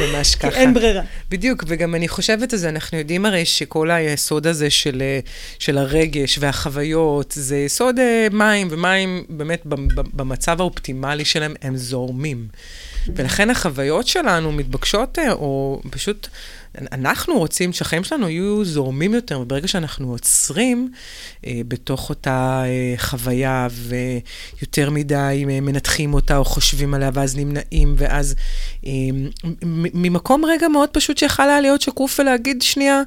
ממש 0.00 0.34
כי 0.34 0.40
ככה. 0.40 0.60
אין 0.60 0.74
ברירה. 0.74 1.02
בדיוק, 1.30 1.64
וגם 1.66 1.94
אני 1.94 2.08
חושבת 2.08 2.52
על 2.52 2.58
זה, 2.58 2.68
אנחנו 2.68 2.98
יודעים 2.98 3.26
הרי 3.26 3.44
שכל 3.44 3.90
היסוד 3.90 4.46
הזה 4.46 4.70
של, 4.70 5.02
אה, 5.02 5.20
של 5.58 5.78
הרגש 5.78 6.38
והחוויות, 6.40 7.32
זה 7.36 7.56
יסוד 7.56 7.98
אה, 7.98 8.26
מים, 8.32 8.68
ומים 8.70 9.24
באמת 9.28 9.62
במצב 9.96 10.60
האופטימלי 10.60 11.24
שלהם 11.24 11.54
הם 11.62 11.76
זורמים. 11.76 12.48
ולכן 13.16 13.50
החוויות 13.50 14.06
שלנו 14.06 14.52
מתבקשות, 14.52 15.18
או 15.32 15.80
פשוט, 15.90 16.28
אנחנו 16.92 17.38
רוצים 17.38 17.72
שהחיים 17.72 18.04
שלנו 18.04 18.28
יהיו 18.28 18.64
זורמים 18.64 19.14
יותר, 19.14 19.40
וברגע 19.40 19.68
שאנחנו 19.68 20.10
עוצרים 20.10 20.92
אה, 21.46 21.60
בתוך 21.68 22.10
אותה 22.10 22.62
אה, 22.64 22.94
חוויה, 22.96 23.68
ויותר 23.72 24.90
מדי 24.90 25.44
אה, 25.50 25.60
מנתחים 25.60 26.14
אותה 26.14 26.36
או 26.36 26.44
חושבים 26.44 26.94
עליה, 26.94 27.10
ואז 27.14 27.36
נמנעים, 27.36 27.94
ואז 27.96 28.34
אה, 28.86 28.90
ממקום 29.94 30.44
רגע 30.44 30.68
מאוד 30.68 30.88
פשוט 30.90 31.18
שיכול 31.18 31.44
היה 31.44 31.60
להיות 31.60 31.80
שקוף 31.80 32.20
ולהגיד, 32.20 32.62
שנייה, 32.62 33.02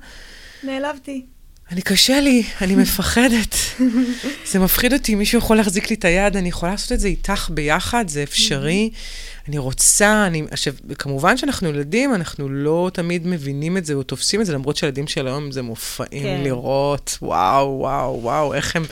נעלבתי. 0.64 1.26
אני 1.72 1.82
קשה 1.82 2.20
לי, 2.20 2.44
אני 2.62 2.76
מפחדת. 2.76 3.56
זה 4.52 4.60
מפחיד 4.60 4.94
אותי, 4.94 5.16
מישהו 5.16 5.38
יכול 5.38 5.58
להחזיק 5.58 5.90
לי 5.90 5.96
את 5.96 6.06
היד, 6.06 6.38
אני 6.38 6.50
יכולה 6.50 6.72
לעשות 6.72 6.92
את 6.92 7.00
זה 7.00 7.08
איתך 7.08 7.50
ביחד, 7.54 8.08
זה 8.08 8.24
אפשרי. 8.24 8.90
אני 9.48 9.58
רוצה, 9.58 10.28
אני, 10.28 10.44
עכשיו, 10.52 10.74
כמובן 11.00 11.38
שאנחנו 11.38 11.70
ילדים, 11.70 12.16
אנחנו 12.16 12.50
לא 12.50 12.92
תמיד 12.94 13.28
מבינים 13.28 13.78
את 13.78 13.86
זה 13.86 13.94
או 13.94 14.04
תופסים 14.04 14.42
את 14.42 14.46
זה, 14.46 14.54
למרות 14.54 14.78
שילדים 14.78 15.08
של 15.08 15.28
היום 15.28 15.52
זה 15.52 15.62
מופעים 15.62 16.24
כן. 16.24 16.42
לראות, 16.44 17.18
וואו, 17.22 17.78
וואו, 17.80 18.20
וואו, 18.22 18.54
איך 18.54 18.76
הם, 18.76 18.86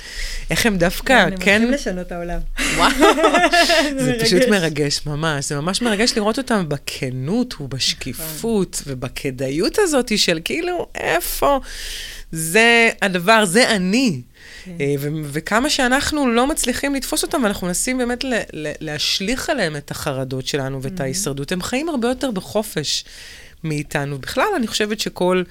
איך 0.50 0.66
הם 0.66 0.78
דווקא, 0.78 1.14
כן. 1.14 1.26
הם 1.26 1.62
הולכים 1.62 1.72
לשנות 1.72 2.08
את 2.08 2.12
העולם. 2.12 2.40
וואו, 2.76 2.92
זה, 3.98 4.06
זה 4.06 4.18
פשוט 4.22 4.42
מרגש 4.50 5.02
ממש, 5.06 5.46
זה 5.46 5.56
ממש 5.56 5.82
מרגש 5.82 6.14
לראות 6.16 6.38
אותם 6.38 6.66
בכנות 6.68 7.62
ובשקיפות 7.62 8.78
נכון. 8.82 8.94
ובכדאיות 8.94 9.78
הזאת 9.80 10.18
של 10.18 10.40
כאילו, 10.44 10.88
איפה? 10.96 11.60
זה 12.32 12.90
הדבר, 13.02 13.46
זה 13.46 13.76
אני. 13.76 14.22
כן. 14.64 14.72
אה, 14.80 14.96
וכמה 15.24 15.70
שאנחנו 15.70 16.32
לא 16.32 16.48
מצליחים 16.48 16.96
לתפוס 16.96 17.24
אותם, 17.24 17.44
ואנחנו 17.44 17.68
מנסים 17.68 17.98
באמת 17.98 18.24
להשליך 18.54 19.50
עליהם 19.50 19.76
את 19.76 19.92
החרדות 19.92 20.48
שלנו 20.48 20.82
ואת 20.82 21.00
mm-hmm. 21.00 21.04
ההישרדות, 21.04 21.52
הם 21.52 21.62
חיים 21.62 21.90
הרבה 21.90 22.08
יותר 22.08 22.32
בחופש. 22.32 23.04
מאיתנו. 23.64 24.20
בכלל, 24.20 24.48
אני 24.56 24.68
חושבת 24.68 25.00
שכל, 25.00 25.44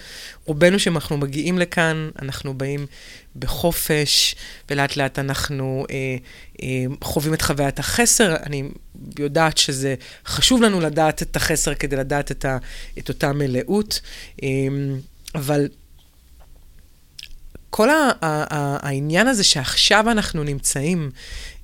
רובנו 0.45 0.79
שאנחנו 0.79 1.17
מגיעים 1.17 1.59
לכאן, 1.59 2.11
אנחנו 2.23 2.55
באים 2.55 2.87
בחופש, 3.37 4.35
ולאט 4.71 4.97
לאט 4.97 5.19
אנחנו 5.19 5.87
אה, 5.91 5.97
אה, 6.63 6.85
חווים 7.05 7.35
את 7.35 7.43
חוויית 7.43 7.79
החסר. 7.79 8.37
אני 8.37 8.63
יודעת 9.19 9.59
שזה 9.59 9.95
חשוב 10.27 10.63
לנו 10.63 10.81
לדעת 10.81 11.23
את 11.23 11.37
החסר 11.37 11.75
כדי 11.75 11.97
לדעת 11.97 12.31
את, 12.31 12.45
ה, 12.45 12.59
את 12.99 13.09
אותה 13.09 13.33
מלאות, 13.33 14.01
אה, 14.43 14.49
אבל 15.35 15.69
כל 17.71 17.91
ה- 17.91 18.13
ה- 18.23 18.87
העניין 18.89 19.29
הזה 19.29 19.45
שעכשיו 19.45 20.11
אנחנו 20.11 20.45
נמצאים 20.45 21.11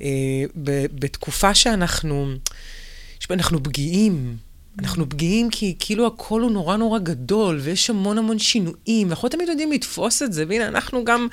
אה, 0.02 0.08
ב- 0.56 0.86
בתקופה 1.00 1.54
שאנחנו, 1.54 2.34
אנחנו 3.30 3.62
פגיעים. 3.62 4.36
אנחנו 4.78 5.08
פגיעים 5.08 5.50
כי 5.50 5.76
כאילו 5.78 6.06
הכל 6.06 6.40
הוא 6.40 6.50
נורא 6.50 6.76
נורא 6.76 6.98
גדול, 6.98 7.58
ויש 7.62 7.90
המון 7.90 8.18
המון 8.18 8.38
שינויים, 8.38 9.06
ואנחנו 9.08 9.28
לא 9.28 9.32
תמיד 9.32 9.48
יודעים 9.48 9.72
לתפוס 9.72 10.22
את 10.22 10.32
זה, 10.32 10.44
והנה, 10.48 10.68
אנחנו 10.68 11.04
גם 11.04 11.28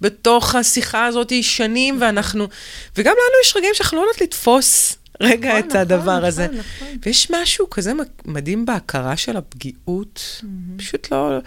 בתוך 0.00 0.54
השיחה 0.54 1.06
הזאת 1.06 1.32
שנים, 1.42 1.98
ואנחנו... 2.00 2.48
וגם 2.96 3.12
לנו 3.12 3.34
יש 3.44 3.56
רגעים 3.56 3.74
שאנחנו 3.74 3.96
לא 3.96 4.02
יודעות 4.02 4.20
לתפוס 4.20 4.96
רגע 5.20 5.48
נכון, 5.48 5.60
את 5.60 5.66
נכון, 5.66 5.80
הדבר 5.80 6.16
נכון, 6.16 6.24
הזה. 6.24 6.46
נכון. 6.46 6.88
ויש 7.06 7.30
משהו 7.30 7.70
כזה 7.70 7.92
מדהים 8.24 8.66
בהכרה 8.66 9.16
של 9.16 9.36
הפגיעות, 9.36 10.20
mm-hmm. 10.40 10.78
פשוט 10.78 11.12
לא... 11.12 11.38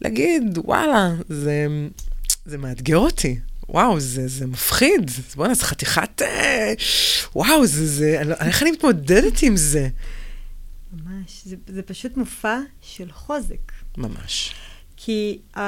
להגיד, 0.00 0.58
וואלה, 0.58 1.14
זה, 1.28 1.66
זה 2.44 2.58
מאתגר 2.58 2.98
אותי. 2.98 3.38
וואו, 3.68 4.00
זה, 4.00 4.28
זה 4.28 4.46
מפחיד. 4.46 5.10
בוא'נה, 5.36 5.54
זה 5.54 5.64
חתיכת... 5.64 6.22
אה, 6.22 6.74
וואו, 7.36 7.66
זה... 7.66 7.86
זה 7.86 8.18
אני, 8.20 8.28
לא, 8.28 8.34
איך 8.34 8.62
אני 8.62 8.70
מתמודדת 8.70 9.42
עם 9.42 9.56
זה? 9.56 9.88
ממש. 10.92 11.42
זה, 11.44 11.56
זה 11.66 11.82
פשוט 11.82 12.16
מופע 12.16 12.58
של 12.82 13.12
חוזק. 13.12 13.72
ממש. 13.96 14.54
כי 14.96 15.38
uh, 15.56 15.58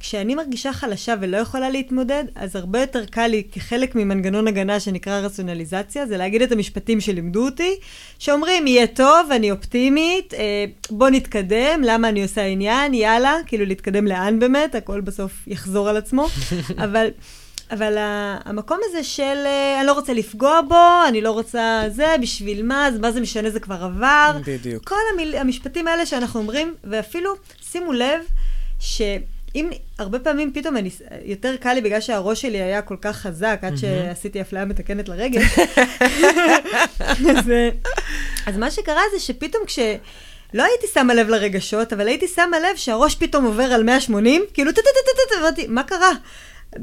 כשאני 0.00 0.34
מרגישה 0.34 0.72
חלשה 0.72 1.14
ולא 1.20 1.36
יכולה 1.36 1.70
להתמודד, 1.70 2.24
אז 2.34 2.56
הרבה 2.56 2.80
יותר 2.80 3.04
קל 3.04 3.26
לי, 3.26 3.42
כחלק 3.52 3.94
ממנגנון 3.94 4.48
הגנה 4.48 4.80
שנקרא 4.80 5.20
רציונליזציה, 5.20 6.06
זה 6.06 6.16
להגיד 6.16 6.42
את 6.42 6.52
המשפטים 6.52 7.00
שלימדו 7.00 7.44
אותי, 7.44 7.76
שאומרים, 8.18 8.66
יהיה 8.66 8.86
טוב, 8.86 9.32
אני 9.32 9.50
אופטימית, 9.50 10.34
אה, 10.34 10.64
בוא 10.90 11.08
נתקדם, 11.08 11.82
למה 11.84 12.08
אני 12.08 12.22
עושה 12.22 12.44
עניין, 12.44 12.94
יאללה, 12.94 13.34
כאילו 13.46 13.64
להתקדם 13.64 14.06
לאן 14.06 14.38
באמת, 14.38 14.74
הכל 14.74 15.00
בסוף 15.00 15.32
יחזור 15.46 15.88
על 15.88 15.96
עצמו, 15.96 16.26
אבל... 16.84 17.08
אבל 17.70 17.94
המקום 18.44 18.78
הזה 18.84 19.04
של 19.04 19.22
אה, 19.22 19.78
אני 19.78 19.86
לא 19.86 19.92
רוצה 19.92 20.12
לפגוע 20.12 20.60
בו, 20.68 21.08
אני 21.08 21.20
לא 21.20 21.30
רוצה 21.30 21.82
זה, 21.88 22.16
בשביל 22.20 22.66
מה, 22.66 22.86
אז 22.86 22.98
מה 22.98 23.12
זה 23.12 23.20
משנה, 23.20 23.50
זה 23.50 23.60
כבר 23.60 23.84
עבר. 23.84 24.38
בדיוק. 24.46 24.88
כל 24.88 24.96
המיל, 25.12 25.36
המשפטים 25.36 25.88
האלה 25.88 26.06
שאנחנו 26.06 26.40
אומרים, 26.40 26.74
ואפילו, 26.84 27.30
שימו 27.70 27.92
לב, 27.92 28.20
שאם 28.78 29.70
הרבה 29.98 30.18
פעמים 30.18 30.52
פתאום 30.54 30.76
אני, 30.76 30.90
יותר 31.24 31.56
קל 31.56 31.72
לי 31.72 31.80
בגלל 31.80 32.00
שהראש 32.00 32.42
שלי 32.42 32.62
היה 32.62 32.82
כל 32.82 32.96
כך 33.00 33.16
חזק, 33.16 33.60
עד 33.62 33.76
שעשיתי 33.76 34.40
אפליה 34.40 34.64
מתקנת 34.64 35.08
לרגל. 35.08 35.42
אז, 37.00 37.52
אז 38.46 38.56
מה 38.56 38.70
שקרה 38.70 39.02
זה 39.14 39.20
שפתאום 39.20 39.62
כש... 39.66 39.78
לא 40.54 40.64
הייתי 40.64 40.86
שמה 40.94 41.14
לב 41.14 41.28
לרגשות, 41.28 41.92
אבל 41.92 42.08
הייתי 42.08 42.28
שמה 42.28 42.58
לב 42.58 42.76
שהראש 42.76 43.14
פתאום 43.14 43.44
עובר 43.44 43.62
על 43.62 43.82
180, 43.82 44.42
כאילו 44.54 44.72
טה-טה-טה-טה, 44.72 45.40
אמרתי, 45.40 45.66
מה 45.66 45.82
קרה? 45.82 46.12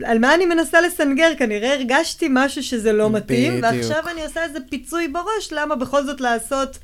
על 0.06 0.20
מה 0.20 0.34
אני 0.34 0.46
מנסה 0.46 0.82
לסנגר? 0.82 1.32
כנראה 1.38 1.74
הרגשתי 1.74 2.28
משהו 2.30 2.64
שזה 2.64 2.94
לא 2.94 3.10
מתאים, 3.10 3.60
ועכשיו 3.62 4.04
אני 4.12 4.24
עושה 4.24 4.44
איזה 4.44 4.60
פיצוי 4.70 5.08
בראש, 5.08 5.50
למה 5.52 5.76
בכל 5.76 6.04
זאת 6.04 6.22
לעשות 6.22 6.78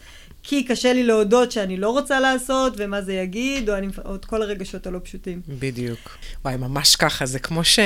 כי 0.49 0.63
קשה 0.63 0.93
לי 0.93 1.03
להודות 1.03 1.51
שאני 1.51 1.77
לא 1.77 1.89
רוצה 1.89 2.19
לעשות, 2.19 2.73
ומה 2.77 3.01
זה 3.01 3.13
יגיד, 3.13 3.69
או, 3.69 3.75
אני, 3.75 3.87
או 4.05 4.15
את 4.15 4.25
כל 4.25 4.41
הרגשות 4.41 4.87
הלא 4.87 4.99
פשוטים. 5.03 5.41
בדיוק. 5.47 6.17
וואי, 6.45 6.57
ממש 6.57 6.95
ככה, 6.95 7.25
זה 7.25 7.39
כמו 7.39 7.63
ש... 7.63 7.79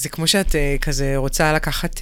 זה 0.00 0.08
כמו 0.08 0.26
שאת 0.26 0.50
uh, 0.50 0.54
כזה 0.80 1.12
רוצה 1.16 1.52
לקחת 1.52 1.96
uh, 1.96 2.00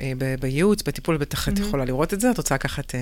uh, 0.00 0.40
בייעוץ, 0.40 0.82
בטיפול, 0.82 1.16
בטח 1.16 1.48
את 1.48 1.58
mm-hmm. 1.58 1.62
יכולה 1.62 1.84
לראות 1.84 2.14
את 2.14 2.20
זה, 2.20 2.30
את 2.30 2.36
רוצה 2.36 2.54
לקחת 2.54 2.90
uh, 2.90 2.94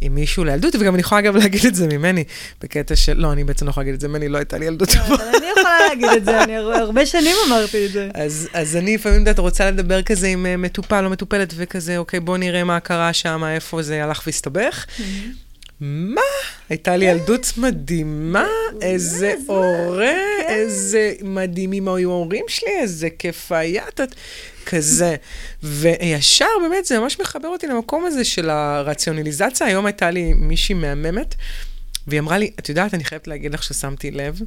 עם 0.00 0.14
מישהו 0.14 0.44
לילדות, 0.44 0.74
וגם 0.74 0.94
אני 0.94 1.00
יכולה 1.00 1.18
אגב 1.20 1.36
להגיד 1.36 1.64
את 1.66 1.74
זה 1.74 1.86
ממני, 1.86 2.24
בקטע 2.62 2.96
של, 2.96 3.12
לא, 3.12 3.32
אני 3.32 3.44
בעצם 3.44 3.66
לא 3.66 3.70
יכולה 3.70 3.84
להגיד 3.84 3.94
את 3.94 4.00
זה 4.00 4.08
ממני, 4.08 4.28
לא 4.28 4.38
הייתה 4.38 4.58
לי 4.58 4.66
ילדות 4.66 4.88
טובה. 4.88 5.14
אבל 5.14 5.24
אני 5.24 5.46
יכולה 5.50 5.78
להגיד 5.88 6.10
את 6.16 6.24
זה, 6.24 6.42
אני 6.42 6.56
הרבה 6.56 7.06
שנים 7.06 7.36
אמרתי 7.46 7.86
את 7.86 7.92
זה. 7.92 8.08
אז, 8.14 8.48
אז 8.52 8.76
אני 8.76 8.94
לפעמים, 8.94 9.28
את 9.28 9.38
רוצה 9.38 9.70
לדבר 9.70 10.02
כזה 10.02 10.26
עם 10.26 10.46
uh, 10.46 10.56
מטופל 10.56 11.04
או 11.04 11.10
מטופלת, 11.10 11.52
וכזה, 11.56 11.98
אוקיי, 11.98 12.20
בוא 12.20 12.36
נראה 12.36 12.64
מה 12.64 12.80
קרה 12.80 13.12
שם, 13.12 13.44
איפה 13.44 13.82
זה 13.82 14.04
הלך 14.04 14.22
והסתבך. 14.26 14.86
Mm-hmm. 14.88 15.02
מה? 15.80 16.20
הייתה 16.68 16.96
לי 16.96 17.04
ילדות 17.04 17.52
מדהימה, 17.56 18.46
איזה 18.82 19.34
הורה. 19.46 20.37
איזה 20.48 21.12
מדהימים 21.22 21.88
היו 21.88 22.10
ההורים 22.10 22.44
שלי, 22.48 22.70
איזה 22.80 23.10
כיף 23.10 23.52
היה, 23.52 23.84
כזה. 24.66 25.16
וישר, 25.62 26.46
באמת, 26.62 26.84
זה 26.84 26.98
ממש 26.98 27.20
מחבר 27.20 27.48
אותי 27.48 27.66
למקום 27.66 28.04
הזה 28.04 28.24
של 28.24 28.50
הרציונליזציה. 28.50 29.66
היום 29.66 29.86
הייתה 29.86 30.10
לי 30.10 30.32
מישהי 30.32 30.74
מהממת, 30.74 31.34
והיא 32.06 32.20
אמרה 32.20 32.38
לי, 32.38 32.50
את 32.58 32.68
יודעת, 32.68 32.94
אני 32.94 33.04
חייבת 33.04 33.26
להגיד 33.26 33.54
לך 33.54 33.62
ששמתי 33.62 34.10
לב, 34.10 34.40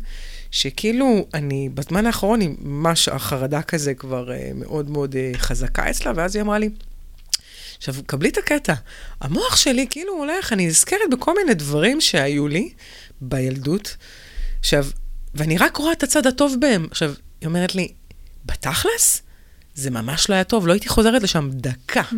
שכאילו, 0.51 1.25
אני, 1.33 1.69
בזמן 1.73 2.05
האחרון, 2.05 2.41
היא 2.41 2.49
ממש, 2.61 3.07
החרדה 3.07 3.61
כזה 3.61 3.93
כבר 3.93 4.29
uh, 4.29 4.53
מאוד 4.53 4.89
מאוד 4.89 5.15
uh, 5.15 5.37
חזקה 5.37 5.89
אצלה, 5.89 6.11
ואז 6.15 6.35
היא 6.35 6.41
אמרה 6.43 6.59
לי, 6.59 6.69
עכשיו, 7.77 7.95
קבלי 8.05 8.29
את 8.29 8.37
הקטע. 8.37 8.73
המוח 9.21 9.55
שלי 9.55 9.85
כאילו 9.89 10.13
הולך, 10.13 10.53
אני 10.53 10.67
נזכרת 10.67 11.09
בכל 11.11 11.33
מיני 11.35 11.53
דברים 11.53 12.01
שהיו 12.01 12.47
לי 12.47 12.69
בילדות. 13.21 13.97
עכשיו, 14.59 14.85
ואני 15.35 15.57
רק 15.57 15.77
רואה 15.77 15.91
את 15.91 16.03
הצד 16.03 16.27
הטוב 16.27 16.55
בהם. 16.59 16.87
עכשיו, 16.91 17.13
היא 17.41 17.47
אומרת 17.47 17.75
לי, 17.75 17.87
בתכלס? 18.45 19.21
זה 19.75 19.89
ממש 19.89 20.29
לא 20.29 20.35
היה 20.35 20.43
טוב, 20.43 20.67
לא 20.67 20.73
הייתי 20.73 20.89
חוזרת 20.89 21.23
לשם 21.23 21.49
דקה. 21.51 22.01
Hmm. 22.01 22.15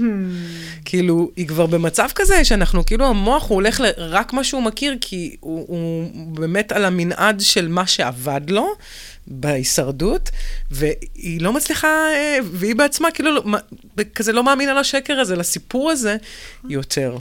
כאילו, 0.85 1.31
היא 1.35 1.47
כבר 1.47 1.65
במצב 1.65 2.07
כזה 2.15 2.45
שאנחנו, 2.45 2.85
כאילו, 2.85 3.07
המוח 3.07 3.49
הוא 3.49 3.55
הולך 3.55 3.79
לרק 3.79 4.33
מה 4.33 4.43
שהוא 4.43 4.63
מכיר, 4.63 4.97
כי 5.01 5.35
הוא, 5.39 5.65
הוא 5.67 6.09
באמת 6.35 6.71
על 6.71 6.85
המנעד 6.85 7.39
של 7.39 7.67
מה 7.67 7.87
שעבד 7.87 8.41
לו, 8.47 8.67
בהישרדות, 9.27 10.29
והיא 10.71 11.41
לא 11.41 11.53
מצליחה, 11.53 11.87
אה, 11.87 12.37
והיא 12.51 12.75
בעצמה 12.75 13.11
כאילו 13.11 13.31
לא, 13.33 13.43
כזה 14.15 14.31
לא 14.31 14.43
מאמינה 14.43 14.73
לשקר 14.73 15.19
הזה, 15.19 15.35
לסיפור 15.35 15.91
הזה, 15.91 16.17
יותר. 16.69 17.17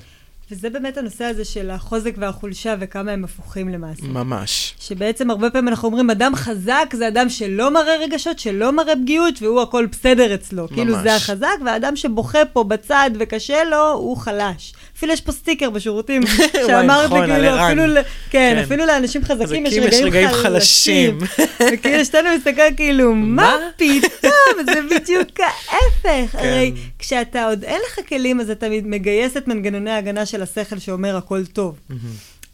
וזה 0.53 0.71
באמת 0.71 0.97
הנושא 0.97 1.25
הזה 1.25 1.45
של 1.45 1.71
החוזק 1.71 2.15
והחולשה 2.19 2.75
וכמה 2.81 3.11
הם 3.11 3.25
הפוכים 3.25 3.69
למעשה. 3.69 4.03
ממש. 4.07 4.75
שבעצם 4.81 5.31
הרבה 5.31 5.51
פעמים 5.51 5.69
אנחנו 5.69 5.89
אומרים, 5.89 6.11
אדם 6.11 6.35
חזק 6.35 6.93
זה 6.93 7.09
אדם 7.09 7.29
שלא 7.29 7.75
מראה 7.75 7.97
רגשות, 8.01 8.39
שלא 8.39 8.73
מראה 8.73 8.97
פגיעות, 8.97 9.43
והוא 9.43 9.63
הכל 9.63 9.87
בסדר 9.87 10.35
אצלו. 10.35 10.63
ממש. 10.63 10.73
כאילו 10.73 11.03
זה 11.03 11.15
החזק, 11.17 11.57
והאדם 11.65 11.97
שבוכה 11.97 12.39
פה 12.53 12.65
בצד 12.65 13.11
וקשה 13.19 13.65
לו, 13.65 13.93
הוא 13.93 14.17
חלש. 14.17 14.75
אפילו 15.03 15.13
יש 15.13 15.21
פה 15.21 15.33
סטיקר 15.33 15.71
בשירותים, 15.71 16.23
שאמרת 16.67 17.05
נכון, 17.05 17.27
כאילו, 17.27 17.67
אפילו, 17.67 17.95
כן, 17.95 18.03
כן, 18.31 18.59
אפילו 18.65 18.87
לאנשים 18.87 19.25
חזקים 19.25 19.67
יש 19.67 19.75
רגעים, 19.75 20.07
רגעים 20.07 20.29
חלשים. 20.29 21.19
וכאילו, 21.73 22.05
שתינו 22.05 22.29
מסתכל 22.37 22.63
כאילו, 22.77 23.15
מה 23.15 23.57
פתאום? 23.77 24.67
זה 24.67 24.81
בדיוק 24.91 25.41
ההפך. 25.41 26.33
כן. 26.33 26.39
הרי 26.39 26.73
כשאתה 26.99 27.45
עוד 27.45 27.65
אין 27.65 27.81
לך 27.87 28.09
כלים, 28.09 28.41
אז 28.41 28.51
אתה 28.51 28.67
מגייס 28.85 29.37
את 29.37 29.49
מנגנוני 29.49 29.91
ההגנה 29.91 30.27
של 30.27 30.43
השכל 30.43 30.79
שאומר 30.79 31.17
הכל 31.17 31.47
טוב. 31.47 31.79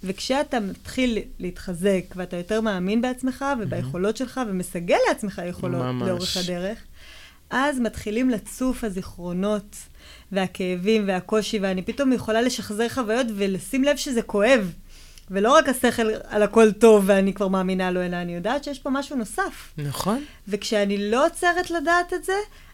וכשאתה 0.05 0.61
מתחיל 0.61 1.19
להתחזק, 1.39 2.05
ואתה 2.17 2.37
יותר 2.37 2.61
מאמין 2.61 3.03
בעצמך 3.03 3.45
וביכולות 3.63 4.17
שלך, 4.17 4.41
ומסגל 4.49 4.99
לעצמך 5.09 5.43
יכולות 5.49 5.83
לאורך 6.07 6.37
הדרך, 6.37 6.79
אז 7.51 7.81
מתחילים 7.81 8.31
לצוף 8.31 8.85
הזיכרונות. 8.85 9.77
והכאבים 10.33 11.05
והקושי, 11.07 11.59
ואני 11.59 11.83
פתאום 11.83 12.13
יכולה 12.13 12.43
לשחזר 12.43 12.89
חוויות 12.89 13.27
ולשים 13.37 13.85
לב 13.85 13.97
שזה 13.97 14.23
כואב. 14.23 14.73
ולא 15.31 15.53
רק 15.53 15.69
השכל 15.69 16.11
על 16.29 16.43
הכל 16.43 16.73
טוב 16.73 17.05
ואני 17.07 17.35
כבר 17.35 17.49
מאמינה 17.49 17.91
לו, 17.91 18.03
אלא 18.03 18.17
אני 18.17 18.35
יודעת 18.35 18.65
שיש 18.65 18.79
פה 18.79 18.91
משהו 18.91 19.17
נוסף. 19.17 19.73
נכון. 19.79 20.25
וכשאני 20.49 21.11
לא 21.11 21.27
עוצרת 21.27 21.71
לדעת 21.71 22.13
את 22.13 22.25
זה, 22.25 22.33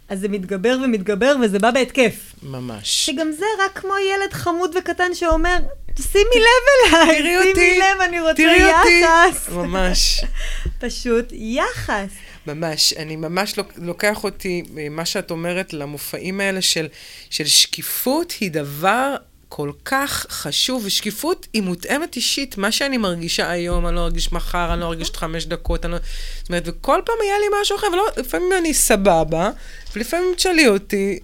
אז 0.09 0.21
זה 0.21 0.29
מתגבר 0.29 0.79
ומתגבר, 0.85 1.37
וזה 1.43 1.59
בא 1.59 1.71
בהתקף. 1.71 2.35
ממש. 2.43 3.07
שגם 3.07 3.33
זה 3.33 3.47
רק 3.65 3.79
כמו 3.79 3.95
ילד 4.13 4.33
חמוד 4.33 4.75
וקטן 4.79 5.15
שאומר, 5.15 5.57
שימי 6.01 6.25
לב 6.25 6.95
אליי, 6.95 7.19
תראי 7.19 7.37
אותי, 7.37 7.61
שימי 7.61 7.79
לב, 7.79 8.01
אני 8.01 8.21
רוצה 8.21 8.35
תראי 8.35 8.65
אותי. 8.65 9.03
יחס. 9.05 9.49
ממש. 9.49 10.25
פשוט 10.81 11.25
יחס. 11.33 12.11
ממש, 12.47 12.93
אני 12.93 13.17
ממש 13.17 13.57
לוק- 13.59 13.73
לוקח 13.77 14.25
אותי, 14.25 14.63
אה, 14.79 14.89
מה 14.89 15.05
שאת 15.05 15.31
אומרת, 15.31 15.73
למופעים 15.73 16.41
האלה 16.41 16.63
של, 16.63 16.87
של 17.31 17.47
שקיפות 17.47 18.33
היא 18.41 18.51
דבר 18.51 19.15
כל 19.49 19.71
כך 19.85 20.27
חשוב, 20.31 20.83
ושקיפות 20.87 21.47
היא 21.53 21.63
מותאמת 21.63 22.17
אישית. 22.17 22.59
מה 22.59 22.73
שאני 22.73 22.99
מרגישה 22.99 23.51
היום, 23.51 23.87
אני 23.87 23.97
לא 23.97 24.01
ארגיש 24.01 24.33
מחר, 24.33 24.73
אני 24.73 24.81
לא 24.81 24.87
ארגיש 24.87 25.09
עוד 25.09 25.17
חמש 25.17 25.47
דקות, 25.47 25.85
אני 25.85 25.93
לא... 25.93 25.99
זאת 26.39 26.49
אומרת, 26.49 26.63
וכל 26.67 27.01
פעם 27.07 27.17
היה 27.23 27.39
לי 27.39 27.47
משהו 27.63 27.77
אחר, 27.77 27.87
ולא, 27.93 28.07
לפעמים 28.17 28.49
אני 28.59 28.75
סבבה, 28.75 29.51
ולפעמים 29.97 30.35
תשאלי 30.37 30.69
אותי, 30.69 31.19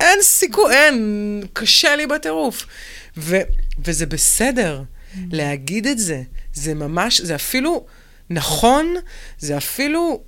אין 0.00 0.18
סיכוי, 0.22 0.74
אין, 0.74 1.42
קשה 1.52 1.96
לי 1.96 2.06
בטירוף. 2.06 2.66
ו, 3.16 3.36
וזה 3.84 4.06
בסדר 4.06 4.82
להגיד 5.32 5.86
את 5.86 5.98
זה. 5.98 6.22
זה 6.54 6.74
ממש, 6.74 7.20
זה 7.20 7.34
אפילו 7.34 7.86
נכון, 8.30 8.94
זה 9.38 9.56
אפילו 9.56 10.22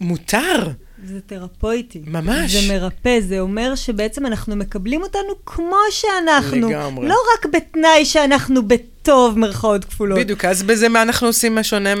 מותר. 0.00 0.68
זה 1.04 1.20
תרפויטי. 1.26 2.02
ממש. 2.06 2.52
זה 2.52 2.72
מרפא, 2.72 3.20
זה 3.20 3.40
אומר 3.40 3.74
שבעצם 3.74 4.26
אנחנו 4.26 4.56
מקבלים 4.56 5.02
אותנו 5.02 5.44
כמו 5.46 5.76
שאנחנו. 5.90 6.68
לגמרי. 6.68 7.08
לא 7.08 7.16
רק 7.34 7.46
בתנאי 7.52 8.04
שאנחנו 8.04 8.68
בטוב, 9.02 9.38
מרכאות 9.38 9.84
כפולות. 9.84 10.18
בדיוק, 10.18 10.44
אז 10.44 10.62
בזה 10.62 10.88
מה 10.88 11.02
אנחנו 11.02 11.26
עושים 11.26 11.54
מה 11.54 11.62
שונה 11.62 11.94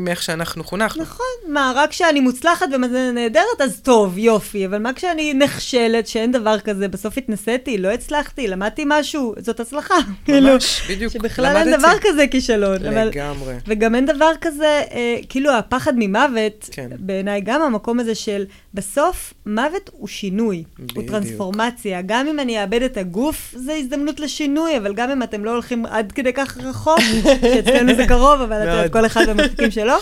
מאיך 0.00 0.22
שאנחנו 0.22 0.64
חונכנו. 0.64 1.02
נכון, 1.02 1.26
מה, 1.48 1.72
רק 1.74 1.90
כשאני 1.90 2.20
מוצלחת 2.20 2.66
ונהדרת, 2.72 3.60
אז 3.60 3.80
טוב, 3.80 4.18
יופי, 4.18 4.66
אבל 4.66 4.78
מה 4.78 4.92
כשאני 4.92 5.34
נכשלת, 5.34 6.06
שאין 6.06 6.32
דבר 6.32 6.60
כזה, 6.60 6.88
בסוף 6.88 7.18
התנסיתי, 7.18 7.78
לא 7.78 7.88
הצלחתי, 7.88 8.48
למדתי 8.48 8.84
משהו, 8.86 9.34
זאת 9.38 9.60
הצלחה. 9.60 9.94
כאילו, 10.24 10.48
בדיוק, 10.88 11.12
שבכלל 11.12 11.56
אין 11.56 11.68
למדתי. 11.68 11.78
דבר 11.78 11.92
כזה 12.02 12.26
כישלון. 12.26 12.82
לגמרי. 12.82 13.54
וגם 13.66 13.94
אין 13.94 14.06
דבר 14.06 14.30
כזה, 14.40 14.82
אה, 14.92 15.16
כאילו 15.28 15.52
הפחד 15.52 15.92
ממוות, 15.96 16.68
כן. 16.72 16.88
בעיניי 16.98 17.40
גם 17.40 17.62
המקום 17.62 18.00
הזה 18.00 18.14
של, 18.14 18.44
בסוף, 18.74 19.34
מוות 19.46 19.90
הוא 19.92 20.08
שינוי, 20.08 20.64
הוא 20.78 20.86
בדיוק. 20.86 21.06
טרנספורמציה. 21.10 22.02
גם 22.06 22.26
אם 22.28 22.40
אני 22.40 22.62
אאבד 22.62 22.82
את 22.82 22.96
הגוף, 22.96 23.54
זה 23.56 23.72
הזדמנות 23.72 24.20
לשינוי, 24.20 24.76
אבל 24.76 24.94
גם 24.94 25.10
אם 25.10 25.22
אתם 25.22 25.44
לא 25.44 25.50
הולכים 25.50 25.86
עד 25.86 26.12
כדי 26.12 26.32
כך 26.32 26.43
רחוק, 26.56 27.00
שאצלנו 27.40 27.94
זה 27.94 28.06
קרוב, 28.06 28.40
אבל 28.40 28.56
את 28.56 28.60
יודעת, 28.60 28.78
מאוד. 28.78 28.92
כל 28.92 29.06
אחד 29.06 29.28
במרחקים 29.28 29.70
שלו. 29.70 29.94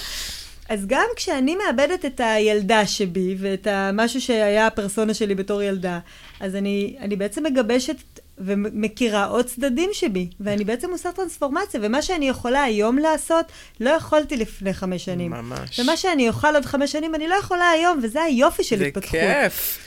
אז 0.69 0.87
גם 0.87 1.07
כשאני 1.17 1.57
מאבדת 1.57 2.05
את 2.05 2.21
הילדה 2.25 2.87
שבי, 2.87 3.37
ואת 3.39 3.67
המשהו 3.67 4.21
שהיה 4.21 4.67
הפרסונה 4.67 5.15
שלי 5.15 5.35
בתור 5.35 5.63
ילדה, 5.63 5.99
אז 6.41 6.57
אני, 6.57 6.97
אני 7.01 7.17
בעצם 7.17 7.43
מגבשת 7.45 7.97
ומכירה 8.39 9.25
עוד 9.25 9.47
צדדים 9.47 9.91
שבי, 9.93 10.29
ואני 10.41 10.65
בעצם 10.65 10.91
עושה 10.91 11.13
טרנספורמציה, 11.13 11.81
ומה 11.83 12.03
שאני 12.03 12.29
יכולה 12.29 12.63
היום 12.63 12.99
לעשות, 12.99 13.47
לא 13.81 13.91
יכולתי 13.91 14.37
לפני 14.37 14.75
חמש 14.75 15.05
שנים. 15.05 15.31
ממש. 15.31 15.81
ומה 15.81 15.97
שאני 15.97 16.29
אוכל 16.29 16.55
עוד 16.55 16.65
חמש 16.65 16.93
שנים, 16.93 17.15
אני 17.15 17.29
לא 17.29 17.35
יכולה 17.35 17.71
היום, 17.71 18.01
וזה 18.03 18.23
היופי 18.23 18.65
של 18.65 18.79
זה 18.79 18.85
התפתחות. 18.85 19.11
כיף. 19.11 19.79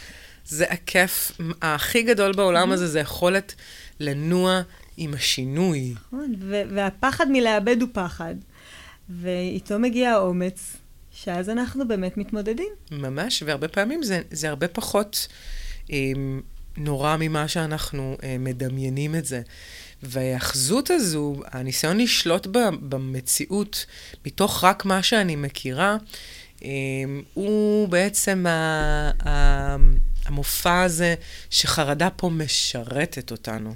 זה 0.45 0.65
הכיף 0.69 1.31
הכי 1.61 2.01
גדול 2.01 2.33
בעולם 2.33 2.71
הזה, 2.71 2.87
זה 2.87 2.99
יכולת 2.99 3.55
לנוע 3.99 4.61
עם 4.97 5.13
השינוי. 5.13 5.93
נכון, 6.07 6.35
והפחד 6.49 7.25
מלאבד 7.31 7.81
הוא 7.81 7.89
פחד, 7.93 8.35
ואיתו 9.09 9.79
מגיע 9.79 10.11
האומץ, 10.11 10.77
שאז 11.11 11.49
אנחנו 11.49 11.87
באמת 11.87 12.17
מתמודדים. 12.17 12.73
ממש, 12.91 13.43
והרבה 13.45 13.67
פעמים 13.67 14.03
זה, 14.03 14.21
זה 14.31 14.49
הרבה 14.49 14.67
פחות 14.67 15.27
אה, 15.91 16.11
נורא 16.77 17.15
ממה 17.19 17.47
שאנחנו 17.47 18.17
אה, 18.23 18.35
מדמיינים 18.39 19.15
את 19.15 19.25
זה. 19.25 19.41
וההיאחזות 20.03 20.91
הזו, 20.91 21.35
הניסיון 21.51 21.97
לשלוט 21.97 22.47
ב, 22.47 22.57
במציאות 22.81 23.85
מתוך 24.25 24.63
רק 24.63 24.85
מה 24.85 25.03
שאני 25.03 25.35
מכירה, 25.35 25.97
אה, 26.63 26.69
הוא 27.33 27.87
בעצם 27.87 28.45
ה, 28.47 29.11
ה, 29.27 29.75
המופע 30.25 30.81
הזה 30.81 31.15
שחרדה 31.49 32.09
פה 32.09 32.29
משרתת 32.29 33.31
אותנו. 33.31 33.75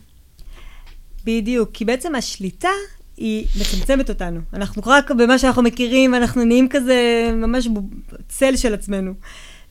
בדיוק, 1.26 1.70
כי 1.74 1.86
בעצם 1.86 2.16
השליטה 2.16 2.70
היא 3.18 3.46
מצמצמת 3.62 4.10
אותנו. 4.10 4.40
אנחנו 4.54 4.82
רק 4.86 5.12
במה 5.12 5.38
שאנחנו 5.40 5.62
מכירים, 5.62 6.16
אנחנו 6.16 6.44
נהיים 6.44 6.70
כזה 6.70 6.96
ממש 7.34 7.68
צל 8.30 8.56
של 8.56 8.74
עצמנו. 8.74 9.14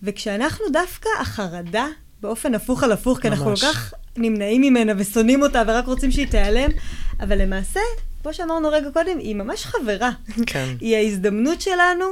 וכשאנחנו 0.02 0.64
דווקא 0.72 1.08
החרדה, 1.20 1.86
באופן 2.20 2.54
הפוך 2.54 2.82
על 2.82 2.92
הפוך, 2.92 3.18
כי 3.20 3.28
אנחנו 3.28 3.44
כל 3.44 3.50
ממש. 3.50 3.64
כך 3.64 3.94
נמנעים 4.16 4.60
ממנה 4.62 4.92
ושונאים 4.96 5.42
אותה 5.42 5.62
ורק 5.66 5.86
רוצים 5.86 6.10
שהיא 6.10 6.26
תיעלם, 6.26 6.70
אבל 7.20 7.42
למעשה, 7.42 7.80
כמו 8.22 8.34
שאמרנו 8.34 8.68
רגע 8.68 8.90
קודם, 8.90 9.18
היא 9.18 9.34
ממש 9.36 9.64
חברה. 9.64 10.10
כן. 10.46 10.68
היא 10.80 10.96
ההזדמנות 10.96 11.60
שלנו 11.60 12.04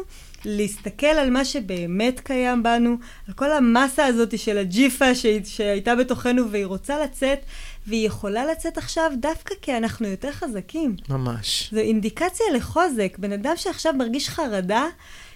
להסתכל 0.44 1.06
על 1.06 1.30
מה 1.30 1.44
שבאמת 1.44 2.20
קיים 2.20 2.62
בנו, 2.62 2.96
על 3.28 3.34
כל 3.34 3.52
המסה 3.52 4.06
הזאת 4.06 4.38
של 4.38 4.58
הג'יפה 4.58 5.14
שהי- 5.14 5.44
שהייתה 5.44 5.94
בתוכנו 5.96 6.50
והיא 6.50 6.66
רוצה 6.66 6.94
לצאת, 7.04 7.38
והיא 7.86 8.06
יכולה 8.06 8.46
לצאת 8.46 8.78
עכשיו 8.78 9.10
דווקא 9.20 9.54
כי 9.62 9.76
אנחנו 9.76 10.06
יותר 10.06 10.32
חזקים. 10.32 10.96
ממש. 11.08 11.70
זו 11.72 11.80
אינדיקציה 11.80 12.46
לחוזק. 12.54 13.16
בן 13.18 13.32
אדם 13.32 13.52
שעכשיו 13.56 13.92
מרגיש 13.92 14.28
חרדה, 14.28 14.86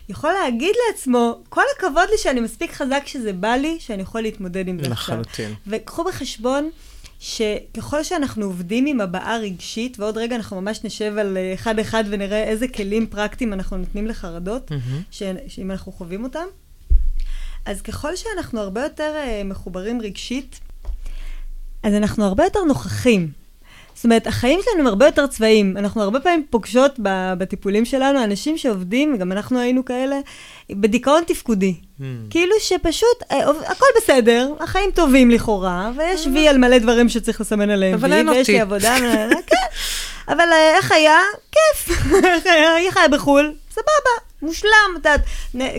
יכול 0.09 0.33
להגיד 0.33 0.75
לעצמו, 0.89 1.41
כל 1.49 1.63
הכבוד 1.77 2.09
לי 2.11 2.19
שאני 2.19 2.41
מספיק 2.41 2.73
חזק 2.73 3.03
שזה 3.07 3.33
בא 3.33 3.55
לי, 3.55 3.77
שאני 3.81 4.03
יכול 4.03 4.21
להתמודד 4.21 4.69
עם 4.69 4.85
זה 4.85 4.93
עכשיו. 4.93 5.21
לחלוטין. 5.21 5.55
וקחו 5.67 6.05
בחשבון 6.05 6.71
שככל 7.21 8.03
שאנחנו 8.03 8.45
עובדים 8.45 8.87
עם 8.87 9.01
הבעה 9.01 9.39
רגשית, 9.39 9.99
ועוד 10.01 10.19
רגע 10.19 10.37
אנחנו 10.37 10.61
ממש 10.61 10.85
נשב 10.85 11.15
על 11.19 11.37
אה, 11.37 11.55
אחד-אחד 11.55 12.05
ונראה 12.09 12.45
איזה 12.45 12.69
כלים 12.69 13.07
פרקטיים 13.07 13.53
אנחנו 13.53 13.77
נותנים 13.77 14.07
לחרדות. 14.07 14.73
ש... 15.11 15.23
שאם 15.49 15.71
אנחנו 15.71 15.93
חווים 15.93 16.25
אותם, 16.25 16.47
אז 17.65 17.83
ככל 17.83 18.17
שאנחנו 18.17 18.61
הרבה 18.61 18.83
יותר 18.83 19.15
uh, 19.15 19.45
מחוברים 19.45 20.01
רגשית, 20.01 20.61
אז 21.83 21.95
אנחנו 21.95 22.24
הרבה 22.24 22.45
יותר 22.45 22.61
נוכחים. 22.64 23.41
זאת 23.95 24.05
אומרת, 24.05 24.26
החיים 24.26 24.61
שלנו 24.64 24.81
הם 24.81 24.87
הרבה 24.87 25.07
יותר 25.07 25.26
צבאיים. 25.26 25.76
אנחנו 25.76 26.03
הרבה 26.03 26.20
פעמים 26.20 26.45
פוגשות 26.51 26.95
ב- 27.03 27.35
בטיפולים 27.39 27.85
שלנו 27.85 28.24
אנשים 28.24 28.59
שעובדים, 28.59 29.16
גם 29.18 29.33
אנחנו 29.33 29.59
היינו 29.59 29.85
כאלה, 29.85 30.16
בדיכאון 30.70 31.22
תפקודי. 31.26 31.74
Mm. 32.01 32.03
כאילו 32.31 32.55
שפשוט, 32.61 33.22
אה, 33.31 33.51
הכל 33.51 33.87
בסדר, 33.97 34.53
החיים 34.61 34.91
טובים 34.95 35.31
לכאורה, 35.31 35.91
ויש 35.97 36.26
וי 36.26 36.49
על 36.49 36.59
מלא 36.59 36.78
דברים 36.78 37.09
שצריך 37.09 37.41
לסמן 37.41 37.70
עליהם 37.70 37.95
אבל 37.95 38.11
וי, 38.11 38.16
אין 38.18 38.28
ויש. 38.28 38.51
לי 38.51 38.61
עבודה, 38.61 38.97
כן. 39.47 39.57
אבל 40.28 40.49
אה, 40.53 40.76
איך 40.76 40.93
היה? 40.93 41.18
כיף. 41.53 41.97
איך 42.87 42.97
היה? 42.97 43.09
בחו"ל? 43.09 43.53
סבבה, 43.70 44.11
מושלם, 44.43 44.70
את 45.01 45.07
יודעת, 45.07 45.20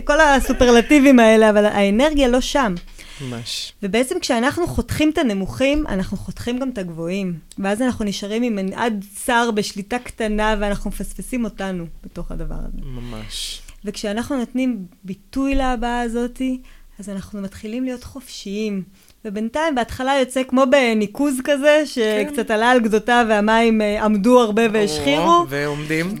כל 0.04 0.20
הסופרלטיבים 0.20 1.18
האלה, 1.18 1.50
אבל 1.50 1.64
האנרגיה 1.66 2.28
לא 2.28 2.40
שם. 2.40 2.74
ממש. 3.22 3.72
ובעצם 3.82 4.20
כשאנחנו 4.20 4.66
חותכים 4.66 5.10
את 5.10 5.18
הנמוכים, 5.18 5.86
אנחנו 5.86 6.16
חותכים 6.16 6.58
גם 6.58 6.70
את 6.70 6.78
הגבוהים. 6.78 7.38
ואז 7.58 7.82
אנחנו 7.82 8.04
נשארים 8.04 8.42
עם 8.42 8.56
מנעד 8.56 9.04
צר 9.14 9.50
בשליטה 9.54 9.98
קטנה, 9.98 10.56
ואנחנו 10.60 10.90
מפספסים 10.90 11.44
אותנו 11.44 11.86
בתוך 12.04 12.32
הדבר 12.32 12.54
הזה. 12.54 12.78
ממש. 12.84 13.60
וכשאנחנו 13.84 14.36
נותנים 14.36 14.84
ביטוי 15.04 15.54
להבעה 15.54 16.02
הזאתי, 16.02 16.60
אז 16.98 17.08
אנחנו 17.08 17.40
מתחילים 17.40 17.84
להיות 17.84 18.04
חופשיים. 18.04 18.82
ובינתיים, 19.24 19.74
בהתחלה 19.74 20.18
יוצא 20.20 20.42
כמו 20.48 20.64
בניקוז 20.70 21.40
כזה, 21.44 21.82
שקצת 21.86 22.50
עלה 22.50 22.70
על 22.70 22.80
גדותיו 22.80 23.26
והמים 23.28 23.80
אה, 23.80 24.04
עמדו 24.04 24.40
הרבה 24.40 24.62
והשחירו. 24.72 25.46
ועומדים. 25.48 26.14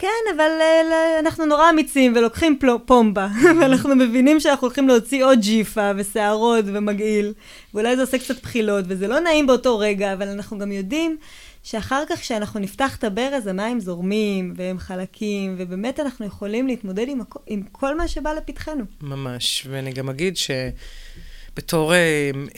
כן, 0.00 0.08
אבל 0.36 0.50
אה, 0.60 1.18
אנחנו 1.18 1.46
נורא 1.46 1.70
אמיצים 1.70 2.12
ולוקחים 2.16 2.58
פומבה, 2.86 3.28
ואנחנו 3.60 3.96
מבינים 3.96 4.40
שאנחנו 4.40 4.66
הולכים 4.66 4.88
להוציא 4.88 5.24
עוד 5.24 5.38
ג'יפה 5.40 5.90
ושערות 5.96 6.64
ומגעיל, 6.68 7.32
ואולי 7.74 7.96
זה 7.96 8.02
עושה 8.02 8.18
קצת 8.18 8.42
בחילות, 8.42 8.84
וזה 8.88 9.08
לא 9.08 9.20
נעים 9.20 9.46
באותו 9.46 9.78
רגע, 9.78 10.12
אבל 10.12 10.28
אנחנו 10.28 10.58
גם 10.58 10.72
יודעים 10.72 11.16
שאחר 11.62 12.02
כך 12.08 12.18
כשאנחנו 12.20 12.60
נפתח 12.60 12.96
את 12.96 13.04
הברז, 13.04 13.46
המים 13.46 13.80
זורמים, 13.80 14.54
והם 14.56 14.78
חלקים, 14.78 15.54
ובאמת 15.58 16.00
אנחנו 16.00 16.26
יכולים 16.26 16.66
להתמודד 16.66 17.08
עם, 17.08 17.20
הכ- 17.20 17.40
עם 17.46 17.62
כל 17.72 17.96
מה 17.96 18.08
שבא 18.08 18.32
לפתחנו. 18.32 18.84
ממש. 19.02 19.66
ואני 19.70 19.92
גם 19.92 20.08
אגיד 20.08 20.36
שבתור, 20.36 20.60
אה, 21.72 21.94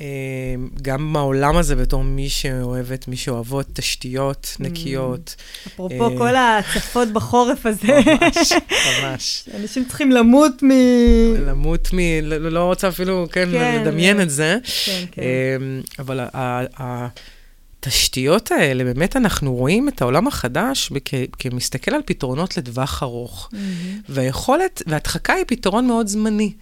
אה, 0.01 0.55
גם 0.83 1.13
בעולם 1.13 1.57
הזה, 1.57 1.77
בתור 1.77 2.05
מי 2.05 2.29
שאוהבת, 2.29 3.09
מי 3.09 3.17
שאוהבות 3.17 3.67
תשתיות 3.73 4.57
נקיות, 4.61 5.35
אפרופו 5.67 6.11
אה. 6.11 6.19
כל 6.19 6.37
ההצפות 6.37 7.09
בחורף 7.09 7.67
הזה, 7.67 7.87
ממש, 8.07 8.53
ממש. 9.03 9.49
אנשים 9.61 9.85
צריכים 9.85 10.11
למות 10.11 10.63
מ... 10.63 10.71
למות 11.47 11.89
מ... 11.93 11.99
לא 12.23 12.39
לא 12.39 12.65
רוצה 12.65 12.89
אפילו, 12.89 13.27
כן, 13.33 13.49
כן, 13.53 13.81
לדמיין 13.83 14.17
לא. 14.17 14.23
את 14.23 14.31
זה. 14.31 14.59
כן, 14.87 15.05
כן. 15.13 15.23
אמ, 15.23 15.81
אבל 15.99 16.21
התשתיות 17.83 18.53
האלה, 18.53 18.85
באמת 18.85 19.17
אנחנו 19.17 19.55
רואים 19.55 19.89
את 19.89 20.03
העולם 20.03 20.27
החדש 20.27 20.93
כ- 21.05 21.15
כמסתכל 21.39 21.95
על 21.95 22.01
פתרונות 22.05 22.57
לטווח 22.57 23.03
ארוך. 23.03 23.49
Mm-hmm. 23.53 23.57
והיכולת, 24.09 24.83
והדחקה 24.87 25.33
היא 25.33 25.45
פתרון 25.49 25.87
מאוד 25.87 26.07
זמני. 26.07 26.53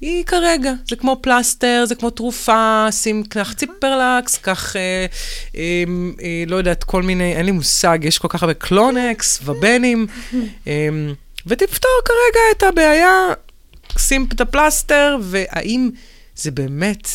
היא 0.00 0.24
כרגע, 0.24 0.72
זה 0.88 0.96
כמו 0.96 1.16
פלסטר, 1.20 1.84
זה 1.86 1.94
כמו 1.94 2.10
תרופה, 2.10 2.86
שים, 2.90 3.24
קח 3.24 3.52
ציפרלקס, 3.52 4.38
קח, 4.38 4.76
אה, 4.76 5.06
אה, 5.56 5.84
אה, 6.22 6.44
לא 6.46 6.56
יודעת, 6.56 6.84
כל 6.84 7.02
מיני, 7.02 7.36
אין 7.36 7.46
לי 7.46 7.52
מושג, 7.52 7.98
יש 8.02 8.18
כל 8.18 8.28
כך 8.30 8.42
הרבה 8.42 8.54
קלונקס, 8.54 9.40
ובנים, 9.44 10.06
אה, 10.66 10.88
ותפתור 11.46 11.90
כרגע 12.04 12.40
את 12.56 12.62
הבעיה, 12.62 13.26
שים 13.98 14.26
את 14.32 14.40
הפלסטר, 14.40 15.16
והאם 15.22 15.90
זה 16.36 16.50
באמת 16.50 17.08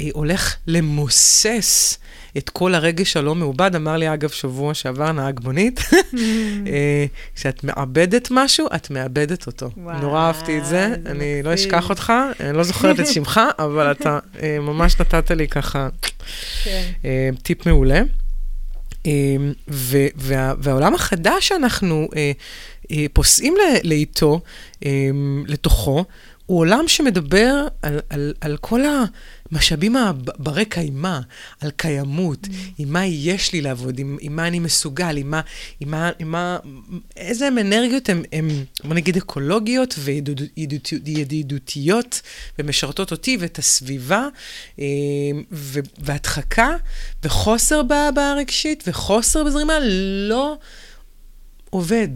אה, 0.00 0.08
הולך 0.12 0.56
למוסס 0.66 1.98
את 2.38 2.50
כל 2.50 2.74
הרגש 2.74 3.16
הלא 3.16 3.34
מעובד. 3.34 3.76
אמר 3.76 3.96
לי, 3.96 4.14
אגב, 4.14 4.28
שבוע 4.28 4.74
שעבר 4.74 5.12
נהג 5.12 5.40
מונית, 5.44 5.80
אה, 6.66 7.06
כשאת 7.34 7.64
מאבדת 7.64 8.28
משהו, 8.30 8.66
את 8.74 8.90
מאבדת 8.90 9.46
אותו. 9.46 9.70
וואו, 9.76 9.98
נורא 10.00 10.20
אהבתי 10.20 10.58
את 10.58 10.64
זה, 10.64 10.70
זה 10.70 11.10
אני 11.10 11.42
לא 11.42 11.50
מקסים. 11.52 11.68
אשכח 11.74 11.90
אותך, 11.90 12.12
אני 12.40 12.56
לא 12.56 12.62
זוכרת 12.62 13.00
את 13.00 13.06
שמך, 13.14 13.40
אבל 13.58 13.90
אתה 13.90 14.18
אה, 14.42 14.58
ממש 14.60 15.00
נתת 15.00 15.30
לי 15.30 15.48
ככה 15.48 15.88
כן. 16.64 16.82
אה, 17.04 17.28
טיפ 17.42 17.66
מעולה. 17.66 18.02
וה- 19.68 20.52
והעולם 20.58 20.94
החדש 20.94 21.48
שאנחנו 21.48 22.08
פוסעים 23.12 23.54
לאיתו, 23.84 24.40
לתוכו, 25.46 26.04
הוא 26.46 26.58
עולם 26.58 26.84
שמדבר 26.86 27.66
על, 27.82 28.00
על, 28.10 28.34
על 28.40 28.56
כל 28.56 28.80
המשאבים 29.50 29.96
הברי 29.96 30.64
קיימא, 30.64 31.18
על 31.60 31.70
קיימות, 31.70 32.44
mm. 32.44 32.48
עם 32.78 32.92
מה 32.92 33.06
יש 33.06 33.52
לי 33.52 33.60
לעבוד, 33.60 33.98
עם, 33.98 34.16
עם 34.20 34.36
מה 34.36 34.46
אני 34.46 34.58
מסוגל, 34.58 35.16
עם 35.16 35.30
מה, 35.30 35.40
עם 35.80 35.90
מה, 35.90 36.10
עם 36.18 36.30
מה, 36.30 36.58
איזה 37.16 37.46
הם 37.46 37.58
אנרגיות 37.58 38.08
הן, 38.08 38.22
בוא 38.84 38.94
נגיד, 38.94 39.16
אקולוגיות 39.16 39.94
וידידותיות, 41.04 42.22
ומשרתות 42.58 43.12
אותי 43.12 43.36
ואת 43.40 43.58
הסביבה, 43.58 44.28
אה, 44.78 44.84
ו- 45.52 45.80
והדחקה, 45.98 46.76
וחוסר 47.22 47.82
בהבעה 47.82 48.34
רגשית, 48.34 48.84
וחוסר 48.86 49.44
בזרימה, 49.44 49.74
לא 50.28 50.56
עובד. 51.70 52.08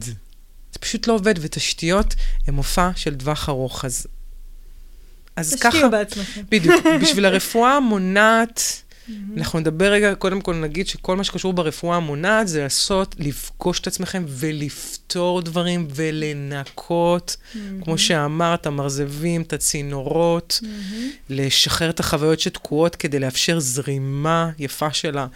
זה 0.72 0.78
פשוט 0.80 1.06
לא 1.06 1.12
עובד, 1.12 1.34
ותשתיות 1.40 2.14
הן 2.46 2.54
מופע 2.54 2.90
של 2.96 3.14
טווח 3.14 3.48
ארוך. 3.48 3.84
אז, 3.84 4.06
אז 5.38 5.54
ככה, 5.54 5.70
תשקיעו 5.70 5.90
בעצמכם. 5.90 6.42
בדיוק, 6.48 6.86
בשביל 7.02 7.24
הרפואה 7.24 7.76
המונעת, 7.76 8.82
אנחנו 9.36 9.58
נדבר 9.58 9.92
רגע, 9.92 10.14
קודם 10.14 10.40
כל 10.40 10.54
נגיד 10.54 10.86
שכל 10.88 11.16
מה 11.16 11.24
שקשור 11.24 11.52
ברפואה 11.52 11.96
המונעת 11.96 12.48
זה 12.48 12.62
לעשות, 12.62 13.14
לפגוש 13.18 13.80
את 13.80 13.86
עצמכם 13.86 14.24
ולפתור 14.28 15.42
דברים 15.42 15.86
ולנקות, 15.94 17.36
כמו 17.84 17.98
שאמרת, 17.98 18.66
המרזבים, 18.66 19.42
את 19.42 19.52
הצינורות, 19.52 20.60
לשחרר 21.30 21.90
את 21.90 22.00
החוויות 22.00 22.40
שתקועות 22.40 22.96
כדי 22.96 23.18
לאפשר 23.18 23.60
זרימה 23.60 24.50
יפה 24.58 24.92
של, 24.92 25.18
ה, 25.18 25.26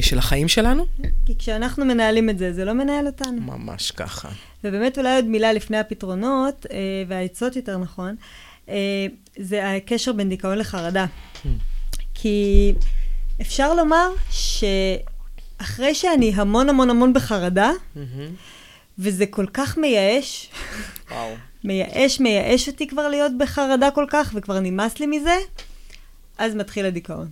של 0.00 0.18
החיים 0.18 0.48
שלנו. 0.48 0.86
כי 1.26 1.38
כשאנחנו 1.38 1.84
מנהלים 1.84 2.30
את 2.30 2.38
זה, 2.38 2.52
זה 2.52 2.64
לא 2.64 2.72
מנהל 2.72 3.06
אותנו. 3.06 3.40
ממש 3.40 3.90
ככה. 3.90 4.28
ובאמת 4.64 4.98
אולי 4.98 5.16
עוד 5.16 5.24
מילה 5.24 5.52
לפני 5.52 5.78
הפתרונות, 5.78 6.66
אה, 6.70 6.78
והעצות 7.08 7.56
יותר 7.56 7.78
נכון, 7.78 8.16
אה, 8.68 9.06
זה 9.38 9.76
הקשר 9.76 10.12
בין 10.12 10.28
דיכאון 10.28 10.58
לחרדה. 10.58 11.06
כי 12.14 12.72
אפשר 13.40 13.74
לומר 13.74 14.08
שאחרי 14.30 15.94
שאני 15.94 16.32
המון 16.34 16.68
המון 16.68 16.90
המון 16.90 17.12
בחרדה, 17.12 17.70
וזה 18.98 19.26
כל 19.26 19.46
כך 19.52 19.78
מייאש, 19.78 20.50
וואו. 21.10 21.34
מייאש, 21.64 22.20
מייאש 22.20 22.68
אותי 22.68 22.86
כבר 22.88 23.08
להיות 23.08 23.32
בחרדה 23.38 23.90
כל 23.90 24.06
כך, 24.08 24.32
וכבר 24.34 24.60
נמאס 24.60 24.98
לי 24.98 25.06
מזה, 25.06 25.36
אז 26.38 26.54
מתחיל 26.54 26.86
הדיכאון. 26.86 27.28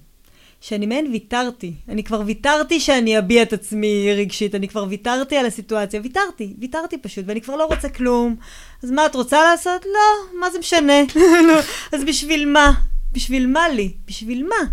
שאני 0.62 0.86
מעין 0.86 1.10
ויתרתי. 1.12 1.72
אני 1.88 2.04
כבר 2.04 2.22
ויתרתי 2.26 2.80
שאני 2.80 3.18
אביע 3.18 3.42
את 3.42 3.52
עצמי 3.52 4.12
רגשית, 4.16 4.54
אני 4.54 4.68
כבר 4.68 4.86
ויתרתי 4.88 5.36
על 5.36 5.46
הסיטואציה. 5.46 6.00
ויתרתי, 6.00 6.54
ויתרתי 6.58 6.98
פשוט, 6.98 7.24
ואני 7.28 7.40
כבר 7.40 7.56
לא 7.56 7.64
רוצה 7.64 7.88
כלום. 7.88 8.36
אז 8.82 8.90
מה 8.90 9.06
את 9.06 9.14
רוצה 9.14 9.42
לעשות? 9.42 9.84
לא, 9.84 10.40
מה 10.40 10.50
זה 10.50 10.58
משנה? 10.58 10.92
לא, 11.48 11.58
אז 11.92 12.04
בשביל 12.04 12.48
מה? 12.48 12.72
בשביל 13.12 13.46
מה 13.46 13.68
לי? 13.68 13.92
בשביל 14.06 14.46
מה? 14.48 14.70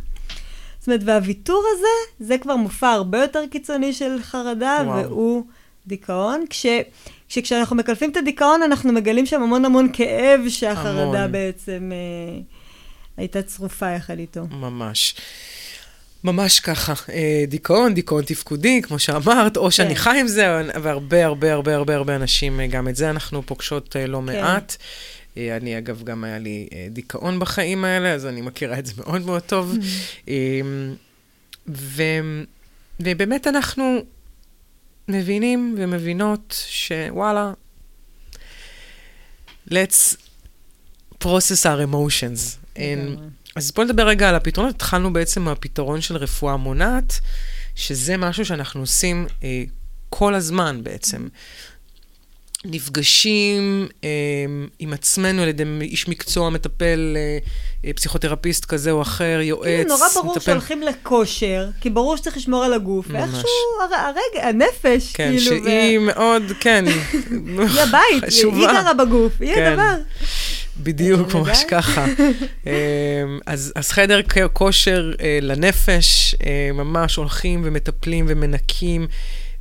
זאת 0.79 0.87
אומרת, 0.87 1.01
והוויתור 1.05 1.63
הזה, 1.75 2.27
זה 2.27 2.37
כבר 2.37 2.55
מופע 2.55 2.89
הרבה 2.89 3.21
יותר 3.21 3.47
קיצוני 3.51 3.93
של 3.93 4.17
חרדה, 4.21 4.77
וואו. 4.85 4.97
והוא 4.97 5.43
דיכאון. 5.87 6.45
כש, 6.49 6.65
כשכשאנחנו 7.29 7.75
מקלפים 7.75 8.11
את 8.11 8.17
הדיכאון, 8.17 8.63
אנחנו 8.63 8.93
מגלים 8.93 9.25
שם 9.25 9.41
המון 9.41 9.65
המון 9.65 9.89
כאב 9.93 10.41
שהחרדה 10.49 11.19
המון. 11.19 11.31
בעצם 11.31 11.91
אה, 11.91 12.41
הייתה 13.17 13.41
צרופה 13.41 13.89
יחד 13.89 14.19
איתו. 14.19 14.41
ממש. 14.51 15.15
ממש 16.23 16.59
ככה, 16.59 16.93
אה, 17.13 17.43
דיכאון, 17.47 17.93
דיכאון 17.93 18.23
תפקודי, 18.25 18.81
כמו 18.81 18.99
שאמרת, 18.99 19.57
או 19.57 19.71
שאני 19.71 19.95
כן. 19.95 20.01
חי 20.01 20.19
עם 20.19 20.27
זה, 20.27 20.61
והרבה, 20.81 21.25
הרבה, 21.25 21.53
הרבה, 21.53 21.75
הרבה, 21.75 21.95
הרבה 21.95 22.15
אנשים, 22.15 22.59
אה, 22.59 22.67
גם 22.67 22.87
את 22.87 22.95
זה 22.95 23.09
אנחנו 23.09 23.45
פוגשות 23.45 23.95
אה, 23.95 24.07
לא 24.07 24.21
מעט. 24.21 24.75
אה, 25.37 25.57
אני, 25.57 25.77
אגב, 25.77 26.03
גם 26.03 26.23
היה 26.23 26.39
לי 26.39 26.67
דיכאון 26.89 27.39
בחיים 27.39 27.85
האלה, 27.85 28.13
אז 28.13 28.25
אני 28.25 28.41
מכירה 28.41 28.79
את 28.79 28.85
זה 28.85 28.93
מאוד 28.97 29.25
מאוד 29.25 29.41
טוב. 29.41 29.75
אה, 30.29 30.35
ו, 31.67 32.03
ובאמת 32.99 33.47
אנחנו 33.47 33.99
מבינים 35.07 35.75
ומבינות 35.77 36.63
שוואלה, 36.69 37.53
let's 39.69 40.15
process 41.23 41.65
our 41.65 41.81
emotions. 41.91 42.57
And. 42.75 43.38
אז 43.59 43.71
בואו 43.71 43.87
נדבר 43.87 44.07
רגע 44.07 44.29
על 44.29 44.35
הפתרונות. 44.35 44.75
התחלנו 44.75 45.13
בעצם 45.13 45.41
מהפתרון 45.41 46.01
של 46.01 46.15
רפואה 46.17 46.57
מונעת, 46.57 47.19
שזה 47.75 48.17
משהו 48.17 48.45
שאנחנו 48.45 48.81
עושים 48.81 49.27
אה, 49.43 49.63
כל 50.09 50.35
הזמן 50.35 50.79
בעצם. 50.83 51.27
נפגשים 52.65 53.87
אה, 54.03 54.09
עם 54.79 54.93
עצמנו 54.93 55.41
על 55.41 55.47
ידי 55.47 55.63
איש 55.81 56.07
מקצוע, 56.07 56.49
מטפל, 56.49 57.17
אה, 57.17 57.37
אה, 57.85 57.93
פסיכותרפיסט 57.93 58.65
כזה 58.65 58.91
או 58.91 59.01
אחר, 59.01 59.39
יועץ, 59.43 59.63
כאילו, 59.65 59.89
נורא 59.89 60.07
ברור 60.15 60.31
מטפל. 60.35 60.45
שהולכים 60.51 60.81
לכושר, 60.81 61.69
כי 61.81 61.89
ברור 61.89 62.17
שצריך 62.17 62.37
לשמור 62.37 62.63
על 62.63 62.73
הגוף, 62.73 63.07
ממש. 63.09 63.21
ואיכשהו 63.21 63.49
הר- 63.81 63.95
הרגע, 64.05 64.47
הנפש, 64.47 65.11
כן, 65.13 65.27
כאילו, 65.37 65.63
שהיא 65.65 65.97
מאוד, 65.99 66.43
כן, 66.59 66.85
היא 66.87 67.81
הבית, 67.81 68.03
היא 68.23 68.27
חשובה. 68.27 68.57
היא 68.57 68.81
גרה 68.81 68.93
בגוף, 68.93 69.33
היא 69.39 69.55
כן. 69.55 69.71
הדבר. 69.79 69.95
בדיוק, 70.79 71.35
אה, 71.35 71.39
ממש. 71.41 71.63
ככה. 71.67 72.05
אמ, 72.67 72.71
אז, 73.45 73.73
אז 73.75 73.91
חדר 73.91 74.21
כושר 74.53 75.11
אה, 75.21 75.39
לנפש, 75.41 76.35
אה, 76.45 76.71
ממש 76.73 77.15
הולכים 77.15 77.61
ומטפלים 77.63 78.25
ומנקים. 78.27 79.07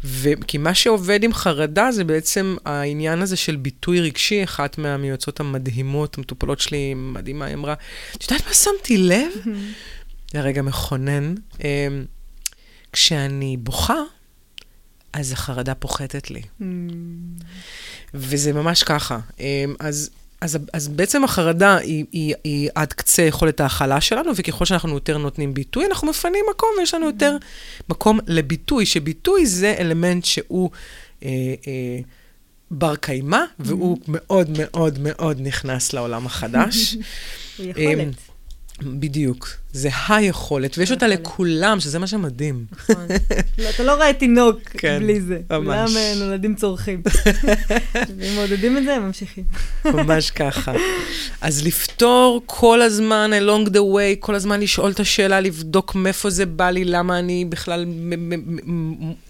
ו- 0.04 0.32
כי 0.46 0.58
מה 0.58 0.74
שעובד 0.74 1.24
עם 1.24 1.34
חרדה 1.34 1.92
זה 1.92 2.04
בעצם 2.04 2.56
העניין 2.64 3.22
הזה 3.22 3.36
של 3.36 3.56
ביטוי 3.56 4.00
רגשי. 4.00 4.44
אחת 4.44 4.78
מהמיועצות 4.78 5.40
המדהימות, 5.40 6.18
המטופלות 6.18 6.60
שלי, 6.60 6.94
מדהימה, 6.94 7.44
היא 7.44 7.54
אמרה, 7.54 7.74
את 8.16 8.22
יודעת 8.22 8.46
מה 8.46 8.54
שמתי 8.54 8.98
לב? 8.98 9.30
זה 10.32 10.40
רגע 10.40 10.62
מכונן. 10.62 11.34
אמ, 11.64 12.04
כשאני 12.92 13.56
בוכה, 13.56 14.02
אז 15.12 15.32
החרדה 15.32 15.74
פוחתת 15.74 16.30
לי. 16.30 16.42
Mm, 16.60 16.64
וזה 18.14 18.52
ממש 18.52 18.82
ככה. 18.82 19.18
אמ, 19.40 19.74
אז, 19.78 20.10
אז, 20.40 20.58
אז 20.72 20.88
בעצם 20.88 21.24
החרדה 21.24 21.76
היא, 21.76 22.04
היא, 22.12 22.34
היא 22.44 22.70
עד 22.74 22.92
קצה 22.92 23.22
יכולת 23.22 23.60
ההכלה 23.60 24.00
שלנו, 24.00 24.30
וככל 24.36 24.64
שאנחנו 24.64 24.94
יותר 24.94 25.18
נותנים 25.18 25.54
ביטוי, 25.54 25.86
אנחנו 25.86 26.08
מפנים 26.08 26.44
מקום 26.50 26.68
ויש 26.78 26.94
לנו 26.94 27.06
יותר 27.06 27.36
מקום 27.88 28.18
לביטוי, 28.26 28.86
שביטוי 28.86 29.46
זה 29.46 29.74
אלמנט 29.78 30.24
שהוא 30.24 30.70
אה, 31.22 31.28
אה, 31.66 31.98
בר 32.70 32.96
קיימא, 32.96 33.40
והוא 33.58 33.98
מאוד 34.08 34.50
מאוד 34.58 34.98
מאוד 35.00 35.40
נכנס 35.40 35.92
לעולם 35.92 36.26
החדש. 36.26 36.96
הוא 37.58 37.66
יכולת. 37.66 38.14
בדיוק, 38.82 39.48
זה 39.72 39.88
היכולת, 40.08 40.78
ויש 40.78 40.90
אותה. 40.90 41.06
לכולם, 41.06 41.80
שזה 41.80 41.98
מה 41.98 42.06
שמדהים. 42.06 42.64
נכון. 42.72 43.06
לא, 43.58 43.68
אתה 43.68 43.82
לא 43.82 43.94
רואה 43.94 44.12
תינוק 44.12 44.58
כן, 44.68 44.98
בלי 45.00 45.20
זה. 45.20 45.38
ממש. 45.50 45.66
כולם 45.66 45.96
אה, 45.96 46.14
נולדים 46.16 46.54
צורכים. 46.54 47.02
ואם 48.18 48.34
מעודדים 48.34 48.76
את 48.76 48.84
זה, 48.84 48.94
הם 48.94 49.06
ממשיכים. 49.06 49.44
ממש 49.94 50.30
ככה. 50.30 50.72
אז 51.40 51.66
לפתור 51.66 52.42
כל 52.46 52.82
הזמן, 52.82 53.30
along 53.40 53.68
the 53.68 53.80
way, 53.94 54.16
כל 54.20 54.34
הזמן 54.34 54.60
לשאול 54.60 54.90
את 54.90 55.00
השאלה, 55.00 55.40
לבדוק 55.40 55.94
מאיפה 55.94 56.30
זה 56.30 56.46
בא 56.46 56.70
לי, 56.70 56.84
למה 56.84 57.18
אני 57.18 57.44
בכלל, 57.44 57.86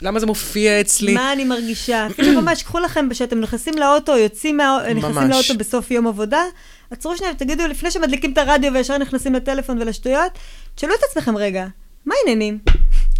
למה 0.02 0.20
זה 0.20 0.26
מופיע 0.26 0.80
אצלי. 0.80 1.14
מה 1.14 1.32
אני 1.32 1.44
מרגישה? 1.44 2.06
אפילו 2.06 2.42
ממש, 2.42 2.62
קחו 2.62 2.78
לכם, 2.78 3.08
כשאתם 3.10 3.40
נכנסים 3.40 3.74
לאוטו, 3.78 4.16
יוצאים 4.16 4.56
מה... 4.56 4.78
נכנסים. 4.94 5.30
לאוטו 5.30 5.54
בסוף 5.58 5.90
יום 5.90 6.06
עבודה, 6.06 6.42
עצרו 6.90 7.16
שנייה 7.16 7.32
ותגידו, 7.32 7.66
לפני 7.66 7.90
שמדליקים 7.90 8.32
את 8.32 8.38
הרדיו 8.38 8.72
וישר 8.72 8.98
נכנסים 8.98 9.34
לטלפון 9.34 9.78
ולשטויות, 9.82 10.32
תשאלו 10.74 10.94
את 10.94 11.00
עצמכם 11.10 11.36
רגע, 11.36 11.66
מה 12.06 12.14
העניינים? 12.20 12.58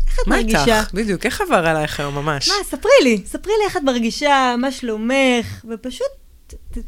איך 0.09 0.19
את 0.23 0.27
מה 0.29 0.37
מרגישה? 0.37 0.79
איתך? 0.81 0.91
בדיוק, 0.95 1.27
איך 1.27 1.41
עבר 1.41 1.66
עלייך 1.66 2.01
היום 2.01 2.14
ממש? 2.14 2.49
מה, 2.49 2.55
ספרי 2.64 2.91
לי, 3.03 3.23
ספרי 3.27 3.53
לי 3.59 3.64
איך 3.64 3.77
את 3.77 3.83
מרגישה, 3.83 4.55
מה 4.59 4.73
שלומך, 4.73 5.64
ופשוט 5.71 6.07
ת- 6.47 6.79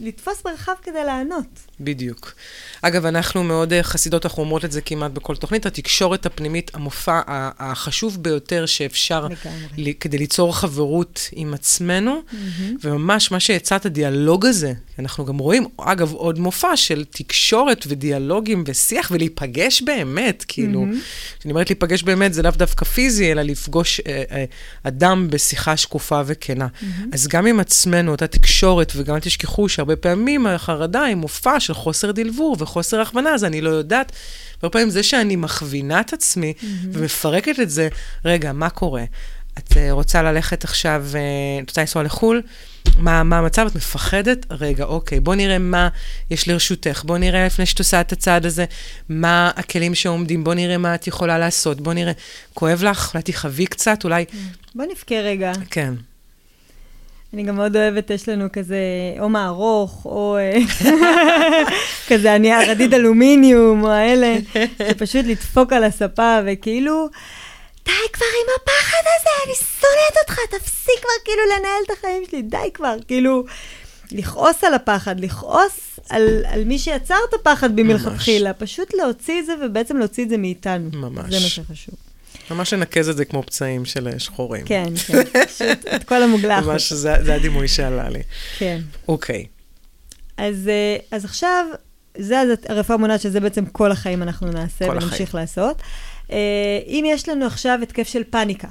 לתפוס 0.00 0.42
מרחב 0.46 0.72
כדי 0.82 1.04
לענות. 1.04 1.46
בדיוק. 1.80 2.34
אגב, 2.82 3.06
אנחנו 3.06 3.44
מאוד 3.44 3.72
אה, 3.72 3.82
חסידות, 3.82 4.26
אנחנו 4.26 4.42
אומרות 4.42 4.64
את 4.64 4.72
זה 4.72 4.80
כמעט 4.80 5.10
בכל 5.10 5.36
תוכנית, 5.36 5.66
התקשורת 5.66 6.26
הפנימית, 6.26 6.70
המופע 6.74 7.20
החשוב 7.58 8.22
ביותר 8.22 8.66
שאפשר 8.66 9.26
לגמרי. 9.28 9.94
כדי 9.94 10.18
ליצור 10.18 10.56
חברות 10.56 11.28
עם 11.32 11.54
עצמנו, 11.54 12.22
וממש 12.84 13.32
מה 13.32 13.40
שהצעת, 13.40 13.86
הדיאלוג 13.86 14.46
הזה, 14.46 14.72
אנחנו 14.98 15.24
גם 15.24 15.38
רואים, 15.38 15.66
אגב, 15.76 16.12
עוד 16.12 16.38
מופע 16.38 16.76
של 16.76 17.04
תקשורת 17.10 17.84
ודיאלוגים 17.88 18.64
ושיח 18.66 19.10
ולהיפגש 19.14 19.82
באמת, 19.82 20.44
כאילו, 20.48 20.86
כשאני 21.38 21.52
אומרת 21.52 21.70
להיפגש 21.70 22.02
באמת, 22.02 22.34
זה 22.34 22.42
לאו 22.42 22.50
דווקא 22.50 22.84
פיזי, 22.84 23.32
אלא 23.32 23.42
לפגוש 23.42 24.00
אה, 24.00 24.22
אה, 24.30 24.44
אדם 24.82 25.28
בשיחה 25.30 25.76
שקופה 25.76 26.20
וכנה. 26.26 26.66
אז 27.12 27.28
גם 27.28 27.46
עם 27.46 27.60
עצמנו, 27.60 28.10
אותה 28.10 28.26
תקשורת, 28.26 28.92
וגם 28.96 29.14
אל 29.14 29.20
תשכחו 29.20 29.68
שהרבה 29.88 30.02
פעמים 30.02 30.46
החרדה 30.46 31.02
היא 31.02 31.14
מופע 31.14 31.60
של 31.60 31.74
חוסר 31.74 32.12
דלבור 32.12 32.56
וחוסר 32.58 33.00
הכוונה, 33.00 33.30
אז 33.34 33.44
אני 33.44 33.60
לא 33.60 33.70
יודעת. 33.70 34.12
הרבה 34.62 34.72
פעמים 34.72 34.90
זה 34.90 35.02
שאני 35.02 35.36
מכווינה 35.36 36.00
את 36.00 36.12
עצמי 36.12 36.52
ומפרקת 36.92 37.60
את 37.60 37.70
זה, 37.70 37.88
רגע, 38.24 38.52
מה 38.52 38.70
קורה? 38.70 39.04
את 39.58 39.76
אה, 39.76 39.92
רוצה 39.92 40.22
ללכת 40.22 40.64
עכשיו, 40.64 41.04
אה, 41.14 41.20
את 41.62 41.68
רוצה 41.68 41.80
לנסוע 41.80 42.02
לחו"ל? 42.02 42.42
מה, 42.98 43.22
מה 43.22 43.38
המצב? 43.38 43.66
את 43.66 43.74
מפחדת? 43.76 44.46
רגע, 44.50 44.84
אוקיי, 44.84 45.20
בוא 45.20 45.34
נראה 45.34 45.58
מה 45.58 45.88
יש 46.30 46.48
לרשותך. 46.48 47.02
בוא 47.06 47.18
נראה 47.18 47.46
לפני 47.46 47.66
שאת 47.66 47.78
עושה 47.78 48.00
את 48.00 48.12
הצעד 48.12 48.46
הזה, 48.46 48.64
מה 49.08 49.50
הכלים 49.56 49.94
שעומדים, 49.94 50.44
בוא 50.44 50.54
נראה 50.54 50.78
מה 50.78 50.94
את 50.94 51.06
יכולה 51.06 51.38
לעשות, 51.38 51.80
בוא 51.80 51.94
נראה. 51.94 52.12
כואב 52.54 52.82
לך? 52.82 53.14
אולי 53.14 53.22
תחווי 53.22 53.66
קצת, 53.66 54.04
אולי... 54.04 54.24
בוא 54.74 54.84
נבכה 54.84 55.14
רגע. 55.14 55.52
כן. 55.70 55.94
אני 57.34 57.42
גם 57.42 57.56
מאוד 57.56 57.76
אוהבת, 57.76 58.10
יש 58.10 58.28
לנו 58.28 58.46
כזה 58.52 58.78
או 59.20 59.28
מערוך, 59.28 60.04
או 60.04 60.36
אה, 60.36 60.58
כזה 62.08 62.32
הנייר 62.32 62.70
רדיד 62.70 62.94
אלומיניום, 62.94 63.84
או 63.84 63.90
האלה, 63.90 64.36
שפשוט 64.78 65.24
לדפוק 65.24 65.72
על 65.72 65.84
הספה, 65.84 66.38
וכאילו, 66.46 67.08
די 67.84 67.92
כבר 68.12 68.26
עם 68.26 68.54
הפחד 68.56 69.02
הזה, 69.18 69.30
אני 69.46 69.54
שונאת 69.54 70.16
אותך, 70.22 70.38
תפסיק 70.50 71.00
כבר 71.00 71.10
כאילו 71.24 71.42
לנהל 71.46 71.82
את 71.86 71.90
החיים 71.98 72.22
שלי, 72.30 72.42
די 72.42 72.70
כבר, 72.74 72.96
כאילו, 73.08 73.44
לכעוס 74.12 74.64
על 74.64 74.74
הפחד, 74.74 75.20
לכעוס 75.20 76.00
על, 76.08 76.42
על 76.46 76.64
מי 76.64 76.78
שיצר 76.78 77.18
את 77.28 77.34
הפחד 77.34 77.76
במלכתחילה, 77.76 78.52
פשוט 78.52 78.94
להוציא 78.94 79.40
את 79.40 79.46
זה, 79.46 79.52
ובעצם 79.64 79.96
להוציא 79.96 80.24
את 80.24 80.28
זה 80.28 80.36
מאיתנו. 80.36 80.90
ממש. 80.92 81.34
זה 81.34 81.40
מה 81.40 81.48
שחשוב. 81.48 82.07
ממש 82.50 82.72
לנקז 82.72 83.08
את 83.08 83.16
זה 83.16 83.24
כמו 83.24 83.42
פצעים 83.42 83.84
של 83.84 84.08
אה, 84.08 84.18
שחורים. 84.18 84.66
כן, 84.66 84.88
כן, 85.06 85.22
פשוט 85.46 85.86
את 85.96 86.04
כל 86.04 86.22
המוגלחת. 86.22 86.66
ממש, 86.66 86.92
זה, 86.92 87.14
זה 87.22 87.34
הדימוי 87.34 87.68
שעלה 87.68 88.08
לי. 88.08 88.22
כן. 88.58 88.80
אוקיי. 89.08 89.46
אז, 90.36 90.68
אה, 90.68 90.96
אז 91.10 91.24
עכשיו, 91.24 91.66
זה 92.18 92.42
הרפואה 92.68 92.98
מונעת, 92.98 93.20
שזה 93.20 93.40
בעצם 93.40 93.66
כל 93.66 93.92
החיים 93.92 94.22
אנחנו 94.22 94.46
נעשה 94.52 94.84
ונמשיך 94.84 95.28
החיים. 95.28 95.42
לעשות. 95.42 95.82
אה, 96.32 96.36
אם 96.86 97.04
יש 97.06 97.28
לנו 97.28 97.46
עכשיו 97.46 97.78
התקף 97.82 98.08
של 98.08 98.22
פאניקה, 98.30 98.68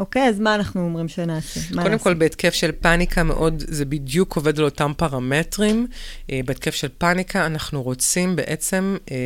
אוקיי? 0.00 0.28
אז 0.28 0.40
מה 0.40 0.54
אנחנו 0.54 0.80
אומרים 0.80 1.08
שנעשה? 1.08 1.60
קודם? 1.82 1.98
כל, 1.98 2.14
בהתקף 2.14 2.54
של 2.54 2.72
פאניקה 2.72 3.22
מאוד, 3.22 3.64
זה 3.68 3.84
בדיוק 3.84 4.36
עובד 4.36 4.58
על 4.58 4.64
אותם 4.64 4.92
פרמטרים. 4.96 5.86
אה, 6.30 6.40
בהתקף 6.44 6.74
של 6.74 6.88
פאניקה 6.98 7.46
אנחנו 7.46 7.82
רוצים 7.82 8.36
בעצם 8.36 8.96
אה, 9.10 9.16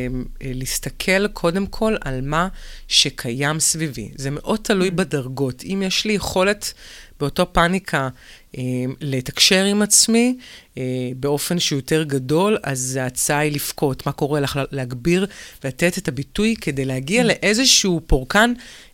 אה, 0.41 0.51
להסתכל 0.53 1.27
קודם 1.27 1.65
כל 1.65 1.95
על 2.01 2.21
מה 2.21 2.47
שקיים 2.87 3.59
סביבי. 3.59 4.11
זה 4.15 4.29
מאוד 4.31 4.59
תלוי 4.63 4.91
בדרגות. 4.91 5.63
אם 5.63 5.83
יש 5.85 6.05
לי 6.05 6.13
יכולת 6.13 6.73
באותו 7.19 7.53
פאניקה 7.53 8.09
אה, 8.57 8.63
לתקשר 9.01 9.63
עם 9.63 9.81
עצמי 9.81 10.37
אה, 10.77 10.83
באופן 11.19 11.59
שהוא 11.59 11.77
יותר 11.77 12.03
גדול, 12.03 12.57
אז 12.63 12.99
ההצעה 13.01 13.39
היא 13.39 13.51
לבכות. 13.51 14.05
מה 14.05 14.11
קורה 14.11 14.39
לך? 14.39 14.59
להגביר 14.71 15.25
ולתת 15.63 15.97
את 15.97 16.07
הביטוי 16.07 16.55
כדי 16.61 16.85
להגיע 16.85 17.23
לאיזשהו 17.23 18.01
פורקן 18.07 18.53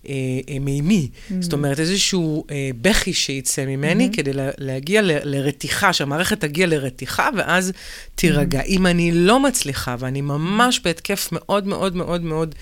אה, 0.09 0.13
אה, 0.49 0.59
מימי. 0.59 1.09
זאת 1.39 1.53
אומרת, 1.53 1.79
איזשהו 1.79 2.45
אה, 2.51 2.69
בכי 2.81 3.13
שיצא 3.13 3.65
ממני 3.65 4.09
כדי 4.13 4.33
לה, 4.33 4.49
להגיע 4.57 5.01
ל, 5.01 5.11
לרתיחה, 5.23 5.93
שהמערכת 5.93 6.39
תגיע 6.39 6.67
לרתיחה 6.67 7.29
ואז 7.37 7.71
תירגע. 8.15 8.61
אם 8.61 8.87
אני 8.87 9.11
לא 9.11 9.39
מצליחה, 9.39 9.95
ואני 9.99 10.21
ממש 10.21 10.79
בהתקף 10.83 11.29
מאוד 11.31 11.67
מאוד 11.67 11.95
מאוד 11.95 12.21
מאוד 12.21 12.55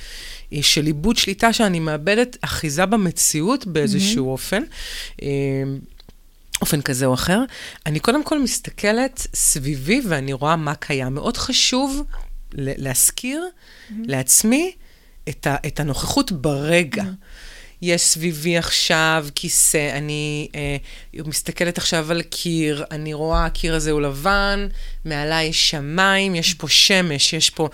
של 0.61 0.87
איבוד 0.87 1.17
שליטה, 1.17 1.53
שאני 1.53 1.79
מאבדת 1.79 2.37
אחיזה 2.41 2.85
במציאות 2.85 3.67
באיזשהו 3.67 4.31
אופן, 4.31 4.63
אה, 5.21 5.27
אופן 6.61 6.81
כזה 6.81 7.05
או 7.05 7.13
אחר, 7.13 7.39
אני 7.85 7.99
קודם 7.99 8.23
כל 8.23 8.41
מסתכלת 8.43 9.27
סביבי 9.33 10.01
ואני 10.07 10.33
רואה 10.33 10.55
מה 10.55 10.75
קיים. 10.75 11.13
מאוד 11.13 11.37
חשוב 11.37 12.03
להזכיר 12.53 13.43
לעצמי 14.03 14.71
את, 15.29 15.47
ה- 15.47 15.55
את 15.67 15.79
הנוכחות 15.79 16.31
ברגע. 16.31 17.03
יש 17.81 18.01
סביבי 18.01 18.57
עכשיו 18.57 19.27
כיסא, 19.35 19.97
אני 19.97 20.47
אה, 20.55 20.77
מסתכלת 21.25 21.77
עכשיו 21.77 22.11
על 22.11 22.21
קיר, 22.21 22.85
אני 22.91 23.13
רואה 23.13 23.45
הקיר 23.45 23.75
הזה 23.75 23.91
הוא 23.91 24.01
לבן, 24.01 24.67
מעליי 25.05 25.53
שמיים, 25.53 26.35
יש 26.35 26.53
פה 26.53 26.67
שמש, 26.67 27.33
יש 27.33 27.49
פה 27.49 27.63
אה, 27.63 27.69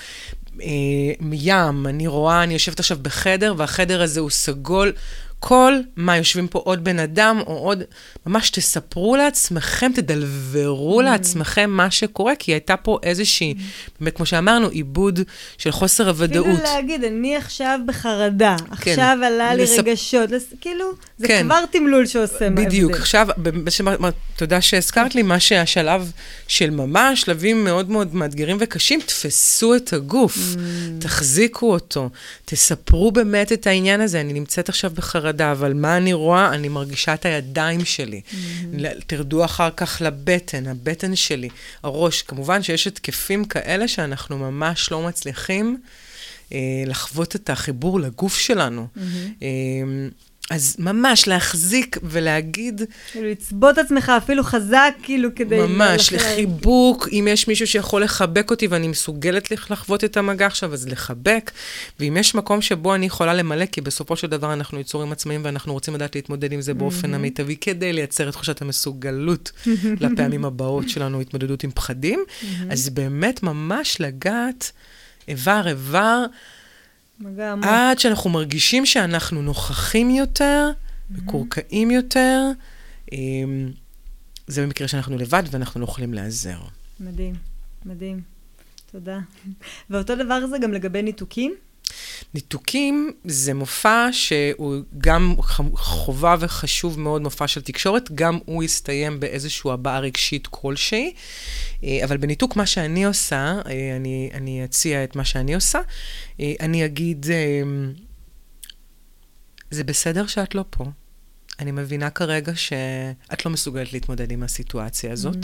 ים, 1.32 1.88
אני 1.88 2.08
רואה, 2.08 2.44
אני 2.44 2.54
יושבת 2.54 2.80
עכשיו 2.80 2.98
בחדר, 3.02 3.54
והחדר 3.58 4.02
הזה 4.02 4.20
הוא 4.20 4.30
סגול. 4.30 4.94
כל 5.40 5.74
מה, 5.96 6.18
יושבים 6.18 6.48
פה 6.48 6.60
עוד 6.66 6.84
בן 6.84 7.00
אדם, 7.00 7.42
או 7.48 7.54
עוד, 7.58 7.84
ממש 8.26 8.50
תספרו 8.50 9.16
לעצמכם, 9.16 9.92
תדלברו 9.96 11.02
לעצמכם 11.02 11.70
מה 11.70 11.92
שקורה, 11.92 12.34
כי 12.40 12.52
הייתה 12.52 12.78
פה 12.78 13.00
איזושהי, 13.04 13.54
באמת, 14.00 14.16
כמו 14.16 14.26
שאמרנו, 14.26 14.70
עיבוד 14.70 15.20
של 15.58 15.72
חוסר 15.72 16.08
הוודאות. 16.10 16.46
אפילו 16.48 16.64
להגיד, 16.64 17.04
אני 17.04 17.36
עכשיו 17.36 17.80
בחרדה, 17.86 18.56
עכשיו 18.72 19.18
עלה 19.26 19.56
לי 19.56 19.64
לספ- 19.64 19.80
רגשות, 19.80 20.32
לס- 20.32 20.54
כאילו, 20.62 20.86
זה 21.18 21.28
כן. 21.28 21.44
כבר 21.46 21.66
תמלול 21.72 22.06
שעושה 22.06 22.50
מה 22.50 22.56
בדיוק. 22.66 22.92
ההבדל. 22.92 23.02
עכשיו, 23.04 23.28
בשמה- 23.64 23.98
מה- 24.00 24.10
תודה 24.36 24.62
שהזכרת 24.62 25.16
לי 25.16 25.22
מה 25.22 25.40
שהשלב 25.40 26.12
של 26.48 26.70
ממש, 26.70 27.22
שלבים 27.22 27.64
מאוד 27.64 27.90
מאוד 27.90 28.16
מאתגרים 28.16 28.58
וקשים, 28.60 29.00
תפסו 29.06 29.76
את 29.76 29.94
הגוף, 29.94 30.38
Mm. 30.38 30.58
תחזיקו 31.02 31.72
אותו, 31.74 32.10
תספרו 32.46 33.12
באמת 33.12 33.52
את 33.52 33.68
העניין 33.68 34.02
הזה. 34.02 34.22
אני 34.22 34.34
נמצאת 34.34 34.70
עכשיו 34.70 34.92
בחרדה, 34.96 35.35
אבל 35.42 35.74
מה 35.74 35.98
אני 35.98 36.14
רואה? 36.14 36.54
אני 36.54 36.68
מרגישה 36.68 37.14
את 37.14 37.26
הידיים 37.26 37.86
שלי. 37.86 38.22
Mm. 38.32 38.36
ל- 38.74 39.00
תרדו 39.08 39.46
אחר 39.46 39.70
כך 39.78 40.02
לבטן, 40.06 40.68
הבטן 40.68 41.16
שלי, 41.16 41.50
הראש. 41.84 42.22
כמובן 42.22 42.64
שיש 42.64 42.88
התקפים 42.88 43.46
כאלה 43.46 43.88
שאנחנו 43.88 44.38
ממש 44.38 44.92
לא 44.92 45.02
מצליחים 45.02 45.78
אה, 46.54 46.58
לחוות 46.86 47.36
את 47.36 47.50
החיבור 47.50 48.00
לגוף 48.00 48.38
שלנו. 48.38 48.88
אה, 49.42 49.48
אז 50.52 50.76
ממש 50.80 51.28
להחזיק 51.28 51.98
ולהגיד, 52.04 52.82
כאילו, 53.12 53.30
לצבוט 53.32 53.74
את 53.74 53.86
עצמך 53.86 54.12
אפילו 54.18 54.44
חזק, 54.44 54.94
כאילו, 55.04 55.30
כדי... 55.36 55.58
ממש, 55.60 56.14
לח- 56.14 56.22
לחיבוק, 56.22 57.08
אם 57.12 57.28
יש 57.32 57.48
מישהו 57.48 57.68
שיכול 57.68 58.04
לחבק 58.04 58.52
אותי 58.52 58.68
ואני 58.68 58.88
מסוגלת 58.88 59.52
לח- 59.52 59.72
לחוות 59.72 60.04
את 60.04 60.18
המגע 60.18 60.46
עכשיו, 60.46 60.74
אז 60.74 60.88
לחבק. 60.88 61.52
ואם 62.00 62.18
יש 62.18 62.36
מקום 62.36 62.62
שבו 62.62 62.96
אני 62.96 63.06
יכולה 63.06 63.34
למלא, 63.34 63.66
כי 63.66 63.82
בסופו 63.82 64.16
של 64.16 64.28
דבר 64.28 64.54
אנחנו 64.54 64.80
יצורים 64.80 65.12
עצמאיים 65.12 65.42
ואנחנו 65.46 65.74
רוצים 65.74 65.96
לדעת 65.96 66.16
להתמודד 66.16 66.52
עם 66.52 66.62
זה 66.62 66.74
באופן 66.74 67.14
המיטבי, 67.14 67.56
כדי 67.56 67.94
לייצר 67.94 68.30
את 68.30 68.34
תחושת 68.34 68.62
המסוגלות 68.62 69.52
לפעמים 70.02 70.46
הבאות 70.46 70.90
שלנו, 70.90 71.22
התמודדות 71.22 71.64
עם 71.64 71.72
פחדים, 71.72 72.24
אז 72.70 72.90
באמת 72.90 73.44
ממש 73.44 74.02
לגעת 74.02 74.72
איבר-איבר, 75.28 76.26
מגע 77.20 77.52
עמוק. 77.52 77.66
עד 77.66 78.00
שאנחנו 78.00 78.30
מרגישים 78.30 78.86
שאנחנו 78.86 79.42
נוכחים 79.42 80.10
יותר, 80.10 80.70
מקורקעים 81.10 81.92
יותר. 81.92 82.42
אמ, 83.12 83.72
זה 84.48 84.62
במקרה 84.64 84.88
שאנחנו 84.88 85.18
לבד 85.18 85.44
ואנחנו 85.52 85.80
לא 85.80 85.86
יכולים 85.86 86.14
להיעזר. 86.14 86.60
מדהים, 87.00 87.36
מדהים. 87.86 88.22
תודה. 88.92 89.20
ואותו 89.90 90.16
דבר 90.16 90.48
זה 90.48 90.58
גם 90.62 90.74
לגבי 90.74 91.02
ניתוקים? 91.02 91.56
ניתוקים 92.34 93.12
זה 93.26 93.54
מופע 93.54 94.08
שהוא 94.12 94.76
גם 94.98 95.36
חובה 95.74 96.36
וחשוב 96.40 97.00
מאוד, 97.00 97.22
מופע 97.22 97.48
של 97.48 97.62
תקשורת, 97.62 98.12
גם 98.16 98.40
הוא 98.46 98.64
יסתיים 98.64 99.20
באיזושהי 99.20 99.72
הבעה 99.72 100.00
רגשית 100.00 100.48
כלשהי. 100.48 101.14
אה, 101.84 102.00
אבל 102.04 102.18
בניתוק, 102.18 102.56
מה 102.56 102.66
שאני 102.66 103.06
עושה, 103.06 103.62
אה, 103.66 103.96
אני, 103.96 104.30
אני 104.34 104.66
אציע 104.66 105.04
את 105.04 105.16
מה 105.16 105.26
שאני 105.26 105.56
עושה, 105.56 105.80
אה, 106.40 106.54
אני 106.60 106.86
אגיד, 106.86 107.26
זה 109.72 109.84
בסדר 109.84 110.28
שאת 110.28 110.56
לא 110.56 110.66
פה. 110.70 110.86
אני 111.60 111.72
מבינה 111.72 112.10
כרגע 112.10 112.56
שאת 112.56 113.46
לא 113.46 113.52
מסוגלת 113.52 113.94
להתמודד 113.94 114.32
עם 114.32 114.44
הסיטואציה 114.44 115.12
הזאת. 115.12 115.38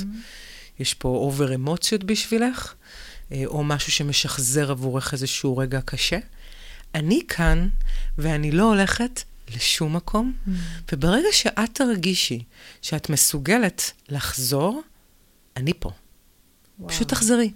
יש 0.79 0.93
פה 0.93 1.09
אובר 1.09 1.55
אמוציות 1.55 2.03
בשבילך, 2.03 2.73
או 3.45 3.63
משהו 3.63 3.91
שמשחזר 3.91 4.71
עבורך 4.71 5.13
איזשהו 5.13 5.57
רגע 5.57 5.81
קשה. 5.81 6.19
אני 6.95 7.21
כאן, 7.27 7.69
ואני 8.17 8.51
לא 8.51 8.63
הולכת 8.63 9.23
לשום 9.55 9.95
מקום, 9.95 10.33
mm. 10.33 10.51
וברגע 10.91 11.27
שאת 11.31 11.69
תרגישי 11.73 12.43
שאת 12.81 13.09
מסוגלת 13.09 13.91
לחזור, 14.09 14.81
אני 15.57 15.73
פה. 15.79 15.91
וואו. 16.79 16.89
פשוט 16.89 17.09
תחזרי. 17.09 17.51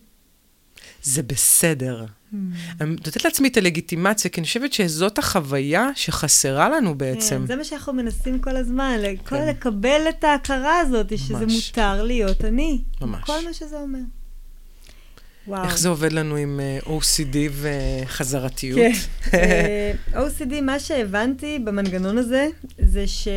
זה 1.04 1.24
בסדר. 1.24 2.06
Mm. 2.06 2.36
אני 2.82 2.90
נותנת 2.90 3.26
לעצמי 3.26 3.48
את 3.48 3.58
הלגיטימציה, 3.58 4.32
כי 4.32 4.42
אני 4.42 4.48
חושבת 4.48 4.74
שזאת 4.74 5.18
החוויה 5.18 5.90
שחסרה 5.96 6.70
לנו 6.70 6.96
בעצם. 6.96 7.40
כן, 7.42 7.48
זה 7.48 7.56
מה 7.56 7.64
שאנחנו 7.64 7.94
מנסים 7.94 8.40
כל 8.40 8.56
הזמן, 8.56 8.98
כן. 9.26 9.48
לקבל 9.48 10.02
את 10.10 10.24
ההכרה 10.24 10.80
הזאת, 10.80 11.12
ממש. 11.12 11.22
שזה 11.22 11.46
מותר 11.46 12.04
להיות 12.04 12.46
אני. 12.46 12.82
ממש. 13.02 13.24
כל 13.24 13.46
מה 13.46 13.54
שזה 13.54 13.80
אומר. 13.80 14.00
וואו. 15.48 15.64
איך 15.64 15.78
זה 15.78 15.90
עובד 15.90 16.12
לנו 16.12 16.36
עם 16.36 16.60
אה, 16.60 16.80
OCD 16.98 17.36
וחזרתיות? 17.52 18.80
כן. 18.80 18.92
אה, 19.38 19.92
OCD, 20.14 20.62
מה 20.62 20.80
שהבנתי 20.80 21.60
במנגנון 21.60 22.18
הזה, 22.18 22.48
זה 22.78 23.08
ש... 23.08 23.28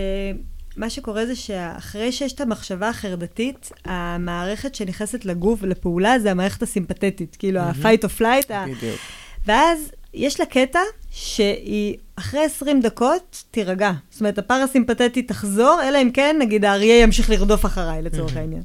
מה 0.77 0.91
שקורה 0.91 1.27
זה 1.27 1.37
שאחרי 1.37 2.13
שיש 2.13 2.33
את 2.33 2.41
המחשבה 2.41 2.89
החרדתית, 2.89 3.73
המערכת 3.85 4.75
שנכנסת 4.75 5.25
לגוף 5.25 5.59
ולפעולה 5.63 6.19
זה 6.19 6.31
המערכת 6.31 6.63
הסימפתטית, 6.63 7.37
כאילו 7.39 7.61
ה-fight 7.61 8.05
or 8.05 8.21
flight. 8.21 8.53
בדיוק. 8.67 9.01
ואז 9.47 9.93
יש 10.15 10.41
לה 10.41 10.47
קטע 10.47 10.81
שהיא 11.11 11.97
אחרי 12.17 12.45
20 12.45 12.81
דקות 12.81 13.45
תירגע. 13.51 13.93
זאת 14.11 14.21
אומרת, 14.21 14.39
הפרסימפתטי 14.39 15.23
תחזור, 15.23 15.81
אלא 15.89 16.03
אם 16.03 16.11
כן, 16.11 16.37
נגיד, 16.39 16.65
האריה 16.65 17.03
ימשיך 17.03 17.31
לרדוף 17.31 17.67
אחריי, 17.67 18.03
לצורך 18.03 18.37
העניין. 18.37 18.63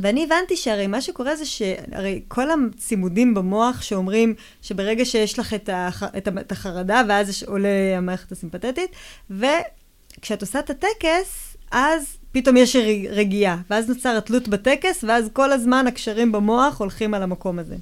ואני 0.00 0.24
הבנתי 0.24 0.56
שהרי 0.56 0.86
מה 0.86 1.00
שקורה 1.00 1.36
זה 1.36 1.44
שהרי 1.44 2.22
כל 2.28 2.48
הצימודים 2.50 3.34
במוח 3.34 3.82
שאומרים 3.82 4.34
שברגע 4.62 5.04
שיש 5.04 5.38
לך 5.38 5.54
את, 5.54 5.68
הח, 5.72 6.02
את 6.28 6.52
החרדה, 6.52 7.02
ואז 7.08 7.44
עולה 7.46 7.68
המערכת 7.96 8.32
הסימפתטית, 8.32 8.90
וכשאת 9.30 10.40
עושה 10.40 10.58
את 10.58 10.70
הטקס, 10.70 11.56
אז 11.70 12.16
פתאום 12.32 12.56
יש 12.56 12.76
רגיעה, 13.10 13.56
ואז 13.70 13.88
נוצר 13.88 14.16
התלות 14.16 14.48
בטקס, 14.48 15.04
ואז 15.04 15.28
כל 15.32 15.52
הזמן 15.52 15.86
הקשרים 15.86 16.32
במוח 16.32 16.80
הולכים 16.80 17.14
על 17.14 17.22
המקום 17.22 17.58
הזה. 17.58 17.76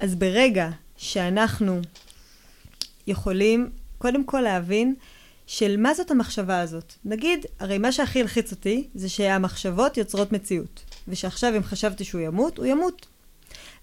אז 0.00 0.14
ברגע 0.14 0.68
שאנחנו 0.96 1.80
יכולים 3.06 3.70
קודם 3.98 4.24
כל 4.24 4.40
להבין 4.40 4.94
של 5.50 5.76
מה 5.78 5.94
זאת 5.94 6.10
המחשבה 6.10 6.60
הזאת. 6.60 6.92
נגיד, 7.04 7.46
הרי 7.60 7.78
מה 7.78 7.92
שהכי 7.92 8.20
הלחיץ 8.20 8.52
אותי, 8.52 8.88
זה 8.94 9.08
שהמחשבות 9.08 9.96
יוצרות 9.96 10.32
מציאות. 10.32 10.80
ושעכשיו 11.08 11.56
אם 11.56 11.62
חשבתי 11.62 12.04
שהוא 12.04 12.20
ימות, 12.20 12.58
הוא 12.58 12.66
ימות. 12.66 13.06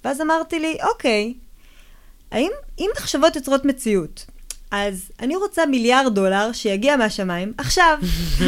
ואז 0.05 0.21
אמרתי 0.21 0.59
לי, 0.59 0.77
אוקיי, 0.89 1.33
האם, 2.31 2.51
אם 2.79 2.89
מחשבות 2.97 3.35
יוצרות 3.35 3.65
מציאות, 3.65 4.25
אז 4.71 5.11
אני 5.19 5.35
רוצה 5.35 5.65
מיליארד 5.65 6.15
דולר 6.15 6.51
שיגיע 6.53 6.97
מהשמיים 6.97 7.53
עכשיו. 7.57 7.97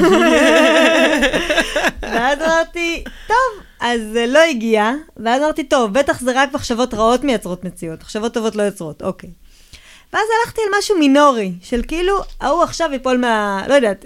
ואז 2.01 2.41
אמרתי, 2.41 3.03
טוב, 3.27 3.63
אז 3.79 4.01
זה 4.13 4.25
לא 4.27 4.39
הגיע, 4.39 4.91
ואז 5.17 5.41
אמרתי, 5.41 5.63
טוב, 5.63 5.93
בטח 5.93 6.19
זה 6.19 6.31
רק 6.35 6.53
מחשבות 6.53 6.93
רעות 6.93 7.23
מייצרות 7.23 7.63
מציאות, 7.63 8.01
מחשבות 8.01 8.33
טובות 8.33 8.55
לא 8.55 8.63
יוצרות, 8.63 9.01
אוקיי. 9.01 9.29
ואז 10.13 10.23
הלכתי 10.39 10.61
על 10.61 10.79
משהו 10.79 10.99
מינורי, 10.99 11.53
של 11.61 11.81
כאילו, 11.87 12.19
ההוא 12.41 12.63
עכשיו 12.63 12.89
ייפול 12.93 13.17
מה... 13.17 13.63
לא 13.67 13.73
יודעת, 13.73 14.05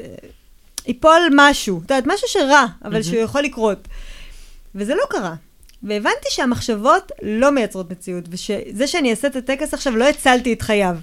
ייפול 0.87 1.29
משהו, 1.35 1.77
את 1.77 1.91
יודעת, 1.91 2.03
משהו 2.07 2.27
שרע, 2.27 2.65
אבל 2.85 3.03
שהוא 3.03 3.17
יכול 3.17 3.41
לקרות. 3.41 3.87
וזה 4.75 4.95
לא 4.95 5.03
קרה. 5.09 5.35
והבנתי 5.83 6.27
שהמחשבות 6.29 7.11
לא 7.21 7.51
מייצרות 7.51 7.91
מציאות, 7.91 8.23
ושזה 8.29 8.87
שאני 8.87 9.11
אעשה 9.11 9.27
את 9.27 9.35
הטקס 9.35 9.73
עכשיו, 9.73 9.95
לא 9.95 10.09
הצלתי 10.09 10.53
את 10.53 10.61
חייו. 10.61 10.95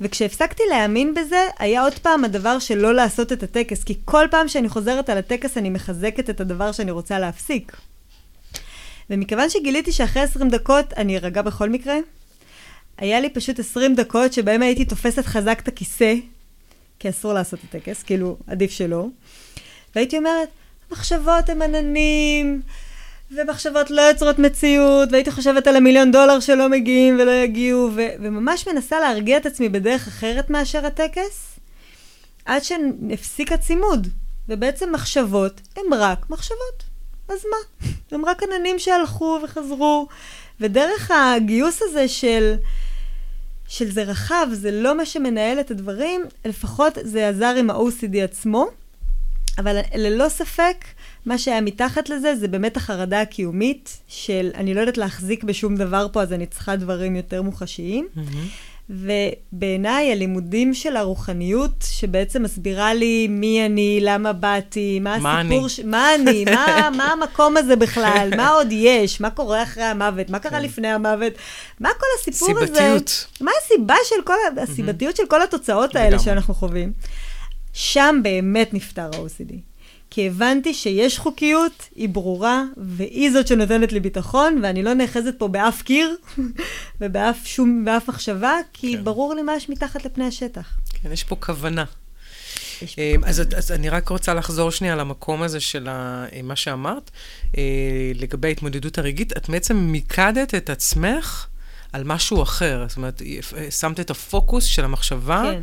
וכשהפסקתי 0.00 0.62
להאמין 0.70 1.14
בזה, 1.14 1.46
היה 1.58 1.82
עוד 1.82 1.98
פעם 1.98 2.24
הדבר 2.24 2.58
של 2.58 2.78
לא 2.78 2.94
לעשות 2.94 3.32
את 3.32 3.42
הטקס, 3.42 3.84
כי 3.84 3.94
כל 4.04 4.26
פעם 4.30 4.48
שאני 4.48 4.68
חוזרת 4.68 5.10
על 5.10 5.18
הטקס, 5.18 5.58
אני 5.58 5.70
מחזקת 5.70 6.30
את 6.30 6.40
הדבר 6.40 6.72
שאני 6.72 6.90
רוצה 6.90 7.18
להפסיק. 7.18 7.76
ומכיוון 9.10 9.50
שגיליתי 9.50 9.92
שאחרי 9.92 10.22
20 10.22 10.48
דקות 10.48 10.92
אני 10.96 11.16
ארגע 11.16 11.42
בכל 11.42 11.68
מקרה, 11.68 11.96
היה 12.98 13.20
לי 13.20 13.30
פשוט 13.30 13.58
20 13.58 13.94
דקות 13.94 14.32
שבהם 14.32 14.62
הייתי 14.62 14.84
תופסת 14.84 15.26
חזק 15.26 15.60
את 15.62 15.68
הכיסא, 15.68 16.14
כי 16.98 17.08
אסור 17.08 17.32
לעשות 17.32 17.60
את 17.60 17.74
הטקס, 17.74 18.02
כאילו, 18.02 18.36
עדיף 18.46 18.70
שלא. 18.70 19.06
והייתי 19.94 20.18
אומרת, 20.18 20.48
מחשבות 20.90 21.48
הם 21.48 21.62
עננים, 21.62 22.62
ומחשבות 23.30 23.90
לא 23.90 24.02
יוצרות 24.02 24.38
מציאות, 24.38 25.08
והייתי 25.12 25.30
חושבת 25.30 25.66
על 25.66 25.76
המיליון 25.76 26.12
דולר 26.12 26.40
שלא 26.40 26.68
מגיעים 26.68 27.18
ולא 27.20 27.30
יגיעו, 27.30 27.90
ו- 27.94 28.08
וממש 28.20 28.68
מנסה 28.68 29.00
להרגיע 29.00 29.36
את 29.36 29.46
עצמי 29.46 29.68
בדרך 29.68 30.08
אחרת 30.08 30.50
מאשר 30.50 30.86
הטקס, 30.86 31.58
עד 32.44 32.62
שהפסיק 32.62 33.52
הצימוד. 33.52 34.08
ובעצם 34.48 34.92
מחשבות 34.92 35.60
הן 35.76 35.92
רק 35.92 36.30
מחשבות. 36.30 36.82
אז 37.28 37.44
מה? 37.50 37.88
הם 38.10 38.24
רק 38.24 38.42
עננים 38.42 38.78
שהלכו 38.78 39.38
וחזרו. 39.44 40.08
ודרך 40.62 41.10
הגיוס 41.10 41.82
הזה 41.82 42.08
של, 42.08 42.54
של 43.68 43.90
זה 43.90 44.02
רחב, 44.02 44.46
זה 44.52 44.70
לא 44.70 44.96
מה 44.96 45.06
שמנהל 45.06 45.60
את 45.60 45.70
הדברים, 45.70 46.24
לפחות 46.44 46.98
זה 47.02 47.28
עזר 47.28 47.54
עם 47.58 47.70
ה-OCD 47.70 48.18
עצמו. 48.24 48.66
אבל 49.58 49.76
ללא 49.94 50.28
ספק, 50.28 50.84
מה 51.26 51.38
שהיה 51.38 51.60
מתחת 51.60 52.08
לזה, 52.08 52.36
זה 52.36 52.48
באמת 52.48 52.76
החרדה 52.76 53.20
הקיומית 53.20 53.98
של 54.08 54.50
אני 54.54 54.74
לא 54.74 54.80
יודעת 54.80 54.98
להחזיק 54.98 55.44
בשום 55.44 55.76
דבר 55.76 56.06
פה, 56.12 56.22
אז 56.22 56.32
אני 56.32 56.46
צריכה 56.46 56.76
דברים 56.76 57.16
יותר 57.16 57.42
מוחשיים. 57.42 58.08
Mm-hmm. 58.16 58.71
ובעיניי 58.92 60.12
הלימודים 60.12 60.74
של 60.74 60.96
הרוחניות, 60.96 61.84
שבעצם 61.90 62.42
מסבירה 62.42 62.94
לי 62.94 63.28
מי 63.30 63.66
אני, 63.66 63.98
למה 64.02 64.32
באתי, 64.32 65.00
מה, 65.00 65.18
מה 65.18 65.40
הסיפור, 65.40 65.68
ש... 65.68 65.80
מה 65.80 66.14
אני, 66.14 66.44
מה, 66.44 66.88
מה 66.96 67.04
המקום 67.04 67.56
הזה 67.56 67.76
בכלל, 67.76 68.28
מה 68.36 68.48
עוד 68.48 68.68
יש, 68.70 69.20
מה 69.20 69.30
קורה 69.30 69.62
אחרי 69.62 69.84
המוות, 69.84 70.30
מה 70.30 70.38
קרה 70.38 70.58
כן. 70.58 70.62
לפני 70.62 70.88
המוות, 70.88 71.32
מה 71.80 71.88
כל 71.98 72.06
הסיפור 72.20 72.48
סיבתיות. 72.48 72.70
הזה. 72.70 72.78
סיבתיות. 72.78 73.26
מה 73.40 73.50
הסיבה 73.64 73.94
של 74.04 74.22
כל, 74.24 74.34
הסיבתיות. 74.62 75.16
של 75.16 75.26
כל 75.26 75.42
התוצאות 75.42 75.96
האלה 75.96 76.18
שאנחנו 76.18 76.54
חווים. 76.54 76.92
שם 77.72 78.20
באמת 78.22 78.74
נפתר 78.74 79.10
ה-OCD. 79.14 79.71
כי 80.14 80.26
הבנתי 80.26 80.74
שיש 80.74 81.18
חוקיות, 81.18 81.88
היא 81.94 82.08
ברורה, 82.08 82.62
והיא 82.76 83.32
זאת 83.32 83.46
שנותנת 83.46 83.92
לי 83.92 84.00
ביטחון, 84.00 84.60
ואני 84.62 84.82
לא 84.82 84.94
נאחזת 84.94 85.34
פה 85.38 85.48
באף 85.48 85.82
קיר 85.82 86.16
ובאף 87.00 87.36
שום, 87.44 87.84
באף 87.84 88.08
מחשבה, 88.08 88.52
כי 88.72 88.96
כן. 88.96 89.04
ברור 89.04 89.34
לי 89.34 89.42
מה 89.42 89.56
יש 89.56 89.68
מתחת 89.68 90.04
לפני 90.04 90.24
השטח. 90.24 90.78
כן, 91.02 91.12
יש 91.12 91.24
פה 91.24 91.36
כוונה. 91.36 91.84
אה, 92.98 93.14
אז, 93.24 93.42
אז 93.56 93.72
אני 93.72 93.88
רק 93.88 94.08
רוצה 94.08 94.34
לחזור 94.34 94.70
שנייה 94.70 94.96
למקום 94.96 95.42
הזה 95.42 95.60
של 95.60 95.88
ה, 95.88 96.24
אה, 96.32 96.42
מה 96.42 96.56
שאמרת, 96.56 97.10
אה, 97.58 97.62
לגבי 98.14 98.48
ההתמודדות 98.48 98.98
הרגעית. 98.98 99.36
את 99.36 99.48
בעצם 99.48 99.76
מיקדת 99.76 100.54
את 100.54 100.70
עצמך 100.70 101.46
על 101.92 102.04
משהו 102.04 102.42
אחר. 102.42 102.84
זאת 102.88 102.96
אומרת, 102.96 103.22
שמת 103.70 104.00
את 104.00 104.10
הפוקוס 104.10 104.64
של 104.64 104.84
המחשבה. 104.84 105.42
כן. 105.52 105.62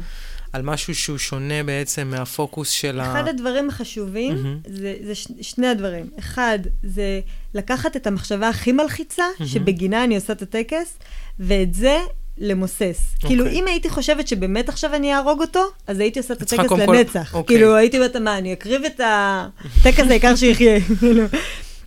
על 0.54 0.62
משהו 0.62 0.96
שהוא 0.96 1.18
שונה 1.18 1.64
בעצם 1.64 2.08
מהפוקוס 2.08 2.70
של 2.70 3.02
אחד 3.02 3.10
ה... 3.10 3.12
אחד 3.12 3.28
הדברים 3.28 3.70
החשובים, 3.70 4.34
mm-hmm. 4.34 4.70
זה, 4.72 4.96
זה 5.06 5.16
ש, 5.16 5.28
שני 5.42 5.68
הדברים. 5.68 6.10
אחד, 6.20 6.60
זה 6.84 7.20
לקחת 7.54 7.96
את 7.96 8.08
המחשבה 8.08 8.50
הכי 8.50 8.72
מלחיצה, 8.72 9.24
mm-hmm. 9.24 9.46
שבגינה 9.46 10.04
אני 10.04 10.16
עושה 10.16 10.34
את 10.34 10.42
הטקס, 10.42 10.98
ואת 11.40 11.74
זה 11.74 11.98
למוסס. 12.38 13.16
Okay. 13.18 13.28
כאילו, 13.28 13.44
אוקיי. 13.44 13.60
אם 13.60 13.68
הייתי 13.68 13.90
חושבת 13.90 14.28
שבאמת 14.28 14.70
עכשיו 14.70 14.96
אני 14.96 15.14
אהרוג 15.14 15.42
אותו, 15.42 15.64
אז 15.88 16.00
הייתי 16.00 16.20
עושה 16.20 16.34
את 16.34 16.42
הטקס 16.42 16.72
לנצח. 16.72 17.34
Okay. 17.34 17.38
אוקיי. 17.38 17.56
כאילו, 17.56 17.76
הייתי 17.76 17.98
אומרת, 17.98 18.16
מה, 18.16 18.38
אני 18.38 18.54
אקריב 18.54 18.82
את 18.86 19.02
הטקס 19.04 20.10
העיקר 20.10 20.36
שיחיה. 20.36 20.80
כאילו. 21.00 21.24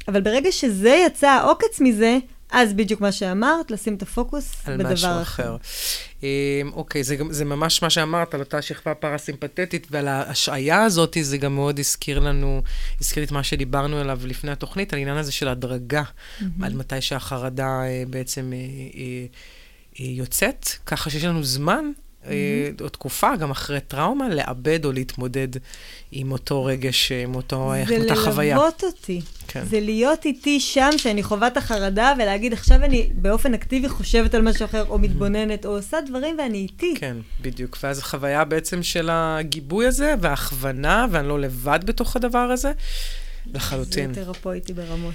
אבל 0.08 0.20
ברגע 0.20 0.52
שזה 0.52 1.04
יצא 1.06 1.28
העוקץ 1.28 1.80
מזה, 1.80 2.18
אז 2.52 2.72
בדיוק 2.72 3.00
מה 3.00 3.12
שאמרת, 3.12 3.70
לשים 3.70 3.94
את 3.94 4.02
הפוקוס 4.02 4.54
בדבר 4.66 4.74
אחר. 4.74 4.88
על 4.88 4.92
משהו 4.92 5.22
אחר. 5.22 5.56
אמ, 6.22 6.26
אוקיי, 6.72 7.04
זה, 7.04 7.16
זה 7.30 7.44
ממש 7.44 7.82
מה 7.82 7.90
שאמרת 7.90 8.34
על 8.34 8.40
אותה 8.40 8.62
שכבה 8.62 8.94
פרסימפטית, 8.94 9.86
ועל 9.90 10.08
ההשעיה 10.08 10.84
הזאת, 10.84 11.16
זה 11.20 11.36
גם 11.36 11.54
מאוד 11.54 11.78
הזכיר 11.78 12.18
לנו, 12.18 12.62
הזכיר 13.00 13.22
את 13.24 13.32
מה 13.32 13.42
שדיברנו 13.42 13.98
עליו 13.98 14.20
לפני 14.24 14.50
התוכנית, 14.50 14.92
על 14.92 14.98
העניין 14.98 15.16
הזה 15.16 15.32
של 15.32 15.48
הדרגה, 15.48 16.02
mm-hmm. 16.02 16.44
על 16.62 16.74
מתי 16.74 17.00
שהחרדה 17.00 17.82
אה, 17.82 18.02
בעצם 18.10 18.52
אה, 18.52 18.58
אה, 20.00 20.04
יוצאת, 20.04 20.68
ככה 20.86 21.10
שיש 21.10 21.24
לנו 21.24 21.44
זמן. 21.44 21.84
או 22.80 22.88
תקופה, 22.88 23.36
גם 23.36 23.50
אחרי 23.50 23.80
טראומה, 23.80 24.28
לאבד 24.28 24.84
או 24.84 24.92
להתמודד 24.92 25.48
עם 26.12 26.32
אותו 26.32 26.64
רגש, 26.64 27.12
עם 27.12 27.34
אותו, 27.34 27.72
זה 27.88 27.96
אותה 27.98 28.16
חוויה. 28.16 28.56
זה 28.58 28.62
ללוות 28.62 28.84
אותי. 28.84 29.20
כן. 29.48 29.64
זה 29.64 29.80
להיות 29.80 30.24
איתי 30.24 30.60
שם, 30.60 30.90
שאני 30.96 31.22
חווה 31.22 31.46
את 31.46 31.56
החרדה, 31.56 32.14
ולהגיד, 32.18 32.52
עכשיו 32.52 32.84
אני 32.84 33.10
באופן 33.14 33.54
אקטיבי 33.54 33.88
חושבת 33.88 34.34
על 34.34 34.42
משהו 34.42 34.64
אחר, 34.64 34.84
או 34.88 34.98
מתבוננת, 34.98 35.66
או 35.66 35.76
עושה 35.76 36.00
דברים, 36.06 36.36
ואני 36.38 36.58
איתי. 36.58 36.94
כן, 36.98 37.16
בדיוק. 37.40 37.78
ואז 37.82 37.98
החוויה 37.98 38.44
בעצם 38.44 38.82
של 38.82 39.08
הגיבוי 39.12 39.86
הזה, 39.86 40.14
וההכוונה, 40.20 41.06
ואני 41.10 41.28
לא 41.28 41.40
לבד 41.40 41.80
בתוך 41.84 42.16
הדבר 42.16 42.38
הזה, 42.38 42.72
לחלוטין. 43.54 44.14
זה 44.14 44.24
תרפויטי 44.24 44.72
ברמות. 44.72 45.14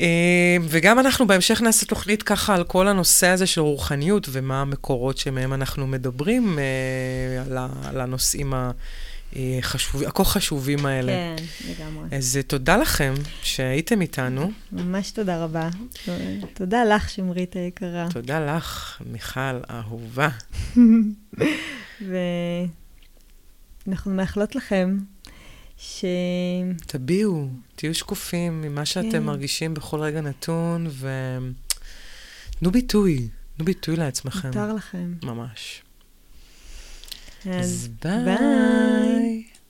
אה, 0.00 0.56
וגם 0.68 0.98
אנחנו 0.98 1.26
בהמשך 1.26 1.62
נעשה 1.62 1.86
תוכנית 1.86 2.22
ככה 2.22 2.54
על 2.54 2.64
כל 2.64 2.88
הנושא 2.88 3.26
הזה 3.26 3.46
של 3.46 3.60
רוחניות 3.60 4.28
ומה 4.32 4.60
המקורות 4.60 5.18
שמהם 5.18 5.52
אנחנו 5.52 5.86
מדברים, 5.86 6.58
אה, 6.58 7.42
על, 7.42 7.58
ה, 7.58 7.68
על 7.84 8.00
הנושאים 8.00 8.52
החשוב, 9.36 10.02
הכה 10.02 10.24
חשובים 10.24 10.86
האלה. 10.86 11.12
כן, 11.12 11.36
לגמרי. 11.70 12.08
אז 12.16 12.36
אה, 12.36 12.42
תודה 12.42 12.76
לכם 12.76 13.14
שהייתם 13.42 14.00
איתנו. 14.00 14.50
ממש 14.72 15.10
תודה 15.10 15.44
רבה. 15.44 15.68
תודה 16.54 16.84
לך, 16.84 17.10
שמרית 17.10 17.56
היקרה. 17.56 18.06
תודה 18.10 18.56
לך, 18.56 19.02
מיכל 19.12 19.40
האהובה. 19.68 20.28
ואנחנו 23.86 24.14
מאחלות 24.14 24.54
לכם 24.56 24.98
ש... 25.82 26.04
תביעו, 26.86 27.48
תהיו 27.76 27.94
שקופים 27.94 28.60
ממה 28.62 28.86
שאתם 28.86 29.10
כן. 29.10 29.22
מרגישים 29.22 29.74
בכל 29.74 30.00
רגע 30.00 30.20
נתון, 30.20 30.86
ותנו 30.86 32.70
ביטוי, 32.70 33.28
תנו 33.56 33.64
ביטוי 33.64 33.96
לעצמכם. 33.96 34.48
מותר 34.48 34.72
לכם. 34.74 35.14
ממש. 35.22 35.82
אז 37.46 37.88
ביי. 38.02 38.24
ביי. 38.24 39.49